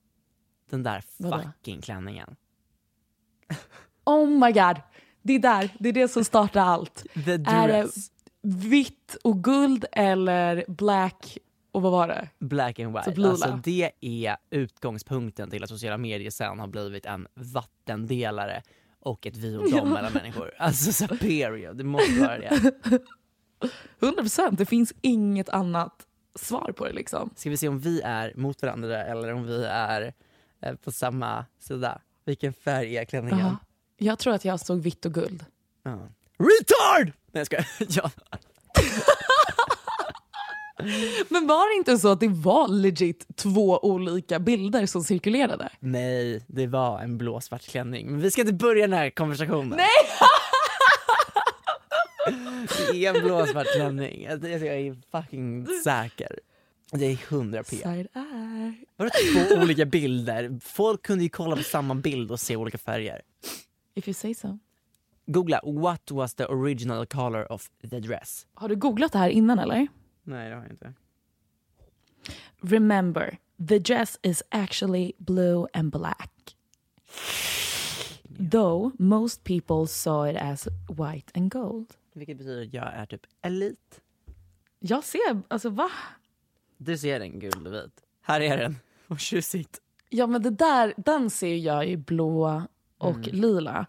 Den 0.70 0.82
där 0.82 1.04
Vadå? 1.16 1.42
fucking 1.42 1.80
klänningen. 1.80 2.36
Oh 4.04 4.28
my 4.28 4.52
god, 4.52 4.80
det 5.22 5.32
är 5.32 5.38
där, 5.38 5.70
det 5.78 5.88
är 5.88 5.92
det 5.92 6.08
som 6.08 6.24
startar 6.24 6.60
allt. 6.60 7.06
The 7.24 7.32
Är 7.32 7.68
det 7.68 7.82
dress. 7.82 8.10
vitt 8.42 9.16
och 9.24 9.44
guld 9.44 9.84
eller 9.92 10.64
black 10.68 11.38
och 11.72 11.82
vad 11.82 11.92
var 11.92 12.08
det? 12.08 12.28
Black 12.38 12.78
and 12.78 12.92
white. 12.96 13.10
Lila. 13.10 13.28
Alltså 13.28 13.60
det 13.64 13.90
är 14.00 14.36
utgångspunkten 14.50 15.50
till 15.50 15.62
att 15.62 15.68
sociala 15.68 15.98
medier 15.98 16.30
sen 16.30 16.58
har 16.58 16.66
blivit 16.66 17.06
en 17.06 17.26
vattendelare 17.34 18.62
och 19.00 19.26
ett 19.26 19.36
vi 19.36 19.56
och 19.56 19.70
dem 19.70 19.90
mellan 19.92 20.12
människor. 20.12 20.54
Alltså 20.58 20.92
så 20.92 21.16
period, 21.16 21.76
det 21.76 21.84
måste 21.84 22.20
vara 22.20 22.38
det. 22.38 22.72
100 24.00 24.22
procent, 24.22 24.58
det 24.58 24.66
finns 24.66 24.92
inget 25.00 25.48
annat 25.48 26.06
svar 26.34 26.72
på 26.76 26.84
det 26.86 26.92
liksom. 26.92 27.30
Ska 27.36 27.50
vi 27.50 27.56
se 27.56 27.68
om 27.68 27.78
vi 27.78 28.00
är 28.00 28.32
mot 28.36 28.62
varandra 28.62 29.04
eller 29.04 29.32
om 29.32 29.46
vi 29.46 29.64
är 29.64 30.14
eh, 30.62 30.74
på 30.74 30.92
samma 30.92 31.44
sida? 31.60 32.00
Vilken 32.24 32.52
färg 32.52 32.96
är 32.96 33.04
klänningen? 33.04 33.38
Ja. 33.38 33.56
Jag 33.96 34.18
tror 34.18 34.34
att 34.34 34.44
jag 34.44 34.60
såg 34.60 34.80
vitt 34.80 35.06
och 35.06 35.14
guld. 35.14 35.44
Ja. 35.82 35.98
Retard! 36.38 37.12
Nej 37.32 37.40
jag 37.40 37.46
skojar. 37.46 37.66
ja. 37.88 38.10
Men 41.28 41.46
var 41.46 41.74
det 41.74 41.78
inte 41.78 41.98
så 41.98 42.08
att 42.12 42.20
det 42.20 42.28
var 42.28 42.68
legit 42.68 43.36
två 43.36 43.78
olika 43.78 44.38
bilder 44.38 44.86
som 44.86 45.04
cirkulerade? 45.04 45.68
Nej, 45.80 46.44
det 46.46 46.66
var 46.66 47.00
en 47.00 47.18
blå 47.18 47.40
svart 47.40 47.62
klänning. 47.62 48.10
Men 48.10 48.20
vi 48.20 48.30
ska 48.30 48.40
inte 48.40 48.52
börja 48.52 48.86
den 48.86 48.98
här 48.98 49.10
konversationen. 49.10 49.76
Nej! 49.76 49.86
det 52.68 53.06
är 53.06 53.14
en 53.14 53.22
blå 53.24 53.46
svart 53.46 53.66
klänning. 53.74 54.22
Jag, 54.22 54.44
jag 54.44 54.62
är 54.62 54.96
fucking 55.10 55.66
säker. 55.84 56.38
Det 56.90 57.06
är 57.06 57.18
100 57.28 57.62
p. 57.62 57.76
Side 57.76 58.08
eye. 58.14 58.74
Var 58.96 59.06
det 59.06 59.48
två 59.48 59.62
olika 59.62 59.84
bilder? 59.84 60.58
Folk 60.62 61.02
kunde 61.02 61.24
ju 61.24 61.30
kolla 61.30 61.56
på 61.56 61.62
samma 61.62 61.94
bild 61.94 62.30
och 62.30 62.40
se 62.40 62.56
olika 62.56 62.78
färger. 62.78 63.22
If 63.94 64.08
you 64.08 64.14
say 64.14 64.34
so. 64.34 64.58
Googla 65.26 65.60
what 65.64 66.10
was 66.10 66.34
the 66.34 66.44
original 66.44 67.06
color 67.06 67.52
of 67.52 67.70
the 67.90 68.00
dress? 68.00 68.46
Har 68.54 68.68
du 68.68 68.76
googlat 68.76 69.12
det 69.12 69.18
här 69.18 69.28
innan 69.28 69.58
eller? 69.58 69.86
Nej 70.22 70.48
det 70.48 70.54
har 70.54 70.62
jag 70.62 70.72
inte. 70.72 70.92
Remember, 72.60 73.38
the 73.68 73.78
dress 73.78 74.18
is 74.22 74.42
actually 74.50 75.12
blue 75.18 75.66
and 75.72 75.90
black. 75.90 76.56
Though 78.50 78.92
most 78.98 79.44
people 79.44 79.86
saw 79.86 80.30
it 80.30 80.36
as 80.36 80.68
white 80.88 81.32
and 81.34 81.50
gold. 81.50 81.86
Vilket 82.12 82.38
betyder 82.38 82.62
att 82.62 82.74
jag 82.74 82.94
är 82.94 83.06
typ 83.06 83.26
elit. 83.42 84.00
Jag 84.78 85.04
ser, 85.04 85.42
alltså 85.48 85.70
va? 85.70 85.90
Du 86.76 86.98
ser 86.98 87.20
den 87.20 87.38
gul 87.38 87.66
och 87.66 87.74
vit. 87.74 88.02
Här 88.22 88.40
är 88.40 88.56
den. 88.56 88.76
Vad 89.06 89.20
tjusigt. 89.20 89.80
Ja 90.08 90.26
men 90.26 90.42
det 90.42 90.50
där, 90.50 90.94
den 90.96 91.30
ser 91.30 91.56
jag 91.56 91.88
i 91.88 91.96
blå 91.96 92.62
och 92.98 93.26
lila. 93.26 93.86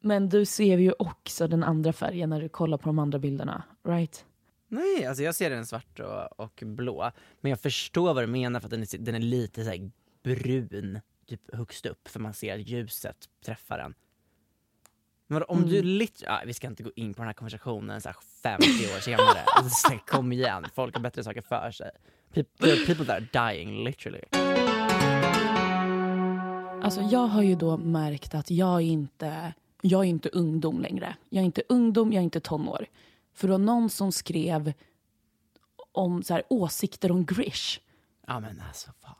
Men 0.00 0.28
du 0.28 0.44
ser 0.44 0.78
ju 0.78 0.92
också 0.98 1.48
den 1.48 1.62
andra 1.62 1.92
färgen 1.92 2.30
när 2.30 2.40
du 2.40 2.48
kollar 2.48 2.78
på 2.78 2.88
de 2.88 2.98
andra 2.98 3.18
bilderna, 3.18 3.62
right? 3.82 4.24
Nej, 4.68 5.06
alltså 5.06 5.22
jag 5.22 5.34
ser 5.34 5.50
den 5.50 5.66
svart 5.66 6.00
och, 6.00 6.40
och 6.40 6.62
blå. 6.66 7.10
Men 7.40 7.50
jag 7.50 7.60
förstår 7.60 8.14
vad 8.14 8.22
du 8.22 8.26
menar 8.26 8.60
för 8.60 8.66
att 8.66 8.70
den 8.70 8.82
är, 8.82 8.98
den 8.98 9.14
är 9.14 9.20
lite 9.20 9.64
så 9.64 9.90
brun, 10.22 11.00
typ 11.26 11.54
högst 11.54 11.86
upp, 11.86 12.08
för 12.08 12.20
man 12.20 12.34
ser 12.34 12.54
att 12.54 12.68
ljuset 12.68 13.16
träffar 13.44 13.78
den. 13.78 13.94
Men 15.32 15.42
om 15.48 15.68
du 15.68 15.82
lit- 15.82 16.22
ja, 16.26 16.42
vi 16.46 16.54
ska 16.54 16.66
inte 16.66 16.82
gå 16.82 16.90
in 16.96 17.14
på 17.14 17.22
den 17.22 17.26
här 17.26 17.32
konversationen 17.34 18.00
så 18.00 18.08
här 18.08 18.16
50 18.42 18.66
år 18.96 19.00
senare. 19.00 19.38
Alltså, 19.56 19.88
här, 19.88 19.98
kom 20.06 20.32
igen, 20.32 20.66
folk 20.74 20.94
har 20.94 21.00
bättre 21.02 21.24
saker 21.24 21.40
för 21.40 21.70
sig. 21.70 21.90
People, 22.34 22.76
people 22.86 23.04
that 23.06 23.16
are 23.34 23.52
dying 23.52 23.84
literally. 23.84 24.20
Alltså 26.82 27.00
jag 27.00 27.26
har 27.26 27.42
ju 27.42 27.54
då 27.54 27.76
märkt 27.76 28.34
att 28.34 28.50
jag 28.50 28.74
är 28.80 28.86
inte, 28.86 29.52
jag 29.82 30.00
är 30.00 30.08
inte 30.08 30.28
ungdom 30.28 30.80
längre. 30.80 31.16
Jag 31.28 31.40
är 31.42 31.44
inte 31.46 31.62
ungdom, 31.68 32.12
jag 32.12 32.20
är 32.20 32.24
inte 32.24 32.40
tonår. 32.40 32.86
För 33.34 33.48
det 33.48 33.52
var 33.52 33.58
någon 33.58 33.90
som 33.90 34.12
skrev 34.12 34.72
om 35.92 36.22
så 36.22 36.34
här, 36.34 36.42
åsikter 36.48 37.10
om 37.12 37.24
Grish. 37.26 37.80
Ja 38.26 38.40
men 38.40 38.62
alltså 38.68 38.90
vad 39.02 39.14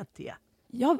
är 0.00 0.06
det? 0.16 0.34
Jag 0.66 0.98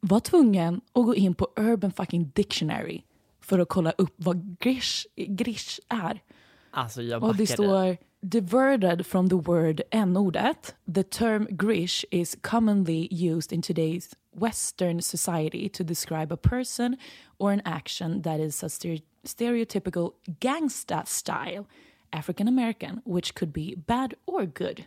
var 0.00 0.20
tvungen 0.20 0.80
att 0.92 1.04
gå 1.04 1.14
in 1.14 1.34
på 1.34 1.48
Urban 1.56 1.92
fucking 1.92 2.30
Dictionary 2.34 3.02
för 3.46 3.58
att 3.58 3.68
kolla 3.68 3.90
upp 3.98 4.14
vad 4.16 4.58
Grish, 4.58 5.06
Grish 5.16 5.80
är. 5.88 6.22
Alltså 6.70 7.02
jag 7.02 7.22
Och 7.24 7.36
det 7.36 7.42
backade. 7.48 7.68
står 7.68 7.96
diverted 8.20 9.06
from 9.06 9.28
the 9.28 9.36
word 9.36 9.80
n-ordet. 9.90 10.74
The 10.94 11.02
term 11.02 11.46
grish 11.50 12.04
is 12.10 12.36
commonly 12.42 13.08
used 13.10 13.52
in 13.52 13.62
today's 13.62 14.14
Western 14.32 15.02
society 15.02 15.68
to 15.68 15.84
describe 15.84 16.34
a 16.34 16.36
person 16.36 16.96
or 17.38 17.52
an 17.52 17.62
action 17.64 18.22
that 18.22 18.40
is 18.40 18.62
a 18.64 18.68
stere- 18.68 19.02
stereotypical 19.24 20.10
gangsta 20.40 21.04
style 21.06 21.64
African 22.10 22.48
American, 22.48 23.00
which 23.04 23.34
could 23.34 23.52
be 23.52 23.74
bad 23.86 24.14
or 24.26 24.44
good. 24.46 24.84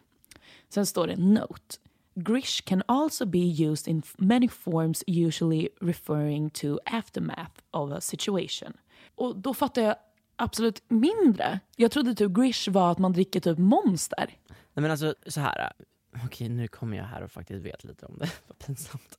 Sen 0.70 0.86
står 0.86 1.08
det 1.08 1.16
note. 1.18 1.78
Grish 2.24 2.62
can 2.66 2.84
also 2.88 3.26
be 3.26 3.40
used 3.70 3.88
in 3.88 4.04
many 4.18 4.48
forms, 4.50 5.04
usually 5.08 5.70
referring 5.82 6.50
to 6.50 6.80
aftermath 6.86 7.62
of 7.72 7.92
a 7.92 8.02
situation. 8.02 8.74
Och 9.16 9.38
då 9.38 9.54
fattar 9.54 9.82
jag 9.82 9.96
absolut 10.36 10.84
mindre. 10.88 11.60
Jag 11.76 11.92
trodde 11.92 12.16
typ 12.16 12.32
grish 12.32 12.70
var 12.70 12.92
att 12.92 12.98
man 13.00 13.14
dricker 13.14 13.40
typ 13.40 13.58
monster. 13.58 14.26
Nej 14.48 14.82
men 14.82 14.92
alltså 14.92 15.16
så 15.28 15.40
här. 15.42 15.72
okej 16.26 16.50
nu 16.50 16.68
kommer 16.68 16.98
jag 16.98 17.04
här 17.06 17.22
och 17.22 17.32
faktiskt 17.32 17.66
vet 17.66 17.84
lite 17.84 18.06
om 18.06 18.18
det, 18.18 18.30
vad 18.48 18.60
pinsamt. 18.60 19.18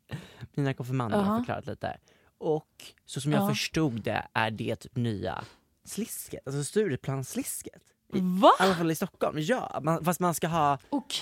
Mina 0.54 0.74
konfirmander 0.74 1.18
har 1.18 1.24
Jaha. 1.24 1.38
förklarat 1.38 1.66
lite. 1.66 1.98
Och 2.38 2.84
så 3.06 3.20
som 3.20 3.32
jag 3.32 3.42
Ja. 3.42 3.48
förstod 3.48 4.02
det 4.02 4.26
är 4.32 4.50
det 4.50 4.76
typ 4.76 4.96
nya 4.96 5.44
slisket, 5.84 6.40
alltså 6.46 6.64
Stureplansslisket. 6.64 7.82
I, 8.12 8.20
Va? 8.20 8.50
I 8.60 8.62
alla 8.62 8.74
fall 8.74 8.90
i 8.90 8.94
Stockholm, 8.94 9.36
ja. 9.40 9.80
Man, 9.82 10.04
fast 10.04 10.20
man 10.20 10.34
ska 10.34 10.48
ha, 10.48 10.78
Och, 10.90 11.14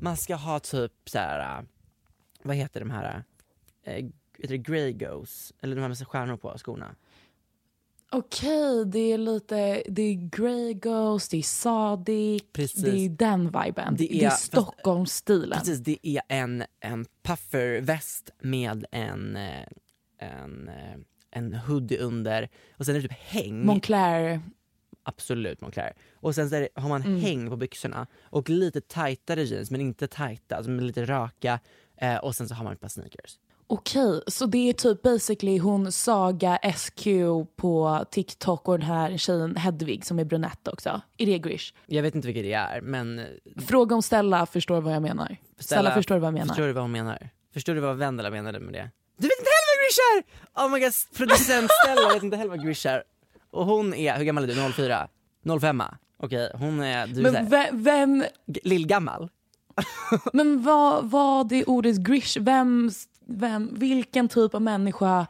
man 0.00 0.16
ska 0.16 0.34
ha 0.34 0.60
typ 0.60 0.92
så 1.06 1.18
här. 1.18 1.58
äh, 1.58 1.64
vad 2.42 2.56
heter 2.56 2.80
de 2.80 2.90
här, 2.90 3.24
äh, 3.84 3.94
heter 4.38 4.48
det 4.48 4.58
Grey 4.58 4.92
Goes? 4.92 5.52
Eller 5.60 5.76
de 5.76 5.80
här 5.82 5.88
med 5.88 5.98
stjärnor 6.08 6.36
på 6.36 6.58
skorna? 6.58 6.94
Okej, 8.12 8.84
det 8.86 8.98
är 9.12 9.18
lite, 9.18 9.82
det 9.88 10.02
är 10.02 10.14
Grey 10.14 10.74
Ghost, 10.74 11.30
det 11.30 11.36
är 11.36 11.42
Sadik, 11.42 12.52
Precis. 12.52 12.82
det 12.82 12.90
är 12.90 13.08
den 13.08 13.44
viben. 13.46 13.96
Det 13.98 14.06
Det 14.06 14.22
är, 14.24 14.26
är- 14.26 14.30
Stockholmsstilen. 14.30 15.58
Precis, 15.58 15.78
det 15.78 15.98
är 16.02 16.22
en, 16.28 16.64
en 16.80 17.06
pufferväst 17.22 18.30
med 18.38 18.84
en, 18.92 19.36
eh, 19.36 19.66
en, 20.18 20.68
eh, 20.68 20.96
en 21.30 21.54
hoodie 21.54 21.98
under 21.98 22.48
och 22.78 22.86
sen 22.86 22.96
är 22.96 23.00
det 23.00 23.08
typ 23.08 23.18
häng. 23.18 23.66
Moncler. 23.66 24.40
Absolut 25.14 25.60
Moncler. 25.60 25.92
Och 26.14 26.34
sen 26.34 26.50
så 26.50 26.56
är 26.56 26.60
det, 26.60 26.68
har 26.74 26.88
man 26.88 27.02
Mm. 27.02 27.20
häng 27.20 27.50
på 27.50 27.56
byxorna 27.56 28.06
och 28.22 28.48
lite 28.50 28.80
tajtare 28.80 29.42
jeans 29.42 29.70
men 29.70 29.80
inte 29.80 30.06
tajta, 30.08 30.56
alltså 30.56 30.70
lite 30.72 31.04
raka 31.04 31.60
eh, 32.00 32.16
och 32.16 32.34
sen 32.36 32.48
så 32.48 32.54
har 32.54 32.64
man 32.64 32.72
ett 32.72 32.80
par 32.80 32.88
sneakers. 32.88 33.38
Okej, 33.66 34.22
så 34.26 34.46
det 34.46 34.68
är 34.68 34.72
typ 34.72 35.02
basically 35.02 35.58
hon 35.58 35.92
Saga 35.92 36.58
SQ 36.76 37.06
på 37.56 38.04
TikTok 38.10 38.68
och 38.68 38.78
den 38.78 38.86
här 38.88 39.16
tjejen 39.16 39.56
Hedvig 39.56 40.04
som 40.04 40.18
är 40.18 40.24
brunett 40.24 40.68
också. 40.68 41.00
Är 41.18 41.26
det 41.26 41.38
Grish? 41.38 41.72
Jag 41.86 42.02
vet 42.02 42.14
inte 42.14 42.26
vilket 42.26 42.44
det 42.44 42.52
är 42.52 42.80
men 42.80 43.26
Fråga 43.66 43.94
om 43.96 44.02
Stella 44.02 44.46
förstår 44.46 44.80
vad 44.80 44.94
jag 44.94 45.02
menar. 45.02 45.36
Stella, 45.58 45.94
förstår 45.94 46.18
vad 46.18 46.26
jag 46.26 46.34
menar. 46.34 46.46
Förstår 46.46 46.66
du 46.66 46.72
vad 46.72 46.84
hon 46.84 46.92
menar? 46.92 47.28
Förstår 47.54 47.74
du 47.74 47.80
vad 47.80 47.96
Vendela 47.96 48.30
menade 48.30 48.60
med 48.60 48.74
det? 48.74 48.90
Du 49.16 49.26
vet 49.28 49.38
inte 49.38 49.50
heller 49.50 49.70
vad 49.72 49.80
Grish 49.86 50.00
är! 50.12 50.64
Oh 50.64 50.70
my 50.72 50.80
god, 50.80 50.92
producent 51.16 51.70
Stella 51.84 52.14
vet 52.14 52.22
inte 52.22 52.36
heller 52.36 52.50
vad 52.50 52.64
Grish 52.66 52.86
är. 52.86 53.02
Och 53.50 53.66
hon 53.66 53.94
är, 53.94 54.16
hur 54.16 54.24
gammal 54.24 54.44
är 54.44 54.48
du? 54.68 54.72
04? 54.72 55.08
05? 55.60 55.82
Okej, 56.16 56.50
hon 56.54 56.80
är, 56.80 57.06
du 57.06 57.18
är 57.18 57.22
Men 57.22 57.50
såhär, 57.50 57.70
vem, 57.72 58.24
lillgammal. 58.64 59.28
men 60.32 60.62
vad, 60.62 61.10
vad 61.10 61.52
är 61.52 61.70
ordet 61.70 61.96
Grish? 61.96 62.36
Vem, 62.40 62.90
vem, 63.26 63.74
vilken 63.74 64.28
typ 64.28 64.54
av 64.54 64.62
människa 64.62 65.26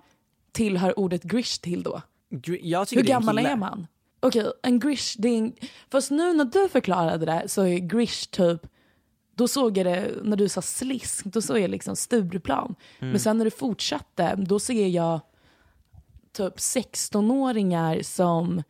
tillhör 0.53 0.99
ordet 0.99 1.23
Grish 1.23 1.61
till 1.61 1.83
då? 1.83 2.03
Gr- 2.31 2.95
Hur 2.97 3.03
det 3.03 3.09
är 3.09 3.15
gammal 3.15 3.37
kille. 3.37 3.49
är 3.49 3.57
man? 3.57 3.87
Okej, 4.21 4.53
en 4.63 4.81
grish, 4.81 5.15
det 5.19 5.29
är 5.29 5.39
en... 5.39 5.53
Fast 5.91 6.11
nu 6.11 6.33
när 6.33 6.45
du 6.45 6.69
förklarade 6.69 7.27
det 7.27 7.43
så 7.47 7.63
är 7.63 7.79
grish 7.79 8.27
typ, 8.31 8.67
då 9.35 9.49
såg 9.49 9.79
jag 9.79 9.87
det, 9.87 10.11
när 10.23 10.37
du 10.37 10.49
sa 10.49 10.63
slisk, 10.63 11.25
då 11.25 11.43
såg 11.43 11.59
jag 11.59 11.71
liksom 11.71 11.97
Stureplan. 11.97 12.75
Mm. 12.99 13.11
Men 13.11 13.21
sen 13.21 13.39
när 13.39 13.45
du 13.45 13.51
fortsatte, 13.51 14.35
då 14.39 14.59
ser 14.59 14.87
jag 14.89 15.21
typ 16.33 16.57
16-åringar 16.57 18.03
som 18.03 18.63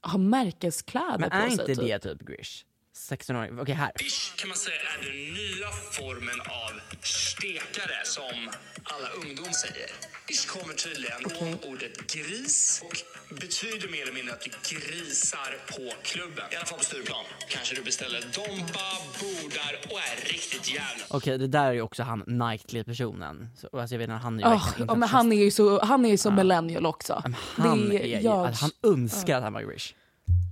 har 0.00 0.18
märkeskläder 0.18 1.18
Men 1.18 1.30
på 1.30 1.36
är 1.36 1.50
sig. 1.50 1.52
inte 1.52 1.64
typ. 1.66 1.78
det 1.78 1.98
typ 1.98 2.28
Grish? 2.28 2.64
16-åring, 2.96 3.60
okej 3.60 3.74
här. 3.74 3.92
Ish 4.00 4.34
kan 4.36 4.48
man 4.48 4.56
säga 4.58 4.76
är 4.76 5.02
den 5.06 5.16
nya 5.34 5.70
formen 5.92 6.40
av 6.40 6.72
stekare 7.02 7.98
som 8.04 8.50
alla 8.84 9.08
ungdom 9.08 9.52
säger. 9.52 9.90
Ish 10.28 10.46
kommer 10.46 10.74
tydligen 10.74 11.20
från 11.30 11.70
ordet 11.72 12.12
gris 12.14 12.82
och 12.84 12.96
betyder 13.36 13.88
mer 13.88 14.02
eller 14.02 14.12
mindre 14.12 14.34
att 14.34 14.40
du 14.40 14.50
grisar 14.78 15.50
på 15.72 15.92
klubben. 16.02 16.44
I 16.52 16.56
alla 16.56 16.66
fall 16.66 16.78
på 16.78 16.84
Stureplan. 16.84 17.24
Kanske 17.48 17.74
du 17.74 17.82
beställer 17.82 18.20
Dompa, 18.20 18.86
bordar 19.20 19.72
och 19.90 19.98
är 20.10 20.16
riktigt 20.32 20.70
jävla. 20.74 21.04
Okej 21.08 21.38
det 21.38 21.46
där 21.46 21.66
är 21.66 21.72
ju 21.72 21.82
också 21.82 22.02
han 22.02 22.22
Knightley-personen. 22.22 23.48
Så, 23.60 23.78
alltså 23.80 23.94
jag 23.94 23.98
vet 23.98 24.04
inte, 24.08 24.14
han 24.22 24.40
är 24.40 24.48
ju 24.50 24.54
Oh, 24.56 24.68
ja, 24.88 24.94
men 24.94 25.08
han 25.08 25.32
är 25.32 25.44
ju 25.44 25.50
så, 25.50 25.84
han 25.84 26.04
är 26.04 26.10
ju 26.10 26.18
så 26.18 26.30
millennial 26.30 26.86
också. 26.86 27.22
Men 27.24 27.34
Han, 27.68 27.88
Det 27.88 28.02
är 28.02 28.06
ju, 28.06 28.20
jag- 28.24 28.46
att 28.46 28.60
han 28.60 28.70
önskar 28.82 29.36
att 29.36 29.42
han 29.42 29.52
var 29.52 29.60
Grish. 29.62 29.94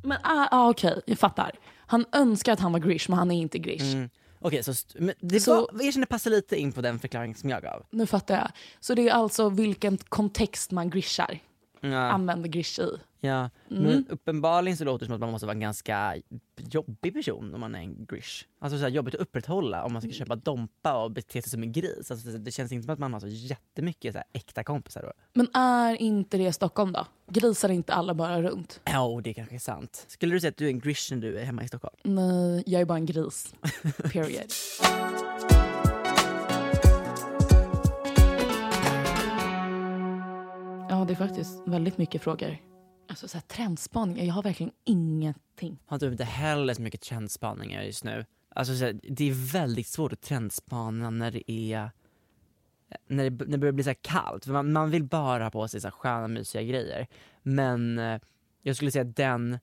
Men 0.05 0.18
ah, 0.22 0.49
ah, 0.51 0.68
okej, 0.70 1.01
jag 1.07 1.18
fattar. 1.18 1.53
Han 1.93 2.05
önskar 2.12 2.53
att 2.53 2.61
han 2.61 2.72
var 2.72 2.78
grish, 2.80 3.05
men 3.11 3.18
han 3.18 3.30
är 3.30 3.40
inte 3.40 3.59
grish. 3.59 3.93
Mm. 3.95 4.11
Okej, 4.40 4.62
så, 4.62 4.70
st- 4.70 4.99
men 5.01 5.14
det 5.20 5.40
Så- 5.40 5.55
var, 5.72 5.84
jag 5.84 5.93
känner 5.95 6.07
passar 6.07 6.30
lite 6.30 6.57
in 6.57 6.72
på 6.72 6.80
den 6.80 6.99
förklaring 6.99 7.34
som 7.34 7.51
jag 7.51 7.62
gav. 7.62 7.86
Nu 7.90 8.07
fattar 8.07 8.34
jag. 8.34 8.51
Så 8.80 8.95
det 8.95 9.09
är 9.09 9.12
alltså 9.12 9.49
vilken 9.49 9.97
kontext 9.99 10.70
man 10.70 10.90
grishar, 10.90 11.38
Ja, 11.84 11.98
använder 11.98 12.48
grish 12.48 12.78
i. 12.80 12.88
ja. 13.20 13.50
Mm. 13.70 13.82
Men 13.82 14.06
uppenbarligen 14.08 14.76
så 14.76 14.84
låter 14.84 14.98
det 15.04 15.06
som 15.06 15.14
att 15.14 15.20
man 15.20 15.30
måste 15.30 15.46
vara 15.46 15.54
en 15.54 15.60
ganska 15.60 16.16
jobbig 16.56 17.14
person 17.14 17.54
om 17.54 17.60
man 17.60 17.74
är 17.74 17.78
en 17.78 18.06
Grish. 18.06 18.44
Alltså 18.60 18.78
så 18.78 18.82
här, 18.82 18.90
jobbigt 18.90 19.14
att 19.14 19.20
upprätthålla 19.20 19.84
om 19.84 19.92
man 19.92 20.02
ska 20.02 20.10
köpa 20.10 20.36
Dompa 20.36 21.04
och 21.04 21.10
bete 21.10 21.42
sig 21.42 21.50
som 21.50 21.62
en 21.62 21.72
gris. 21.72 22.10
Alltså, 22.10 22.28
det- 22.28 22.38
det 22.38 22.50
känns 22.50 22.72
inte 22.72 22.84
som 22.84 22.92
att 22.92 22.98
man 22.98 23.12
har 23.12 23.20
så 23.20 23.26
jättemycket 23.28 24.12
så 24.12 24.18
här, 24.18 24.26
äkta 24.32 24.64
kompisar 24.64 25.02
då. 25.02 25.12
Men 25.32 25.48
är 25.54 25.94
inte 26.02 26.36
det 26.36 26.52
Stockholm 26.52 26.92
då? 26.92 27.06
Grisar 27.30 27.68
inte 27.68 27.92
alla 27.94 28.14
bara 28.14 28.42
runt? 28.42 28.80
Ja, 28.84 29.06
oh, 29.06 29.22
det 29.22 29.34
kanske 29.34 29.54
är 29.54 29.58
sant. 29.58 30.04
Skulle 30.08 30.34
du 30.34 30.40
säga 30.40 30.48
att 30.50 30.56
du 30.56 30.64
är 30.66 30.70
en 30.70 30.80
Grish 30.80 31.08
när 31.12 31.18
du 31.18 31.38
är 31.38 31.44
hemma 31.44 31.64
i 31.64 31.68
Stockholm? 31.68 31.96
Nej, 32.02 32.62
jag 32.66 32.80
är 32.80 32.84
bara 32.84 32.98
en 32.98 33.06
gris. 33.06 33.54
Period. 34.12 34.52
Ja, 40.93 41.05
det 41.05 41.12
är 41.12 41.16
faktiskt 41.16 41.62
väldigt 41.66 41.99
mycket 41.99 42.22
frågor. 42.22 42.57
Alltså 43.09 43.28
så 43.28 43.36
här, 43.36 43.43
trendspaningar, 43.43 44.24
jag 44.24 44.34
har 44.34 44.43
verkligen 44.43 44.72
ingenting. 44.84 45.78
har 45.86 45.99
typ 45.99 46.12
inte 46.12 46.24
heller 46.24 46.74
så 46.74 46.82
mycket 46.82 47.01
trendspaningar 47.01 47.82
just 47.82 48.05
nu. 48.05 48.24
Alltså 48.55 48.76
så 48.76 48.84
här, 48.84 49.01
det 49.03 49.30
är 49.30 49.53
väldigt 49.53 49.86
svårt 49.86 50.12
att 50.12 50.20
trendspana 50.20 51.11
när 51.11 51.30
det 51.30 51.51
är 51.51 51.90
när 53.09 53.30
det, 53.30 53.45
när 53.45 53.53
det 53.53 53.59
börjar 53.59 53.72
bli 53.72 53.84
så 53.84 53.90
här 53.90 53.99
kallt, 54.01 54.45
för 54.45 54.53
man, 54.53 54.72
man 54.72 54.90
vill 54.90 55.05
bara 55.05 55.45
ha 55.45 55.51
på 55.51 55.68
sig 55.68 55.80
så 55.80 55.86
här 55.86 55.93
sköna 55.93 56.28
mysiga 56.28 56.62
grejer. 56.62 57.07
Men 57.43 57.99
eh, 57.99 58.20
jag 58.62 58.76
skulle 58.76 58.90
säga 58.90 59.05
att 59.05 59.16
den 59.16 59.59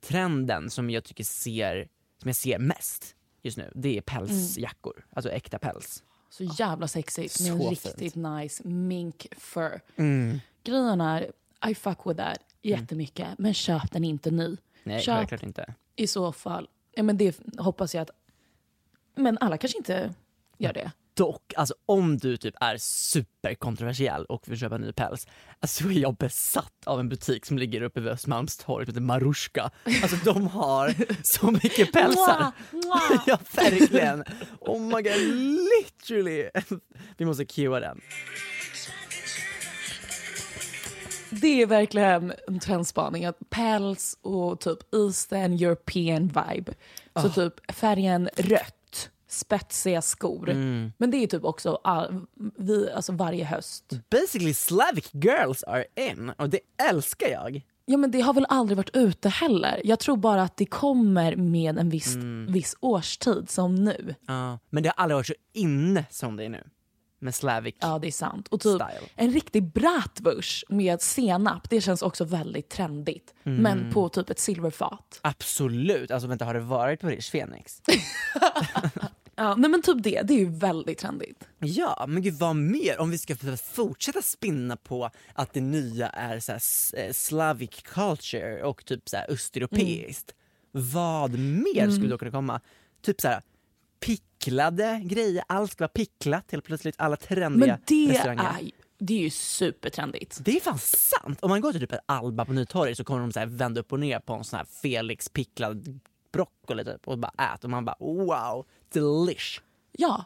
trenden 0.00 0.70
som 0.70 0.90
jag 0.90 1.04
tycker 1.04 1.24
ser, 1.24 1.88
som 2.20 2.28
jag 2.28 2.36
ser 2.36 2.58
mest 2.58 3.16
just 3.42 3.56
nu, 3.56 3.72
det 3.74 3.98
är 3.98 4.02
pälsjackor. 4.02 5.06
Alltså 5.10 5.30
äkta 5.30 5.58
päls. 5.58 6.04
Så 6.34 6.44
jävla 6.44 6.88
sexigt 6.88 7.40
med 7.40 7.52
en 7.52 7.58
Så 7.58 7.70
riktigt 7.70 8.14
nice 8.14 8.68
mink 8.68 9.26
fur. 9.36 9.80
Mm. 9.96 10.40
Grejen 10.64 11.00
är, 11.00 11.32
I 11.70 11.74
fuck 11.74 11.98
with 12.04 12.20
that 12.20 12.38
jättemycket, 12.62 13.38
men 13.38 13.54
köp 13.54 13.92
den 13.92 14.04
inte 14.04 14.30
ny. 14.30 14.56
Nej, 14.82 15.00
köp 15.00 15.16
självklart 15.16 15.42
inte. 15.42 15.74
i 15.96 16.06
så 16.06 16.32
fall, 16.32 16.68
ja 16.94 17.02
men 17.02 17.18
det 17.18 17.40
hoppas 17.58 17.94
jag 17.94 18.02
att, 18.02 18.10
men 19.14 19.38
alla 19.38 19.58
kanske 19.58 19.78
inte 19.78 20.14
gör 20.58 20.72
det. 20.72 20.92
Dock, 21.16 21.52
alltså 21.56 21.74
om 21.86 22.16
du 22.18 22.36
typ 22.36 22.54
är 22.60 22.76
superkontroversiell 22.78 24.24
och 24.24 24.48
vill 24.48 24.58
köpa 24.58 24.78
ny 24.78 24.92
päls, 24.92 25.26
alltså 25.60 25.84
är 25.84 25.92
jag 25.92 26.16
besatt 26.16 26.86
av 26.86 27.00
en 27.00 27.08
butik 27.08 27.46
som 27.46 27.58
ligger 27.58 27.82
uppe 27.82 28.00
vid 28.00 28.12
Östermalmstorg 28.12 28.86
som 28.86 28.92
heter 28.92 29.00
Marushka. 29.00 29.70
Alltså 30.02 30.16
de 30.24 30.46
har 30.46 30.94
så 31.22 31.50
mycket 31.50 31.92
pälsar. 31.92 32.52
ja, 33.26 33.38
verkligen. 33.54 34.24
Oh 34.60 34.80
my 34.80 35.02
god, 35.02 35.20
literally. 35.74 36.50
Vi 37.16 37.24
måste 37.24 37.44
cuea 37.44 37.80
den. 37.80 38.00
Det 41.30 41.62
är 41.62 41.66
verkligen 41.66 42.32
en 42.48 42.58
trendspaning, 42.60 43.24
att 43.24 43.50
päls 43.50 44.18
och 44.22 44.60
typ 44.60 44.94
Eastern 44.94 45.52
European 45.52 46.22
vibe. 46.22 46.72
Så 47.22 47.28
typ 47.28 47.72
färgen 47.72 48.28
rött, 48.36 48.76
spetsiga 49.34 50.02
skor. 50.02 50.46
Men 50.98 51.10
det 51.10 51.16
är 51.16 51.26
typ 51.26 51.44
också 51.44 51.80
all, 51.84 52.26
vi, 52.58 52.90
alltså 52.90 53.12
varje 53.12 53.44
höst. 53.44 53.92
Basically 54.10 54.54
Slavic 54.54 55.10
girls 55.12 55.62
are 55.64 55.84
in 55.96 56.30
och 56.38 56.48
det 56.50 56.60
älskar 56.88 57.28
jag. 57.28 57.62
Ja 57.86 57.96
men 57.96 58.10
det 58.10 58.20
har 58.20 58.34
väl 58.34 58.46
aldrig 58.48 58.76
varit 58.76 58.96
ute 58.96 59.28
heller. 59.28 59.80
Jag 59.84 59.98
tror 59.98 60.16
bara 60.16 60.42
att 60.42 60.56
det 60.56 60.66
kommer 60.66 61.36
med 61.36 61.78
en 61.78 61.90
viss, 61.90 62.16
viss 62.48 62.76
årstid 62.80 63.50
som 63.50 63.74
nu. 63.74 64.14
Ja, 64.26 64.58
men 64.70 64.82
det 64.82 64.88
har 64.88 65.02
aldrig 65.02 65.16
varit 65.16 65.26
så 65.26 65.34
inne 65.52 66.04
som 66.10 66.36
det 66.36 66.44
är 66.44 66.48
nu. 66.48 66.64
Med 67.18 67.34
Slavic. 67.34 67.74
Ja 67.80 67.98
det 67.98 68.06
är 68.06 68.12
sant. 68.12 68.48
Och 68.48 68.60
typ 68.60 68.82
Style. 68.82 69.08
en 69.14 69.30
riktig 69.32 69.72
bratwurst 69.72 70.64
med 70.68 71.00
senap, 71.02 71.70
det 71.70 71.80
känns 71.80 72.02
också 72.02 72.24
väldigt 72.24 72.68
trendigt. 72.68 73.34
Men 73.42 73.92
på 73.92 74.08
typ 74.08 74.30
ett 74.30 74.38
silverfat. 74.38 75.20
Absolut. 75.22 76.10
Alltså 76.10 76.28
vänta, 76.28 76.44
har 76.44 76.54
det 76.54 76.60
varit 76.60 77.00
på 77.00 77.06
Rish 77.08 77.30
Phoenix? 77.30 77.82
Ja, 79.36 79.54
nej 79.54 79.70
men 79.70 79.82
typ 79.82 80.02
det, 80.02 80.22
det 80.22 80.34
är 80.34 80.38
ju 80.38 80.50
väldigt 80.50 80.98
trendigt. 80.98 81.48
Ja, 81.58 82.04
men 82.08 82.22
gud 82.22 82.34
vad 82.34 82.56
mer? 82.56 83.00
Om 83.00 83.10
vi 83.10 83.18
ska 83.18 83.36
fortsätta 83.72 84.22
spinna 84.22 84.76
på 84.76 85.10
att 85.34 85.52
det 85.52 85.60
nya 85.60 86.08
är 86.08 86.40
så 86.40 86.52
här, 86.52 86.60
eh, 87.06 87.12
Slavic 87.12 87.82
culture 87.84 88.62
och 88.62 88.84
typ 88.84 89.08
så 89.08 89.16
här 89.16 89.30
östeuropeiskt. 89.30 90.34
Vad 90.70 91.38
mer 91.38 91.90
skulle 91.90 92.08
då 92.08 92.18
kunna 92.18 92.30
komma? 92.30 92.60
Typ 93.02 93.20
så 93.20 93.28
här 93.28 93.42
picklade 94.00 95.00
grejer, 95.04 95.44
allt 95.48 95.72
ska 95.72 95.84
vara 95.84 95.88
picklat 95.88 96.52
helt 96.52 96.64
plötsligt, 96.64 96.94
alla 96.98 97.16
trendiga 97.16 97.66
Men 97.66 97.80
det 97.86 98.12
restauranger. 98.12 98.42
är, 98.42 98.70
det 98.98 99.14
är 99.14 99.18
ju 99.18 99.30
supertrendigt. 99.30 100.38
Det 100.44 100.56
är 100.56 100.60
fan 100.60 100.78
sant! 100.78 101.38
Om 101.42 101.50
man 101.50 101.60
går 101.60 101.72
till 101.72 101.80
typ 101.80 101.92
ett 101.92 102.00
Alba 102.06 102.44
på 102.44 102.52
Nytorget 102.52 102.96
så 102.96 103.04
kommer 103.04 103.20
de 103.20 103.32
så 103.32 103.38
här 103.38 103.46
vända 103.46 103.80
upp 103.80 103.92
och 103.92 104.00
ner 104.00 104.18
på 104.20 104.32
en 104.34 104.44
sån 104.44 104.56
här 104.56 104.66
Felix 104.82 105.28
picklad 105.28 106.00
broccoli 106.34 106.84
typ 106.84 107.08
och 107.08 107.18
bara 107.18 107.54
äter 107.54 107.64
och 107.64 107.70
man 107.70 107.84
bara 107.84 107.96
wow, 107.98 108.66
delish. 108.92 109.60
Ja. 109.92 110.24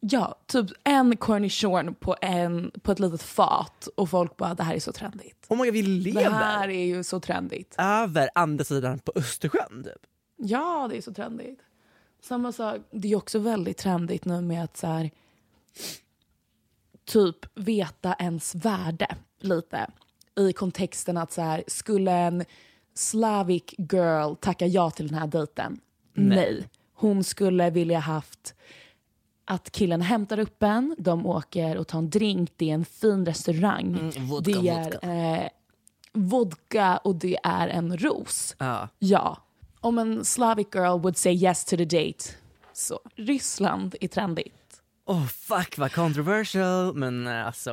Ja, 0.00 0.38
typ 0.46 0.66
en 0.84 1.16
cornichon 1.16 1.94
på, 1.94 2.16
en, 2.20 2.70
på 2.82 2.92
ett 2.92 2.98
litet 2.98 3.22
fat 3.22 3.88
och 3.96 4.10
folk 4.10 4.36
bara 4.36 4.54
det 4.54 4.62
här 4.62 4.74
är 4.74 4.80
så 4.80 4.92
trendigt. 4.92 5.46
Oh 5.48 5.58
my 5.58 5.64
god, 5.64 5.72
vi 5.74 5.82
Det 5.82 5.88
lever 6.12 6.30
här 6.30 6.68
är 6.68 6.84
ju 6.84 7.04
så 7.04 7.20
trendigt. 7.20 7.74
över 7.78 8.30
andra 8.34 8.64
sidan 8.64 8.98
på 8.98 9.12
Östersjön 9.14 9.84
typ. 9.84 10.06
Ja, 10.36 10.86
det 10.90 10.96
är 10.96 11.00
så 11.02 11.14
trendigt. 11.14 11.60
Samma 12.22 12.52
sak, 12.52 12.76
det 12.90 13.12
är 13.12 13.16
också 13.16 13.38
väldigt 13.38 13.76
trendigt 13.76 14.24
nu 14.24 14.40
med 14.40 14.64
att 14.64 14.76
så 14.76 14.86
här, 14.86 15.10
typ 17.04 17.36
veta 17.54 18.14
ens 18.18 18.54
värde 18.54 19.16
lite. 19.40 19.86
I 20.38 20.52
kontexten 20.52 21.16
att 21.16 21.32
så 21.32 21.42
här, 21.42 21.64
skulle 21.66 22.12
en 22.12 22.44
Slavic 22.94 23.64
girl 23.78 24.34
tacka 24.34 24.66
ja 24.66 24.90
till 24.90 25.08
den 25.08 25.18
här 25.18 25.26
dejten? 25.26 25.80
Nej. 26.14 26.36
Nej. 26.36 26.68
Hon 26.94 27.24
skulle 27.24 27.70
vilja 27.70 27.98
haft 27.98 28.54
att 29.44 29.70
killen 29.70 30.00
hämtar 30.00 30.38
upp 30.38 30.62
en, 30.62 30.94
de 30.98 31.26
åker 31.26 31.76
och 31.76 31.86
tar 31.86 31.98
en 31.98 32.10
drink, 32.10 32.50
det 32.56 32.70
är 32.70 32.74
en 32.74 32.84
fin 32.84 33.26
restaurang. 33.26 33.86
Mm, 33.86 34.26
vodka, 34.26 34.50
det 34.50 34.68
är 34.68 34.84
vodka. 34.84 35.08
Eh, 35.08 35.48
vodka 36.12 36.96
och 36.96 37.14
det 37.16 37.38
är 37.42 37.68
en 37.68 37.98
ros. 37.98 38.56
Ja. 38.58 38.88
Ja. 38.98 39.38
Om 39.80 39.98
en 39.98 40.24
Slavic 40.24 40.66
girl 40.74 41.00
would 41.00 41.16
say 41.16 41.32
yes 41.32 41.64
to 41.64 41.76
the 41.76 41.84
date. 41.84 42.24
Så 42.72 43.00
Ryssland 43.14 43.96
är 44.00 44.08
trendigt. 44.08 44.54
Oh 45.10 45.26
fuck 45.26 45.78
vad 45.78 45.92
controversial 45.92 46.94
men 46.94 47.26
eh, 47.26 47.46
alltså 47.46 47.70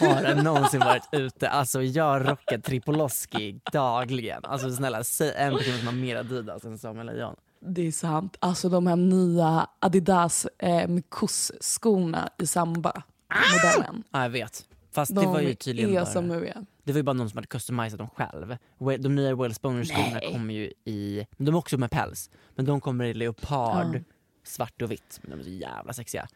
har 0.00 0.22
det 0.22 0.42
någonsin 0.42 0.80
varit 0.80 1.08
ute? 1.12 1.48
Alltså 1.48 1.82
jag 1.82 2.28
rockar 2.28 2.58
Tripoloski 2.58 3.60
dagligen. 3.72 4.44
Alltså 4.44 4.70
snälla 4.72 5.04
säg 5.04 5.32
en 5.36 5.56
person 5.56 5.78
som 5.78 5.86
har 5.86 5.94
mer 5.94 6.16
Adidas 6.16 6.64
än 6.64 6.78
Samuel 6.78 7.06
Lejon. 7.06 7.36
Det 7.60 7.86
är 7.86 7.92
sant. 7.92 8.36
Alltså 8.40 8.68
de 8.68 8.86
här 8.86 8.96
nya 8.96 9.66
Adidas 9.78 10.46
eh, 10.58 10.88
Mikos-skorna 10.88 12.28
i 12.38 12.46
Samba-modellen. 12.46 14.02
Ja 14.10 14.22
jag 14.22 14.30
vet. 14.30 14.64
Fast 14.92 15.14
De 15.14 15.20
det 15.20 15.26
var 15.26 15.40
ju 15.40 15.54
tydligen 15.54 15.94
bara, 15.94 16.06
som 16.06 16.28
det 16.84 16.92
var 16.92 16.96
ju 16.96 17.02
bara 17.02 17.12
någon 17.12 17.30
som 17.30 17.36
hade 17.36 17.46
customisat 17.48 17.98
dem 17.98 18.08
själv. 18.16 18.56
De 18.78 19.14
nya 19.14 19.34
Wellsponer-skorna 19.34 20.18
Nej. 20.22 20.32
kommer 20.32 20.54
ju 20.54 20.72
i, 20.84 21.26
de 21.36 21.54
är 21.54 21.58
också 21.58 21.78
med 21.78 21.90
päls. 21.90 22.30
Men 22.54 22.64
de 22.64 22.80
kommer 22.80 23.04
i 23.04 23.14
leopard, 23.14 23.94
Ja. 23.94 24.00
svart 24.44 24.82
och 24.82 24.90
vitt. 24.90 25.18
Men 25.22 25.30
de 25.30 25.38
är 25.38 25.44
så 25.44 25.50
jävla 25.50 25.92
sexiga. 25.92 26.28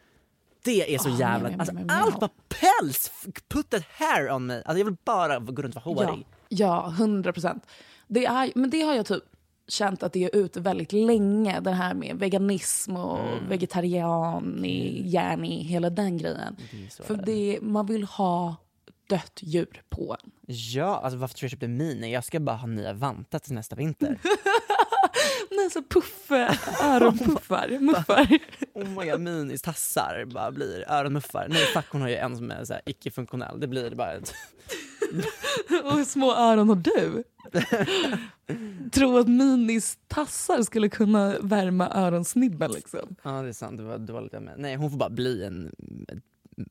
Det 0.65 0.95
är 0.95 0.99
så 0.99 1.09
Ah, 1.09 1.19
jävla, 1.19 1.49
alltså 1.59 1.75
allt 1.89 2.21
var 2.21 2.31
päls! 2.49 3.13
Put 3.49 3.71
that 3.71 3.83
hair 3.91 4.31
on 4.31 4.47
me! 4.47 4.55
Alltså 4.57 4.79
jag 4.79 4.85
vill 4.85 4.97
bara 5.05 5.39
gå 5.39 5.63
runt 5.63 5.77
och 5.77 5.95
vara 5.95 6.07
hårig. 6.07 6.27
Ja, 6.49 6.57
ja, 6.85 6.89
hundra 6.99 7.33
procent. 7.33 7.67
Det 8.07 8.27
är- 8.27 8.53
Men 8.55 8.71
det 8.71 8.81
har 8.83 8.95
jag 8.95 9.07
typ 9.07 9.23
känt 9.69 10.03
att 10.03 10.13
det 10.13 10.25
är 10.25 10.37
ute 10.37 10.61
väldigt 10.61 10.93
länge. 10.93 11.61
Det 11.61 11.71
här 11.71 11.95
med 11.95 12.17
veganism 12.17 12.97
och 12.97 13.19
Mm. 13.19 13.49
vegetarian, 13.49 14.61
järni, 15.05 15.63
hela 15.63 15.91
den 15.91 16.19
grejen. 16.19 16.57
så 16.91 17.03
För 17.03 17.15
det. 17.17 17.23
det, 17.23 17.59
man 17.63 17.87
vill 17.87 18.05
ha 18.05 18.57
dött 19.09 19.41
djur 19.43 19.83
på 19.89 20.17
en. 20.23 20.31
Ja, 20.47 21.01
alltså 21.05 21.19
varför 21.19 21.35
tror 21.35 21.45
jag 21.45 21.51
köpte 21.51 21.69
Mini? 21.69 22.13
Jag 22.13 22.25
ska 22.25 22.41
bara 22.41 22.57
ha 22.57 22.67
nya 22.67 22.93
vantar 22.93 23.39
till 23.39 23.53
nästa 23.55 23.77
vinter. 23.77 24.19
Nej, 25.51 25.71
så 25.71 25.83
puff, 25.83 26.31
öronpuffar, 26.83 27.79
muffar. 27.81 28.39
oh 28.75 28.89
my 28.89 29.11
god, 29.11 29.21
Minis 29.21 29.63
tassar 29.63 30.25
bara 30.25 30.51
blir 30.53 30.91
öronmuffar. 30.91 31.47
Nej 31.49 31.65
fuck 31.65 31.85
hon 31.91 32.01
har 32.01 32.09
ju 32.09 32.17
en 32.17 32.37
som 32.37 32.51
är 32.51 32.65
så 32.65 32.75
icke-funktionell. 32.87 33.61
Det 33.61 33.67
blir 33.67 33.95
bara 33.95 34.13
ett... 34.13 34.35
och 35.85 35.97
hur 35.97 36.05
små 36.05 36.35
öron 36.35 36.69
har 36.69 36.77
du? 36.77 37.25
Tro 38.91 39.19
att 39.19 39.29
Minis 39.29 39.99
tassar 40.09 40.63
skulle 40.63 40.89
kunna 40.89 41.39
värma 41.41 41.91
öronsnibben 41.95 42.73
liksom. 42.73 43.17
Ja 43.23 43.31
det 43.31 43.49
är 43.49 43.53
sant, 43.53 43.79
det 43.79 43.85
var 43.85 43.99
dåligt 43.99 44.35
av 44.35 44.43
mig. 44.43 44.55
Nej 44.59 44.77
hon 44.77 44.91
får 44.91 44.99
bara 44.99 45.11
bli 45.11 45.45
en, 45.45 45.75
en, 46.09 46.23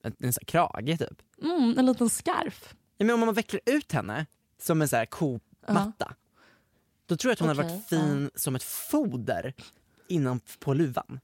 en, 0.03 0.15
en 0.19 0.33
sån 0.33 0.45
krage 0.45 0.99
typ. 0.99 1.21
Mm, 1.41 1.75
en 1.77 1.85
liten 1.85 2.09
scarf. 2.09 2.75
Ja, 2.97 3.05
men 3.05 3.13
om 3.13 3.19
man 3.19 3.33
vecklar 3.33 3.61
ut 3.65 3.91
henne 3.91 4.25
som 4.61 4.81
en 4.81 4.87
sån 4.87 4.99
här 4.99 5.05
komatta. 5.05 6.13
Då 7.09 7.17
tror 7.17 7.29
jag 7.29 7.33
att 7.33 7.39
hon 7.39 7.47
hade 7.47 7.61
Okej, 7.61 7.73
varit 7.75 7.87
fin 7.89 8.29
som 8.35 8.55
ett 8.55 8.63
foder 8.63 9.53
innan 10.07 10.39
på 10.59 10.73
luvan. 10.73 11.19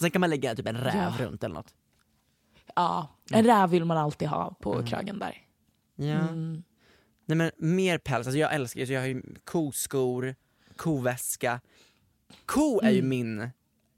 Sen 0.00 0.10
kan 0.10 0.20
man 0.20 0.30
lägga 0.30 0.54
typ 0.54 0.66
en 0.66 0.76
räv 0.76 1.12
Ja. 1.18 1.26
runt 1.26 1.44
eller 1.44 1.54
något. 1.54 1.74
Ja, 2.74 3.08
en 3.30 3.44
räv 3.44 3.70
vill 3.70 3.84
man 3.84 3.96
alltid 3.96 4.28
ha 4.28 4.54
på 4.60 4.74
Mm. 4.74 4.86
kragen 4.86 5.18
där. 5.18 5.42
Ja. 5.94 6.04
Mm. 6.04 6.62
Nej 7.26 7.36
men 7.36 7.50
mer 7.56 7.98
päls, 7.98 8.26
alltså 8.26 8.38
jag 8.38 8.54
älskar, 8.54 8.80
alltså 8.80 8.92
jag 8.92 9.00
har 9.00 9.06
ju 9.08 9.22
koskor, 9.44 10.34
koväska. 10.76 11.60
Ko 12.46 12.80
är 12.80 12.90
ju 12.90 12.98
Mm. 12.98 13.08
min 13.08 13.50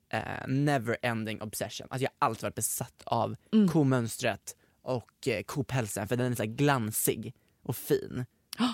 eh, 0.08 0.46
never 0.48 0.96
ending 1.02 1.42
obsession. 1.42 1.86
Alltså 1.90 2.02
jag 2.04 2.10
har 2.18 2.26
alltid 2.26 2.42
varit 2.42 2.54
besatt 2.54 3.02
av 3.04 3.36
Mm. 3.52 3.68
komönstret 3.68 4.56
och 4.82 5.28
eh, 5.28 5.42
kopälsen 5.42 6.08
för 6.08 6.16
den 6.16 6.32
är 6.32 6.36
så 6.36 6.44
glansig 6.46 7.34
och 7.62 7.76
fin. 7.76 8.26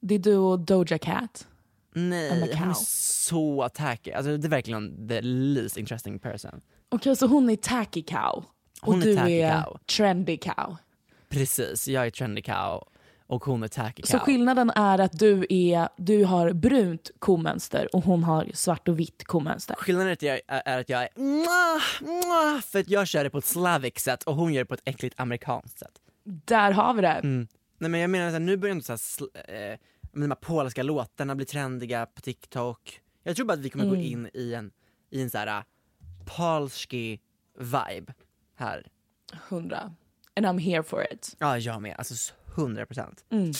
Det 0.00 0.14
är 0.14 0.18
du 0.18 0.36
och 0.36 0.58
Doja 0.60 0.98
Cat. 0.98 1.46
Nej, 1.94 2.30
hon 2.30 2.68
är 2.68 2.74
så 2.86 3.68
tacky. 3.74 4.12
Alltså 4.12 4.36
det 4.36 4.46
är 4.46 4.50
verkligen 4.50 5.08
the 5.08 5.20
least 5.22 5.76
interesting 5.76 6.18
person. 6.18 6.60
Okej, 6.88 7.16
så 7.16 7.26
hon 7.26 7.50
är 7.50 7.56
tacky 7.56 8.02
cow. 8.02 8.44
Och 8.82 8.92
Hon 8.92 9.02
är 9.02 9.06
du 9.06 9.16
tacky 9.16 9.32
är 9.40 9.62
cow. 9.62 9.78
trendy 9.96 10.36
cow. 10.36 10.76
Precis, 11.28 11.88
jag 11.88 12.06
är 12.06 12.10
trendy 12.10 12.42
cow 12.42 12.84
och 13.26 13.44
hon 13.44 13.62
är 13.62 13.68
tacky 13.68 14.02
cow. 14.02 14.10
Så 14.10 14.18
skillnaden 14.18 14.70
är 14.70 14.98
att 14.98 15.18
du, 15.18 15.46
är, 15.50 15.88
du 15.96 16.24
har 16.24 16.52
brunt 16.52 17.10
komönster 17.18 17.94
och 17.96 18.04
hon 18.04 18.24
har 18.24 18.50
svart 18.54 18.88
och 18.88 18.98
vitt 19.00 19.24
komönster. 19.24 19.74
Skillnaden 19.78 20.08
är 20.08 20.12
att 20.12 20.22
jag 20.22 20.40
är, 20.46 20.80
att 20.80 20.88
jag 20.88 21.02
är 21.02 22.60
för 22.60 22.78
att 22.80 22.88
jag 22.88 23.06
kör 23.08 23.24
det 23.24 23.30
på 23.30 23.38
ett 23.38 23.44
slavic 23.44 23.98
sätt 23.98 24.22
och 24.22 24.34
hon 24.36 24.52
gör 24.52 24.62
det 24.62 24.66
på 24.66 24.74
ett 24.74 24.82
äckligt 24.84 25.20
amerikanskt 25.20 25.78
sätt. 25.78 25.92
Där 26.24 26.72
har 26.72 26.94
vi 26.94 27.02
det. 27.02 27.08
Mm. 27.08 27.48
Nej 27.78 27.90
men 27.90 28.00
jag 28.00 28.10
menar 28.10 28.36
att 28.36 28.42
nu 28.42 28.56
börjar 28.56 28.72
ändå 28.72 28.96
så 28.98 29.28
här, 29.46 29.72
eh, 29.72 29.78
de 30.12 30.22
här 30.30 30.34
polska 30.34 30.82
låtarna 30.82 31.34
bli 31.34 31.46
trendiga 31.46 32.06
på 32.06 32.20
TikTok. 32.20 33.00
Jag 33.22 33.36
tror 33.36 33.46
bara 33.46 33.52
att 33.52 33.58
vi 33.60 33.70
kommer 33.70 33.84
gå 33.84 33.94
Mm. 33.94 34.06
in 34.06 34.30
i 34.34 34.54
en, 34.54 34.70
i 35.10 35.22
en 35.22 35.30
så 35.30 35.38
här 35.38 35.58
uh, 35.58 35.64
polski 36.36 37.20
vibe 37.58 38.12
här. 38.54 38.86
Hundra. 39.48 39.94
And 40.36 40.46
I'm 40.46 40.58
here 40.60 40.82
for 40.82 41.12
it. 41.12 41.36
Ja, 41.38 41.58
jag 41.58 41.82
med. 41.82 41.94
Alltså 41.98 42.34
100 42.56 42.86
procent. 42.86 43.24
Mm. 43.30 43.52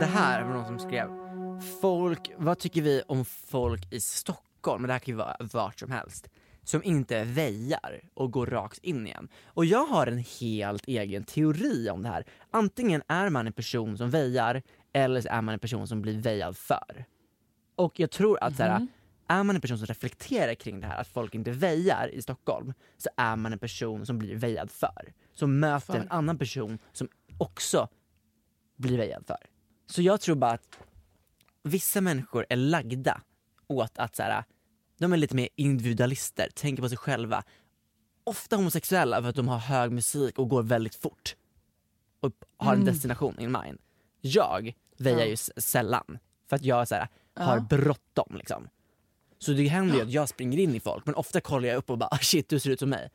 Det 0.00 0.06
här 0.06 0.42
var 0.44 0.54
någon 0.54 0.66
som 0.66 0.78
skrev, 0.78 1.08
folk, 1.80 2.30
vad 2.36 2.58
tycker 2.58 2.82
vi 2.82 3.02
om 3.08 3.24
folk 3.24 3.92
i 3.92 4.00
Stockholm, 4.00 4.82
men 4.82 4.88
det 4.88 4.92
här 4.94 4.98
kan 5.00 5.12
ju 5.12 5.16
vara 5.18 5.36
vart 5.40 5.80
som 5.80 5.90
helst, 5.90 6.28
som 6.68 6.82
inte 6.84 7.24
väjar 7.24 8.00
och 8.14 8.30
går 8.30 8.46
rakt 8.46 8.78
in 8.84 9.06
igen. 9.06 9.28
Och 9.44 9.64
jag 9.64 9.84
har 9.84 10.06
en 10.06 10.24
helt 10.40 10.88
egen 10.88 11.24
teori 11.24 11.90
om 11.90 12.02
det 12.02 12.08
här. 12.08 12.24
Antingen 12.50 13.02
är 13.08 13.30
man 13.30 13.46
en 13.46 13.52
person 13.52 13.98
som 13.98 14.10
väjar, 14.10 14.62
eller 14.92 15.20
så 15.20 15.28
är 15.28 15.42
man 15.42 15.52
en 15.52 15.58
person 15.58 15.86
som 15.86 16.02
blir 16.02 16.18
väjad 16.20 16.56
för. 16.56 17.04
Och 17.76 18.00
jag 18.00 18.10
tror 18.10 18.38
att 18.44 18.56
så 18.56 18.62
här, 18.62 18.86
är 19.26 19.42
man 19.42 19.54
en 19.56 19.60
person 19.60 19.78
som 19.78 19.86
reflekterar 19.86 20.54
kring 20.54 20.80
det 20.80 20.86
här, 20.86 21.00
att 21.00 21.08
folk 21.08 21.34
inte 21.34 21.50
väjar 21.50 22.08
i 22.12 22.22
Stockholm, 22.22 22.72
så 22.96 23.08
är 23.16 23.36
man 23.36 23.52
en 23.52 23.58
person 23.58 24.06
som 24.06 24.18
blir 24.18 24.36
väjad 24.36 24.70
för. 24.70 25.12
Som 25.34 25.60
möter 25.60 25.92
För. 25.92 26.00
en 26.00 26.10
annan 26.10 26.38
person 26.38 26.78
som 26.92 27.08
också 27.38 27.88
blir 28.76 28.98
väjad 28.98 29.26
för. 29.26 29.46
Så 29.86 30.02
jag 30.02 30.20
tror 30.20 30.36
bara 30.36 30.52
att 30.52 30.78
vissa 31.62 32.00
människor 32.00 32.46
är 32.48 32.56
lagda 32.56 33.20
åt 33.66 33.98
att 33.98 34.16
så 34.16 34.22
här, 34.22 34.44
de 34.98 35.12
är 35.12 35.16
lite 35.16 35.36
mer 35.36 35.48
individualister, 35.56 36.48
tänker 36.54 36.82
på 36.82 36.88
sig 36.88 36.98
själva. 36.98 37.44
Ofta 38.24 38.56
homosexuella 38.56 39.22
för 39.22 39.28
att 39.28 39.36
de 39.36 39.48
har 39.48 39.58
hög 39.58 39.92
musik 39.92 40.38
och 40.38 40.48
går 40.48 40.62
väldigt 40.62 40.94
fort. 40.94 41.36
Och 42.20 42.32
har 42.56 42.72
en 42.72 42.80
Mm. 42.82 42.94
destination 42.94 43.38
in 43.40 43.52
mind. 43.52 43.78
Jag 44.20 44.72
väjar 44.98 45.18
Ja. 45.18 45.24
ju 45.26 45.36
sällan. 45.56 46.18
För 46.48 46.56
att 46.56 46.64
jag 46.64 46.88
så 46.88 46.94
här, 46.94 47.08
har 47.36 47.56
Ja. 47.56 47.60
bråttom 47.60 48.36
liksom. 48.36 48.68
Så 49.38 49.52
det 49.52 49.68
händer 49.68 49.94
ju 49.96 50.02
att 50.02 50.10
jag 50.10 50.28
springer 50.28 50.58
in 50.58 50.74
i 50.74 50.80
folk 50.80 51.06
men 51.06 51.14
ofta 51.14 51.40
kollar 51.40 51.68
jag 51.68 51.76
upp 51.76 51.90
och 51.90 51.98
bara 51.98 52.08
ah, 52.10 52.18
shit 52.18 52.48
du 52.48 52.60
ser 52.60 52.70
ut 52.70 52.78
som 52.80 52.90
mig. 52.90 53.10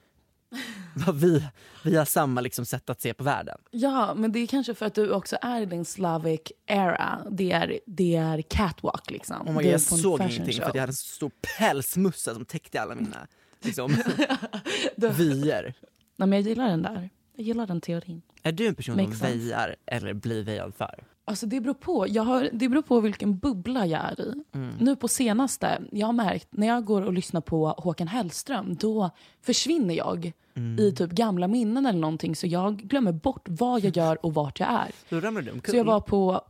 vi, 1.13 1.43
vi 1.83 1.95
har 1.95 2.05
samma 2.05 2.41
liksom 2.41 2.65
sätt 2.65 2.89
att 2.89 3.01
se 3.01 3.13
på 3.13 3.23
världen. 3.23 3.57
Ja, 3.71 4.13
men 4.15 4.31
det 4.31 4.39
är 4.39 4.47
kanske 4.47 4.73
för 4.73 4.85
att 4.85 4.95
du 4.95 5.11
också 5.11 5.37
är 5.41 5.61
i 5.61 5.65
din 5.65 5.85
Slavic 5.85 6.41
era. 6.65 7.25
Det 7.31 7.51
är, 7.51 7.79
det 7.85 8.15
är 8.15 8.41
catwalk 8.41 9.11
liksom. 9.11 9.47
Oh 9.47 9.53
God, 9.53 9.65
jag 9.65 9.81
såg 9.81 10.21
ingenting 10.21 10.45
show. 10.45 10.61
för 10.61 10.69
att 10.69 10.75
jag 10.75 10.81
hade 10.81 10.91
en 10.91 10.93
stor 10.93 11.31
pälsmussa 11.57 12.33
som 12.33 12.45
täckte 12.45 12.81
alla 12.81 12.95
mina 12.95 13.27
liksom, 13.61 13.91
vyer. 15.17 15.73
Nej, 16.15 16.27
men 16.27 16.31
jag 16.33 16.41
gillar 16.41 16.67
den 16.67 16.81
där. 16.81 17.09
Jag 17.35 17.45
gillar 17.45 17.67
den 17.67 17.81
teorin. 17.81 18.21
Är 18.43 18.51
du 18.51 18.67
en 18.67 18.75
person 18.75 18.95
som 18.95 19.03
Makes 19.03 19.19
sense. 19.19 19.37
väjar 19.37 19.75
eller 19.85 20.13
blir 20.13 20.43
väjad 20.43 20.73
för? 20.75 21.03
Alltså 21.26 21.45
det 21.45 21.61
beror 21.61 21.74
på. 21.74 22.05
Jag 22.09 22.24
har, 22.24 22.49
det 22.53 22.69
beror 22.69 22.82
på 22.82 22.99
vilken 22.99 23.38
bubbla 23.38 23.86
jag 23.86 24.01
är 24.01 24.21
i. 24.21 24.34
Mm. 24.51 24.76
Nu 24.80 24.95
på 24.95 25.07
senaste, 25.07 25.82
jag 25.91 26.07
har 26.07 26.13
märkt 26.13 26.47
när 26.51 26.67
jag 26.67 26.86
går 26.86 27.01
och 27.01 27.13
lyssnar 27.13 27.41
på 27.41 27.67
Håkan 27.67 28.07
Hellström, 28.07 28.76
då 28.76 29.09
försvinner 29.41 29.93
jag 29.95 30.32
Mm. 30.55 30.80
i 30.80 30.91
typ 30.91 31.11
gamla 31.11 31.47
minnen 31.47 31.86
eller 31.86 31.99
någonting. 31.99 32.36
Så 32.36 32.47
jag 32.47 32.78
glömmer 32.78 33.11
bort 33.11 33.45
vad 33.49 33.84
jag 33.84 33.97
gör 33.97 34.26
och 34.26 34.34
vart 34.34 34.59
jag 34.59 34.69
är. 34.69 34.91
Då 35.09 35.19
ramlar 35.19 35.41
du 35.41 35.51
omkull. 35.51 35.71
Så 35.71 35.78
jag 35.78 35.86
var 35.86 35.99
på, 35.99 36.41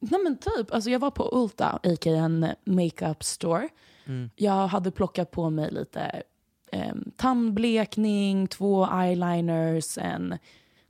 nej 0.00 0.20
men 0.24 0.36
typ, 0.36 0.74
alltså 0.74 0.90
jag 0.90 0.98
var 0.98 1.10
på 1.10 1.30
Ulta, 1.32 1.66
a.k.a. 1.82 2.10
en 2.16 2.46
makeup 2.64 3.24
store. 3.24 3.68
Mm. 4.06 4.30
Jag 4.36 4.66
hade 4.68 4.90
plockat 4.90 5.30
på 5.30 5.50
mig 5.50 5.70
lite 5.70 6.22
eh, 6.72 6.94
tandblekning, 7.16 8.46
två 8.48 8.86
eyeliners, 8.92 9.98
en 9.98 10.38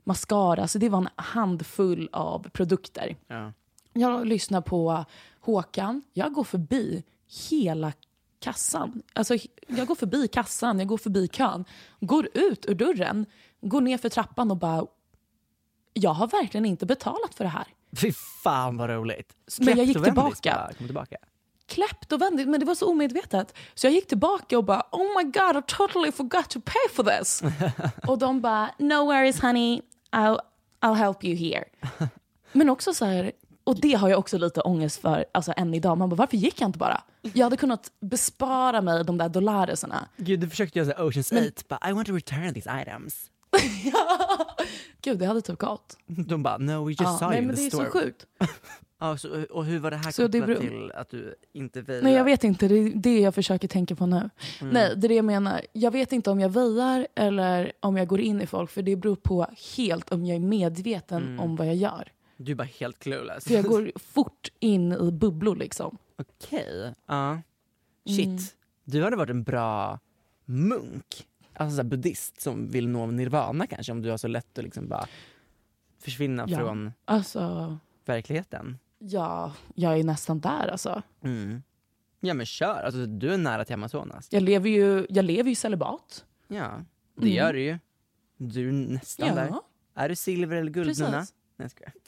mascara. 0.07 0.67
Så 0.67 0.77
det 0.77 0.89
var 0.89 0.97
en 0.97 1.09
handfull 1.15 2.09
av 2.11 2.49
produkter. 2.49 3.15
Ja. 3.27 3.53
Jag 3.93 4.25
lyssnar 4.25 4.61
på 4.61 5.05
Håkan. 5.39 6.03
Jag 6.13 6.33
går 6.33 6.43
förbi 6.43 7.03
hela 7.49 7.93
kassan. 8.39 9.01
Alltså, 9.13 9.35
jag 9.67 9.87
går 9.87 9.95
förbi 9.95 10.27
kassan, 10.27 10.79
jag 10.79 10.87
går 10.87 10.97
förbi 10.97 11.27
kön, 11.27 11.65
går 11.99 12.29
ut 12.33 12.65
ur 12.65 12.75
dörren, 12.75 13.25
går 13.61 13.81
ner 13.81 13.97
för 13.97 14.09
trappan 14.09 14.51
och 14.51 14.57
bara... 14.57 14.85
Jag 15.93 16.13
har 16.13 16.27
verkligen 16.27 16.65
inte 16.65 16.85
betalat 16.85 17.35
för 17.35 17.43
det 17.43 17.49
här. 17.49 17.67
Fy 17.95 18.11
fan 18.43 18.77
vad 18.77 18.89
roligt. 18.89 19.33
Men 19.59 19.77
jag 19.77 19.85
gick 19.85 20.03
tillbaka. 20.03 20.53
bara, 20.53 20.73
Kom 20.73 20.87
tillbaka. 20.87 21.17
Kleptovändigt, 21.67 22.49
men 22.49 22.59
det 22.59 22.65
var 22.65 22.75
så 22.75 22.89
omedvetet. 22.89 23.53
Så 23.75 23.87
jag 23.87 23.93
gick 23.93 24.07
tillbaka 24.07 24.57
och 24.57 24.63
bara 24.63 24.83
oh 24.91 25.17
my 25.17 25.23
god 25.23 25.57
I 25.57 25.61
totally 25.67 26.11
forgot 26.11 26.49
to 26.49 26.59
pay 26.61 26.93
for 26.93 27.03
this. 27.03 27.43
och 28.07 28.17
de 28.17 28.41
bara 28.41 28.69
no 28.77 29.05
worries 29.05 29.41
honey, 29.41 29.81
I'll, 30.11 30.39
I'll 30.81 30.93
help 30.93 31.23
you 31.23 31.35
here. 31.35 31.63
Men 32.51 32.69
också 32.69 32.93
så 32.93 33.05
här, 33.05 33.31
och 33.63 33.79
det 33.81 33.93
har 33.93 34.09
jag 34.09 34.19
också 34.19 34.37
lite 34.37 34.61
ångest 34.61 35.01
för 35.01 35.25
alltså 35.31 35.53
än 35.57 35.73
idag. 35.73 35.97
Man 35.97 36.09
bara 36.09 36.15
varför 36.15 36.37
gick 36.37 36.61
jag 36.61 36.67
inte 36.69 36.79
bara? 36.79 37.01
Jag 37.21 37.45
hade 37.45 37.57
kunnat 37.57 37.91
bespara 38.01 38.81
mig 38.81 39.03
de 39.03 39.17
där 39.17 39.29
dollareserna. 39.29 40.07
Gud, 40.17 40.39
du 40.39 40.49
försökte 40.49 40.79
göra 40.79 40.91
så 40.91 40.97
här 40.97 41.07
Oceans 41.09 41.31
Men- 41.31 41.47
8, 41.47 41.61
but 41.69 41.89
I 41.89 41.93
want 41.93 42.07
to 42.07 42.13
return 42.13 42.53
these 42.53 42.81
items. 42.81 43.31
Gud, 45.01 45.19
det 45.19 45.25
hade 45.25 45.41
typ 45.41 45.59
gått. 45.59 45.97
De 46.07 46.43
bara, 46.43 46.57
no 46.57 46.83
we 46.85 46.91
just 46.91 47.01
Ja, 47.01 47.17
saw 47.17 47.27
nej, 47.29 47.37
you 47.37 47.41
in 47.41 47.47
men 47.47 47.55
the 47.55 47.61
det 47.61 47.67
är 47.67 47.69
store. 47.69 47.85
så 47.85 47.91
sjukt. 47.91 48.25
Ja, 48.99 49.17
så, 49.17 49.43
och 49.49 49.65
hur 49.65 49.79
var 49.79 49.91
det 49.91 49.97
här 49.97 50.11
Så 50.11 50.23
kopplat 50.23 50.47
beror- 50.47 50.59
till 50.59 50.91
att 50.91 51.09
du 51.09 51.35
inte 51.53 51.81
väjar? 51.81 52.01
Nej 52.03 52.13
jag 52.13 52.23
vet 52.23 52.43
inte, 52.43 52.67
det 52.67 52.75
är 52.75 52.91
det 52.95 53.19
jag 53.19 53.35
försöker 53.35 53.67
tänka 53.67 53.95
på 53.95 54.05
nu. 54.05 54.29
Mm. 54.61 54.73
Nej, 54.73 54.93
det 54.97 55.07
är 55.07 55.09
det 55.09 55.15
jag 55.15 55.25
menar. 55.25 55.61
Jag 55.73 55.91
vet 55.91 56.11
inte 56.11 56.31
om 56.31 56.39
jag 56.39 56.49
väjar 56.49 57.07
eller 57.15 57.71
om 57.79 57.97
jag 57.97 58.07
går 58.07 58.19
in 58.19 58.41
i 58.41 58.47
folk 58.47 58.69
för 58.71 58.81
det 58.81 58.95
beror 58.95 59.15
på 59.15 59.47
helt 59.77 60.11
om 60.11 60.25
jag 60.25 60.35
är 60.35 60.39
medveten 60.39 61.23
Mm. 61.23 61.39
om 61.39 61.55
vad 61.55 61.67
jag 61.67 61.75
gör. 61.75 62.11
Du 62.37 62.51
är 62.51 62.55
bara 62.55 62.67
helt 62.79 62.99
clueless. 62.99 63.43
För 63.43 63.53
jag 63.53 63.65
går 63.65 63.91
fort 63.99 64.49
in 64.59 64.91
i 64.93 65.11
bubblor 65.11 65.55
liksom. 65.55 65.97
Okej, 66.17 66.93
ja. 67.05 67.41
Shit. 68.05 68.25
Mm. 68.25 68.37
Du 68.83 69.03
hade 69.03 69.15
varit 69.15 69.29
en 69.29 69.43
bra 69.43 69.99
munk. 70.45 71.27
Alltså 71.53 71.77
så 71.77 71.83
buddhist 71.83 72.41
som 72.41 72.67
vill 72.71 72.87
nå 72.87 73.05
nirvana 73.05 73.67
kanske 73.67 73.91
om 73.91 74.01
du 74.01 74.09
har 74.09 74.17
så 74.17 74.27
lätt 74.27 74.57
att 74.57 74.63
liksom 74.63 74.87
bara 74.87 75.07
försvinna 75.99 76.45
Ja. 76.47 76.57
från 76.57 76.91
Alltså, 77.05 77.77
verkligheten. 78.05 78.77
Ja, 78.99 79.53
jag 79.75 79.99
är 79.99 80.03
nästan 80.03 80.39
där 80.39 80.67
alltså. 80.67 81.01
Mm. 81.23 81.63
Ja 82.19 82.33
men 82.33 82.45
kör, 82.45 82.83
alltså, 82.83 83.05
du 83.05 83.33
är 83.33 83.37
nära 83.37 83.65
till 83.65 83.73
Amazonas. 83.73 84.27
Jag 84.31 84.43
lever 84.43 84.69
ju, 84.69 85.05
jag 85.09 85.25
lever 85.25 85.49
ju 85.49 85.55
celibat. 85.55 86.25
Ja, 86.47 86.71
det 87.15 87.21
Mm. 87.21 87.33
gör 87.33 87.53
du 87.53 87.61
ju. 87.61 87.77
Du 88.37 88.69
är 88.69 88.73
nästan 88.73 89.27
Ja. 89.27 89.35
där. 89.35 89.53
Är 89.95 90.09
du 90.09 90.15
silver 90.15 90.57
eller 90.57 90.71
guld 90.71 90.87
Precis. 90.87 91.03
Nuna? 91.05 91.17
Nej 91.17 91.27
jag 91.57 91.71
skojar. 91.71 91.93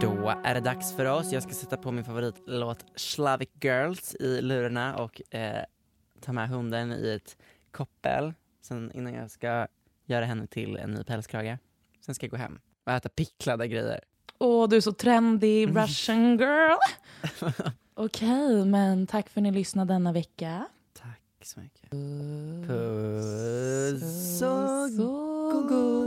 Då 0.00 0.34
är 0.44 0.54
det 0.54 0.60
dags 0.60 0.96
för 0.96 1.04
oss. 1.04 1.32
Jag 1.32 1.42
ska 1.42 1.52
sätta 1.52 1.76
på 1.76 1.92
min 1.92 2.04
favoritlåt 2.04 2.84
Slavic 2.96 3.48
Girls 3.60 4.14
i 4.14 4.40
lurarna 4.42 4.96
och 4.96 5.34
eh, 5.34 5.64
ta 6.20 6.32
med 6.32 6.48
hunden 6.48 6.92
i 6.92 7.08
ett 7.10 7.36
koppel 7.70 8.32
sen 8.66 8.90
innan 8.94 9.14
jag 9.14 9.30
ska 9.30 9.66
göra 10.06 10.24
henne 10.24 10.46
till 10.46 10.76
en 10.76 10.90
ny 10.90 11.04
pälskrage. 11.04 11.58
Sen 12.00 12.14
ska 12.14 12.26
jag 12.26 12.30
gå 12.30 12.36
hem 12.36 12.58
och 12.84 12.92
äta 12.92 13.08
picklade 13.08 13.68
grejer. 13.68 14.00
Åh, 14.38 14.68
du 14.68 14.76
är 14.76 14.80
så 14.80 14.92
trendy 14.92 15.62
Mm. 15.62 15.82
Russian 15.82 16.38
girl. 16.38 16.76
Okej, 17.94 18.64
men 18.64 19.06
tack 19.06 19.28
för 19.28 19.40
att 19.40 19.42
ni 19.42 19.50
lyssnade 19.50 19.94
denna 19.94 20.12
vecka. 20.12 20.66
Tack 20.98 21.22
så 21.44 21.60
mycket. 21.60 21.90
Puss 22.68 24.42
och 24.42 25.68
gos. 25.68 26.06